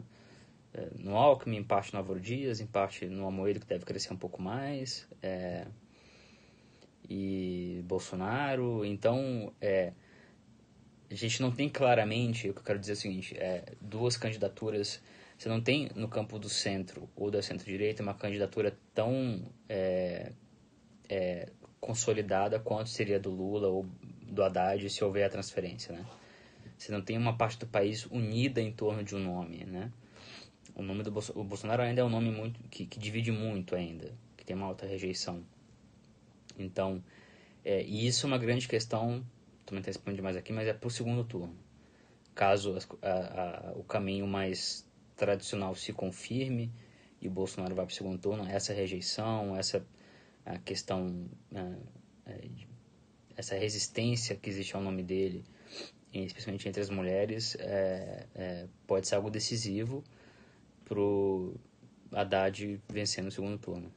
é, 0.73 0.89
no 0.97 1.15
Alckmin, 1.15 1.57
em 1.57 1.63
parte 1.63 1.93
no 1.93 1.99
Álvaro 1.99 2.19
Dias, 2.19 2.59
em 2.59 2.67
parte 2.67 3.05
no 3.05 3.27
Amoedo, 3.27 3.59
que 3.59 3.67
deve 3.67 3.85
crescer 3.85 4.13
um 4.13 4.17
pouco 4.17 4.41
mais, 4.41 5.07
é, 5.21 5.65
e 7.09 7.81
Bolsonaro. 7.85 8.85
Então, 8.85 9.53
é, 9.59 9.93
a 11.09 11.15
gente 11.15 11.41
não 11.41 11.51
tem 11.51 11.67
claramente, 11.67 12.49
o 12.49 12.53
que 12.53 12.59
eu 12.59 12.63
quero 12.63 12.79
dizer 12.79 12.93
é 12.93 12.95
o 12.95 12.97
seguinte, 12.97 13.37
é, 13.37 13.73
duas 13.81 14.15
candidaturas 14.17 15.01
você 15.41 15.49
não 15.49 15.59
tem 15.59 15.89
no 15.95 16.07
campo 16.07 16.37
do 16.37 16.47
centro 16.47 17.09
ou 17.15 17.31
da 17.31 17.41
centro-direita 17.41 18.03
uma 18.03 18.13
candidatura 18.13 18.77
tão 18.93 19.41
é, 19.67 20.33
é, 21.09 21.49
consolidada 21.79 22.59
quanto 22.59 22.89
seria 22.89 23.19
do 23.19 23.31
Lula 23.31 23.67
ou 23.67 23.87
do 24.21 24.43
Haddad 24.43 24.87
se 24.87 25.03
houver 25.03 25.23
a 25.25 25.29
transferência, 25.29 25.93
né? 25.93 26.05
Você 26.81 26.91
não 26.91 26.99
tem 27.03 27.15
uma 27.15 27.37
parte 27.37 27.59
do 27.59 27.67
país 27.67 28.07
unida 28.07 28.59
em 28.59 28.71
torno 28.71 29.03
de 29.03 29.15
um 29.15 29.19
nome, 29.19 29.63
né? 29.65 29.91
O 30.73 30.81
nome 30.81 31.03
do 31.03 31.11
Bolso 31.11 31.31
o 31.39 31.43
Bolsonaro 31.43 31.83
ainda 31.83 32.01
é 32.01 32.03
um 32.03 32.09
nome 32.09 32.31
muito 32.31 32.59
que, 32.69 32.87
que 32.87 32.97
divide 32.97 33.31
muito 33.31 33.75
ainda, 33.75 34.11
que 34.35 34.43
tem 34.43 34.55
uma 34.55 34.65
alta 34.65 34.87
rejeição. 34.87 35.43
Então, 36.57 37.03
é, 37.63 37.83
e 37.83 38.07
isso 38.07 38.25
é 38.25 38.27
uma 38.27 38.39
grande 38.39 38.67
questão, 38.67 39.23
também 39.63 39.81
está 39.81 39.91
expondo 39.91 40.15
demais 40.15 40.35
aqui, 40.35 40.51
mas 40.51 40.67
é 40.67 40.73
para 40.73 40.87
o 40.87 40.89
segundo 40.89 41.23
turno. 41.23 41.55
Caso 42.33 42.75
a, 43.03 43.11
a, 43.11 43.73
o 43.73 43.83
caminho 43.83 44.25
mais 44.25 44.83
tradicional 45.15 45.75
se 45.75 45.93
confirme 45.93 46.71
e 47.21 47.27
o 47.27 47.31
Bolsonaro 47.31 47.75
vá 47.75 47.83
para 47.83 47.91
o 47.91 47.95
segundo 47.95 48.17
turno, 48.17 48.43
essa 48.47 48.73
rejeição, 48.73 49.55
essa 49.55 49.85
a 50.43 50.57
questão, 50.57 51.29
a, 51.53 51.75
é, 52.25 52.49
essa 53.37 53.53
resistência 53.53 54.35
que 54.35 54.49
existe 54.49 54.75
ao 54.75 54.81
nome 54.81 55.03
dele, 55.03 55.45
especialmente 56.13 56.67
entre 56.67 56.81
as 56.81 56.89
mulheres, 56.89 57.55
é, 57.59 58.25
é, 58.35 58.67
pode 58.85 59.07
ser 59.07 59.15
algo 59.15 59.29
decisivo 59.29 60.03
para 60.85 60.99
o 60.99 61.55
Haddad 62.11 62.81
vencer 62.89 63.23
no 63.23 63.31
segundo 63.31 63.57
turno. 63.57 63.91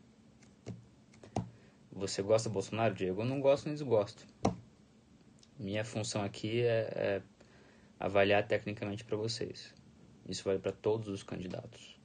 Você 1.91 2.23
gosta 2.23 2.49
do 2.49 2.53
Bolsonaro, 2.53 2.95
Diego? 2.95 3.23
Eu 3.23 3.27
não 3.27 3.41
gosto 3.41 3.67
nem 3.67 3.75
desgosto. 3.75 4.27
Minha 5.59 5.85
função 5.85 6.23
aqui 6.23 6.63
é, 6.63 6.93
é 6.95 7.23
avaliar 7.99 8.47
tecnicamente 8.47 9.05
para 9.05 9.17
vocês. 9.17 9.73
Isso 10.29 10.45
vale 10.45 10.59
para 10.59 10.73
todos 10.73 11.09
os 11.09 11.23
candidatos. 11.23 11.97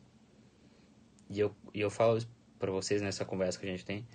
E 1.30 1.40
eu, 1.40 1.56
e 1.74 1.82
eu 1.82 1.90
falo 1.90 2.20
para 2.58 2.72
vocês 2.72 3.02
nessa 3.02 3.24
conversa 3.24 3.60
que 3.60 3.66
a 3.66 3.70
gente 3.70 3.86
tem, 3.86 4.06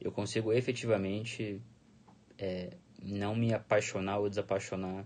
eu 0.00 0.10
consigo 0.10 0.52
efetivamente 0.52 1.60
é, 2.38 2.76
não 3.02 3.34
me 3.34 3.52
apaixonar 3.52 4.18
ou 4.18 4.28
desapaixonar 4.28 5.04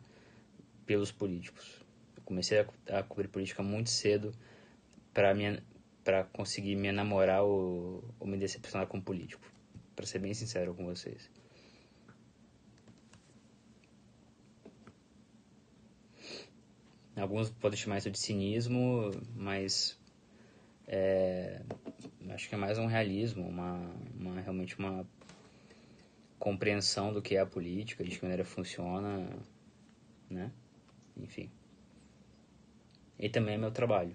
pelos 0.86 1.12
políticos. 1.12 1.84
Eu 2.16 2.22
comecei 2.24 2.60
a, 2.60 2.98
a 2.98 3.02
cobrir 3.02 3.28
política 3.28 3.62
muito 3.62 3.90
cedo 3.90 4.32
para 5.12 5.34
para 6.04 6.22
conseguir 6.24 6.76
me 6.76 6.88
enamorar 6.88 7.42
ou, 7.42 8.04
ou 8.20 8.26
me 8.26 8.38
decepcionar 8.38 8.86
com 8.86 9.00
político. 9.00 9.44
Para 9.96 10.06
ser 10.06 10.20
bem 10.20 10.32
sincero 10.32 10.72
com 10.72 10.84
vocês. 10.84 11.28
Alguns 17.16 17.50
podem 17.50 17.78
chamar 17.78 17.98
isso 17.98 18.10
de 18.10 18.18
cinismo, 18.18 19.10
mas 19.34 19.98
é, 20.86 21.62
acho 22.28 22.48
que 22.48 22.54
é 22.54 22.58
mais 22.58 22.78
um 22.78 22.86
realismo, 22.86 23.48
uma, 23.48 23.90
uma, 24.14 24.40
realmente 24.40 24.78
uma 24.78 25.06
compreensão 26.38 27.12
do 27.12 27.22
que 27.22 27.34
é 27.34 27.40
a 27.40 27.46
política, 27.46 28.04
de 28.04 28.10
que 28.10 28.22
maneira 28.22 28.44
funciona, 28.44 29.28
né? 30.28 30.52
Enfim. 31.16 31.50
E 33.18 33.28
também 33.28 33.54
é 33.54 33.58
meu 33.58 33.70
trabalho. 33.70 34.14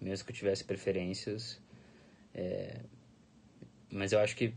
Mesmo 0.00 0.26
que 0.26 0.32
eu 0.32 0.36
tivesse 0.36 0.64
preferências. 0.64 1.60
É, 2.34 2.80
mas 3.90 4.12
eu 4.12 4.18
acho 4.18 4.36
que. 4.36 4.54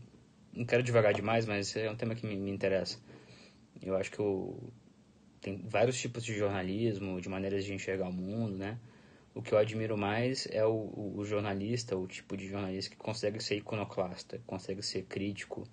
Não 0.52 0.64
quero 0.64 0.82
devagar 0.82 1.12
demais, 1.12 1.44
mas 1.44 1.76
é 1.76 1.90
um 1.90 1.96
tema 1.96 2.14
que 2.14 2.26
me, 2.26 2.34
me 2.34 2.50
interessa. 2.50 2.98
Eu 3.82 3.94
acho 3.96 4.10
que 4.10 4.18
tem 5.40 5.58
vários 5.68 6.00
tipos 6.00 6.24
de 6.24 6.34
jornalismo, 6.34 7.20
de 7.20 7.28
maneiras 7.28 7.64
de 7.64 7.72
enxergar 7.74 8.08
o 8.08 8.12
mundo, 8.12 8.56
né? 8.56 8.78
O 9.34 9.42
que 9.42 9.52
eu 9.52 9.58
admiro 9.58 9.98
mais 9.98 10.48
é 10.50 10.64
o, 10.64 11.14
o, 11.14 11.24
jornalista, 11.26 11.94
o 11.94 12.06
tipo 12.06 12.36
de 12.36 12.48
jornalista 12.48 12.90
que 12.90 12.96
consegue 12.96 13.38
ser 13.38 13.56
iconoclasta, 13.56 14.40
consegue 14.46 14.82
ser 14.82 15.02
crítico 15.02 15.68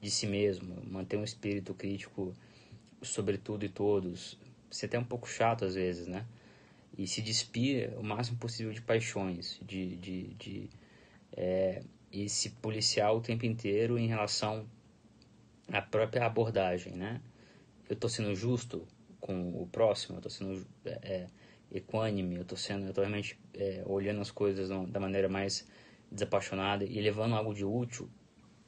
de 0.00 0.10
si 0.10 0.26
mesmo, 0.26 0.82
manter 0.90 1.18
um 1.18 1.22
espírito 1.22 1.74
crítico 1.74 2.34
sobre 3.02 3.36
tudo 3.36 3.66
e 3.66 3.68
todos. 3.68 4.38
Ser 4.72 4.86
até 4.86 4.98
um 4.98 5.04
pouco 5.04 5.28
chato 5.28 5.64
às 5.64 5.74
vezes, 5.76 6.08
né? 6.08 6.26
E 6.98 7.06
se 7.06 7.22
despir 7.22 7.96
o 7.98 8.02
máximo 8.02 8.38
possível 8.38 8.72
de 8.72 8.82
paixões, 8.82 9.60
de, 9.62 9.96
de, 9.96 10.34
de 10.34 10.70
é, 11.36 11.82
e 12.10 12.28
se 12.28 12.50
policiar 12.50 13.14
o 13.14 13.20
tempo 13.20 13.46
inteiro 13.46 13.98
em 13.98 14.08
relação 14.08 14.66
à 15.68 15.80
própria 15.80 16.26
abordagem, 16.26 16.94
né? 16.94 17.20
Eu 17.88 17.94
estou 17.94 18.10
sendo 18.10 18.34
justo, 18.34 18.86
com 19.22 19.62
o 19.62 19.68
próximo, 19.68 20.16
eu 20.16 20.18
estou 20.18 20.30
sendo 20.30 20.66
é, 20.84 20.90
é, 20.90 21.26
equânime, 21.70 22.34
eu 22.34 22.42
estou 22.42 22.58
sendo, 22.58 22.86
eu 22.86 22.92
tô 22.92 23.00
realmente 23.00 23.38
é, 23.54 23.80
olhando 23.86 24.20
as 24.20 24.32
coisas 24.32 24.68
da 24.68 24.98
maneira 24.98 25.28
mais 25.28 25.64
desapaixonada 26.10 26.84
e 26.84 27.00
levando 27.00 27.36
algo 27.36 27.54
de 27.54 27.64
útil 27.64 28.10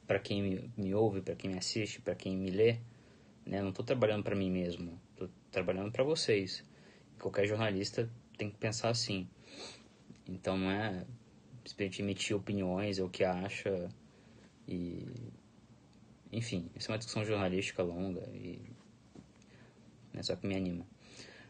para 0.07 0.17
quem 0.17 0.41
me, 0.41 0.71
me 0.77 0.95
ouve, 0.95 1.21
para 1.21 1.35
quem 1.35 1.51
me 1.51 1.57
assiste, 1.57 2.01
para 2.01 2.15
quem 2.15 2.37
me 2.37 2.49
lê. 2.49 2.77
Né? 3.45 3.61
não 3.61 3.69
estou 3.69 3.85
trabalhando 3.85 4.23
para 4.23 4.35
mim 4.35 4.49
mesmo, 4.49 4.99
trabalhando 5.55 5.91
para 5.91 6.03
vocês. 6.03 6.63
Qualquer 7.19 7.47
jornalista 7.47 8.09
tem 8.37 8.51
que 8.51 8.57
pensar 8.57 8.89
assim. 8.89 9.27
Então 10.27 10.57
não 10.57 10.69
é 10.69 11.05
simplesmente 11.63 12.01
emitir 12.01 12.35
opiniões, 12.35 12.99
é 12.99 13.03
o 13.03 13.09
que 13.09 13.23
acha 13.23 13.89
e 14.67 15.07
enfim, 16.31 16.69
isso 16.75 16.89
é 16.89 16.91
uma 16.91 16.97
discussão 16.97 17.23
jornalística 17.23 17.81
longa 17.81 18.21
e 18.33 18.59
né? 20.15 20.23
Só 20.23 20.35
que 20.35 20.47
me 20.47 20.55
anima. 20.55 20.87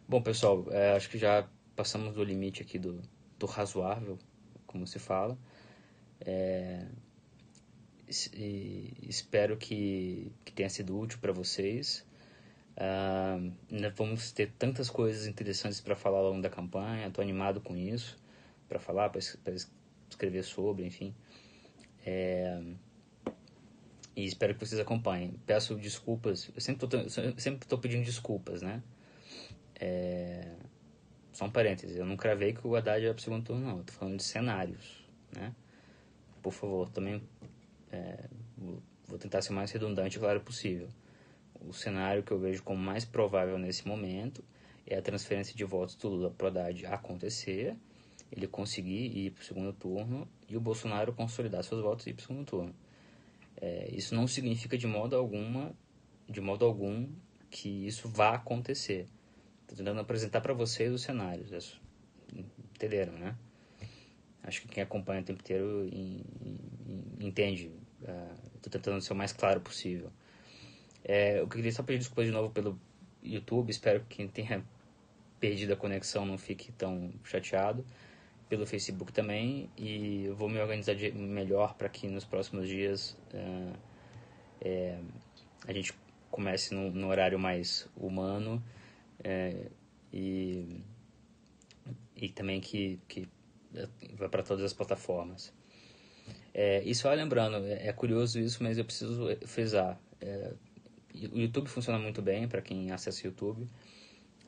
Bom, 0.08 0.22
pessoal, 0.22 0.66
é, 0.72 0.96
acho 0.96 1.10
que 1.10 1.18
já 1.18 1.48
passamos 1.76 2.14
do 2.16 2.24
limite 2.24 2.62
aqui 2.62 2.80
do, 2.80 3.02
do 3.38 3.46
razoável, 3.46 4.18
como 4.66 4.86
se 4.88 5.00
fala. 5.00 5.38
É, 6.20 6.86
espero 8.08 9.58
que, 9.58 10.32
que 10.44 10.52
tenha 10.52 10.70
sido 10.70 10.98
útil 10.98 11.20
para 11.20 11.32
vocês. 11.32 12.06
Uh, 12.78 13.54
vamos 13.96 14.32
ter 14.32 14.52
tantas 14.58 14.90
coisas 14.90 15.28
interessantes 15.28 15.80
para 15.80 15.96
falar 15.96 16.20
ao 16.20 16.30
longo 16.30 16.42
da 16.42 16.50
campanha. 16.50 17.08
Estou 17.08 17.22
animado 17.22 17.62
com 17.62 17.76
isso, 17.76 18.18
para 18.68 18.80
falar, 18.80 19.10
para 19.10 19.20
escrever 20.10 20.44
sobre, 20.44 20.86
enfim. 20.86 21.16
É, 22.06 22.62
e 24.16 24.24
espero 24.26 24.54
que 24.54 24.66
vocês 24.66 24.80
acompanhem. 24.80 25.34
Peço 25.46 25.76
desculpas, 25.76 26.50
eu 26.56 26.62
sempre 26.62 26.88
tô, 26.88 27.10
sempre 27.10 27.78
pedindo 27.78 28.06
desculpas, 28.06 28.62
né? 28.62 28.82
É... 29.80 30.56
Só 31.34 31.46
um 31.46 31.52
parênteses, 31.52 31.98
eu 31.98 32.06
não 32.06 32.16
cravei 32.16 32.54
que 32.54 32.66
o 32.66 32.76
Haddad 32.78 33.04
era 33.04 33.14
pro 33.14 33.22
segundo 33.22 33.44
turno, 33.44 33.66
não. 33.66 33.84
Tô 33.84 33.92
falando 33.92 34.18
de 34.18 34.24
cenários, 34.24 35.06
né? 35.36 35.54
Por 36.42 36.54
favor, 36.54 36.90
também 36.90 37.22
é... 37.92 38.30
vou 39.06 39.18
tentar 39.20 39.42
ser 39.42 39.52
o 39.52 39.56
mais 39.56 39.70
redundante 39.72 40.16
e 40.16 40.20
claro 40.20 40.40
possível. 40.40 40.88
O 41.68 41.74
cenário 41.74 42.24
que 42.24 42.32
eu 42.32 42.40
vejo 42.40 42.64
como 42.64 42.82
mais 42.82 43.04
provável 43.04 43.58
nesse 43.58 43.88
momento 43.88 44.44
é 44.86 44.98
a 44.98 45.02
transferência 45.02 45.56
de 45.56 45.64
votos 45.64 45.96
do 45.96 46.10
Lula 46.10 46.30
pro 46.30 46.48
Haddad 46.48 46.86
acontecer, 46.86 47.76
ele 48.32 48.48
conseguir 48.48 49.18
ir 49.18 49.32
pro 49.32 49.44
segundo 49.44 49.74
turno 49.74 50.28
e 50.48 50.56
o 50.56 50.62
Bolsonaro 50.62 51.14
consolidar 51.14 51.64
seus 51.64 51.82
votos 51.82 52.06
e 52.06 52.12
ir 52.12 52.14
pro 52.14 52.26
segundo 52.26 52.46
turno. 52.46 52.76
É, 53.58 53.90
isso 53.92 54.14
não 54.14 54.28
significa 54.28 54.78
de 54.78 54.86
modo 54.86 55.16
alguma, 55.16 55.74
de 56.30 56.42
modo 56.42 56.66
algum, 56.66 57.08
que 57.50 57.88
isso 57.88 58.08
vá 58.10 58.36
acontecer. 58.36 59.08
Estou 59.62 59.78
tentando 59.78 60.00
apresentar 60.00 60.42
para 60.42 60.54
vocês 60.54 60.94
os 60.94 61.02
cenários, 61.02 61.52
isso, 61.52 61.82
entenderam, 62.76 63.14
né? 63.14 63.36
Acho 64.44 64.62
que 64.62 64.68
quem 64.68 64.84
acompanha 64.84 65.22
o 65.22 65.24
tempo 65.24 65.42
inteiro 65.42 65.90
entende. 67.20 67.72
Estou 68.00 68.68
uh, 68.68 68.70
tentando 68.70 69.02
ser 69.02 69.14
o 69.14 69.16
mais 69.16 69.34
claro 69.34 69.60
possível. 69.60 70.12
É, 71.08 71.40
eu 71.40 71.48
queria 71.48 71.72
só 71.72 71.84
pedir 71.84 72.00
desculpas 72.00 72.26
de 72.26 72.32
novo 72.32 72.50
pelo 72.50 72.80
YouTube. 73.24 73.70
Espero 73.70 74.02
que 74.02 74.18
quem 74.18 74.28
tenha 74.28 74.66
perdido 75.40 75.74
a 75.74 75.76
conexão 75.76 76.26
não 76.26 76.38
fique 76.38 76.72
tão 76.72 77.14
chateado 77.24 77.86
pelo 78.50 78.66
Facebook 78.66 79.12
também 79.12 79.70
e 79.78 80.26
eu 80.26 80.36
vou 80.36 80.48
me 80.48 80.60
organizar 80.60 80.96
de, 80.96 81.12
melhor 81.12 81.76
para 81.76 81.90
que 81.90 82.08
nos 82.08 82.24
próximos 82.24 82.68
dias 82.68 83.18
uh, 83.34 83.78
é, 84.62 85.00
a 85.68 85.74
gente 85.74 85.94
comece 86.30 86.74
no, 86.74 86.92
no 86.92 87.08
horário 87.08 87.40
mais 87.40 87.88
humano 87.96 88.64
é, 89.24 89.68
e, 90.14 90.82
e 92.16 92.30
também 92.30 92.60
que, 92.60 93.00
que 93.08 93.28
vá 94.16 94.30
para 94.30 94.44
todas 94.44 94.64
as 94.64 94.74
plataformas. 94.74 95.54
É, 96.54 96.82
e 96.84 96.94
só 96.96 97.14
lembrando, 97.14 97.66
é, 97.66 97.88
é, 97.88 97.94
curioso 97.94 98.40
isso, 98.40 98.64
mas 98.64 98.78
eu 98.78 98.86
preciso 98.86 99.28
frisar. 99.46 100.00
É, 100.22 100.54
o 101.32 101.40
YouTube 101.40 101.68
funciona 101.68 102.00
muito 102.00 102.22
bem 102.22 102.48
para 102.48 102.62
quem 102.62 102.92
acessa 102.92 103.24
o 103.24 103.28
YouTube. 103.28 103.68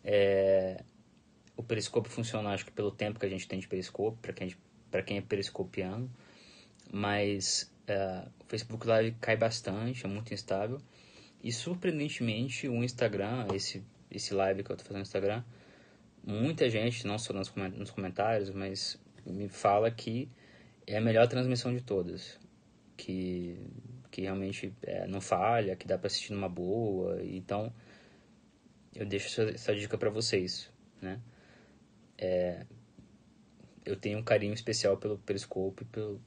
É, 0.03 0.83
o 1.55 1.63
periscope 1.63 2.09
funciona, 2.09 2.49
acho 2.51 2.65
que 2.65 2.71
pelo 2.71 2.91
tempo 2.91 3.19
que 3.19 3.25
a 3.25 3.29
gente 3.29 3.47
tem 3.47 3.59
de 3.59 3.67
periscope, 3.67 4.17
para 4.21 4.33
quem, 4.33 4.55
pra 4.91 5.01
quem 5.01 5.17
é 5.17 5.21
periscopiano. 5.21 6.09
Mas 6.91 7.71
uh, 7.89 8.29
o 8.39 8.45
Facebook 8.45 8.85
Live 8.87 9.17
cai 9.19 9.35
bastante, 9.35 10.05
é 10.05 10.07
muito 10.07 10.33
instável. 10.33 10.79
E 11.43 11.51
surpreendentemente, 11.51 12.67
o 12.67 12.83
Instagram, 12.83 13.47
esse, 13.53 13.83
esse 14.09 14.33
live 14.33 14.63
que 14.63 14.71
eu 14.71 14.75
estou 14.75 14.87
fazendo 14.87 14.99
no 14.99 15.07
Instagram, 15.07 15.43
muita 16.23 16.69
gente, 16.69 17.05
não 17.05 17.17
só 17.17 17.33
nos 17.33 17.91
comentários, 17.91 18.49
mas 18.49 18.99
me 19.25 19.47
fala 19.47 19.89
que 19.91 20.29
é 20.85 20.97
a 20.97 21.01
melhor 21.01 21.27
transmissão 21.27 21.73
de 21.73 21.81
todas. 21.81 22.39
Que, 22.95 23.59
que 24.11 24.21
realmente 24.21 24.73
é, 24.83 25.07
não 25.07 25.21
falha, 25.21 25.75
que 25.75 25.87
dá 25.87 25.97
para 25.97 26.07
assistir 26.07 26.33
numa 26.33 26.49
boa. 26.49 27.23
Então, 27.23 27.73
eu 28.95 29.05
deixo 29.05 29.27
essa, 29.27 29.51
essa 29.53 29.75
dica 29.75 29.97
para 29.97 30.09
vocês, 30.09 30.71
né? 31.01 31.19
É, 32.17 32.65
eu 33.85 33.95
tenho 33.95 34.19
um 34.19 34.23
carinho 34.23 34.53
especial 34.53 34.97
pelo 34.97 35.17
Periscope, 35.19 35.85
pelo, 35.85 36.21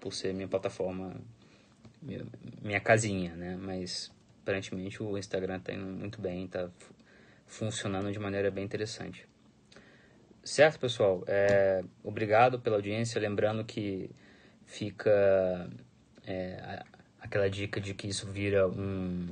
por 0.00 0.12
ser 0.12 0.34
minha 0.34 0.48
plataforma, 0.48 1.14
minha, 2.00 2.26
minha 2.60 2.80
casinha, 2.80 3.34
né? 3.34 3.56
Mas, 3.56 4.12
aparentemente, 4.42 5.02
o 5.02 5.16
Instagram 5.16 5.58
está 5.58 5.72
indo 5.72 5.86
muito 5.86 6.20
bem, 6.20 6.44
está 6.44 6.70
funcionando 7.46 8.10
de 8.10 8.18
maneira 8.18 8.50
bem 8.50 8.64
interessante. 8.64 9.26
Certo, 10.44 10.80
pessoal? 10.80 11.22
É, 11.26 11.84
obrigado 12.02 12.58
pela 12.58 12.76
audiência. 12.76 13.20
Lembrando 13.20 13.64
que 13.64 14.10
fica 14.66 15.70
é, 16.26 16.82
aquela 17.22 17.48
dica 17.48 17.80
de 17.80 17.94
que 17.94 18.08
isso 18.08 18.26
vira 18.26 18.68
um 18.68 19.28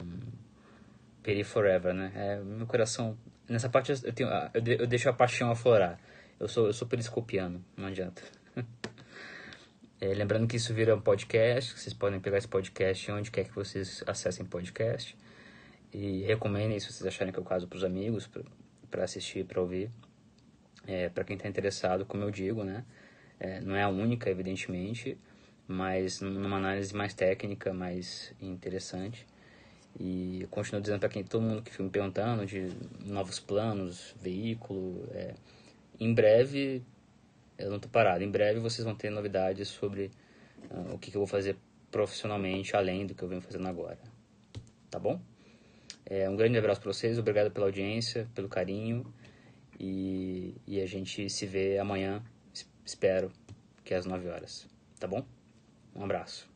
Peri 1.22 1.44
Forever, 1.44 1.92
né? 1.92 2.12
É, 2.14 2.40
meu 2.40 2.66
coração... 2.66 3.18
Nessa 3.48 3.68
parte 3.68 3.90
eu, 3.90 4.12
tenho, 4.12 4.30
eu, 4.54 4.62
eu 4.78 4.86
deixo 4.86 5.08
a 5.08 5.12
paixão 5.12 5.50
aflorar. 5.50 5.98
Eu 6.38 6.48
sou, 6.48 6.66
eu 6.68 6.72
sou 6.72 6.86
periscopiano, 6.86 7.62
não 7.76 7.88
adianta. 7.88 8.22
é, 10.00 10.14
lembrando 10.14 10.46
que 10.46 10.56
isso 10.56 10.72
vira 10.72 10.94
um 10.94 11.00
podcast, 11.00 11.76
vocês 11.76 11.92
podem 11.92 12.20
pegar 12.20 12.38
esse 12.38 12.48
podcast 12.48 13.10
onde 13.10 13.30
quer 13.30 13.44
que 13.44 13.54
vocês 13.54 14.04
acessem 14.06 14.46
podcast. 14.46 15.18
E 15.92 16.22
recomendem 16.22 16.78
se 16.78 16.86
vocês 16.86 17.04
acharem 17.04 17.32
que 17.32 17.40
é 17.40 17.42
o 17.42 17.44
caso 17.44 17.66
para 17.66 17.76
os 17.76 17.82
amigos, 17.82 18.30
para 18.88 19.02
assistir, 19.02 19.44
para 19.44 19.60
ouvir. 19.60 19.90
É, 20.86 21.08
para 21.08 21.24
quem 21.24 21.36
está 21.36 21.48
interessado, 21.48 22.06
como 22.06 22.22
eu 22.22 22.30
digo, 22.30 22.62
né? 22.62 22.84
É, 23.38 23.60
não 23.60 23.74
é 23.74 23.82
a 23.82 23.88
única, 23.88 24.30
evidentemente, 24.30 25.18
mas 25.70 26.20
numa 26.20 26.56
análise 26.56 26.92
mais 26.92 27.14
técnica, 27.14 27.72
mais 27.72 28.34
interessante. 28.40 29.24
E 29.98 30.46
continuo 30.50 30.80
dizendo 30.80 30.98
para 30.98 31.08
quem 31.08 31.22
todo 31.22 31.42
mundo 31.42 31.62
que 31.62 31.70
fica 31.70 31.84
me 31.84 31.90
perguntando 31.90 32.44
de 32.44 32.68
novos 33.04 33.38
planos, 33.38 34.14
veículo, 34.20 35.08
é, 35.12 35.34
em 36.00 36.12
breve 36.12 36.82
eu 37.56 37.68
não 37.68 37.76
estou 37.76 37.90
parado. 37.90 38.24
Em 38.24 38.30
breve 38.30 38.58
vocês 38.58 38.84
vão 38.84 38.96
ter 38.96 39.10
novidades 39.10 39.68
sobre 39.68 40.10
uh, 40.70 40.94
o 40.94 40.98
que, 40.98 41.10
que, 41.10 41.16
eu 41.16 41.20
vou 41.20 41.28
fazer 41.28 41.56
profissionalmente 41.90 42.74
além 42.74 43.06
do 43.06 43.14
que 43.14 43.22
eu 43.22 43.28
venho 43.28 43.40
fazendo 43.40 43.68
agora. 43.68 43.98
Tá 44.90 44.98
bom? 44.98 45.20
É, 46.04 46.28
um 46.28 46.34
grande 46.34 46.58
abraço 46.58 46.80
para 46.80 46.92
vocês, 46.92 47.16
obrigado 47.16 47.52
pela 47.52 47.66
audiência, 47.66 48.28
pelo 48.34 48.48
carinho 48.48 49.06
e, 49.78 50.56
e 50.66 50.80
a 50.80 50.86
gente 50.86 51.30
se 51.30 51.46
vê 51.46 51.78
amanhã, 51.78 52.22
espero 52.84 53.30
que 53.84 53.94
às 53.94 54.04
9 54.04 54.28
horas. 54.28 54.66
Tá 54.98 55.06
bom? 55.06 55.24
Um 55.94 56.04
abraço. 56.04 56.49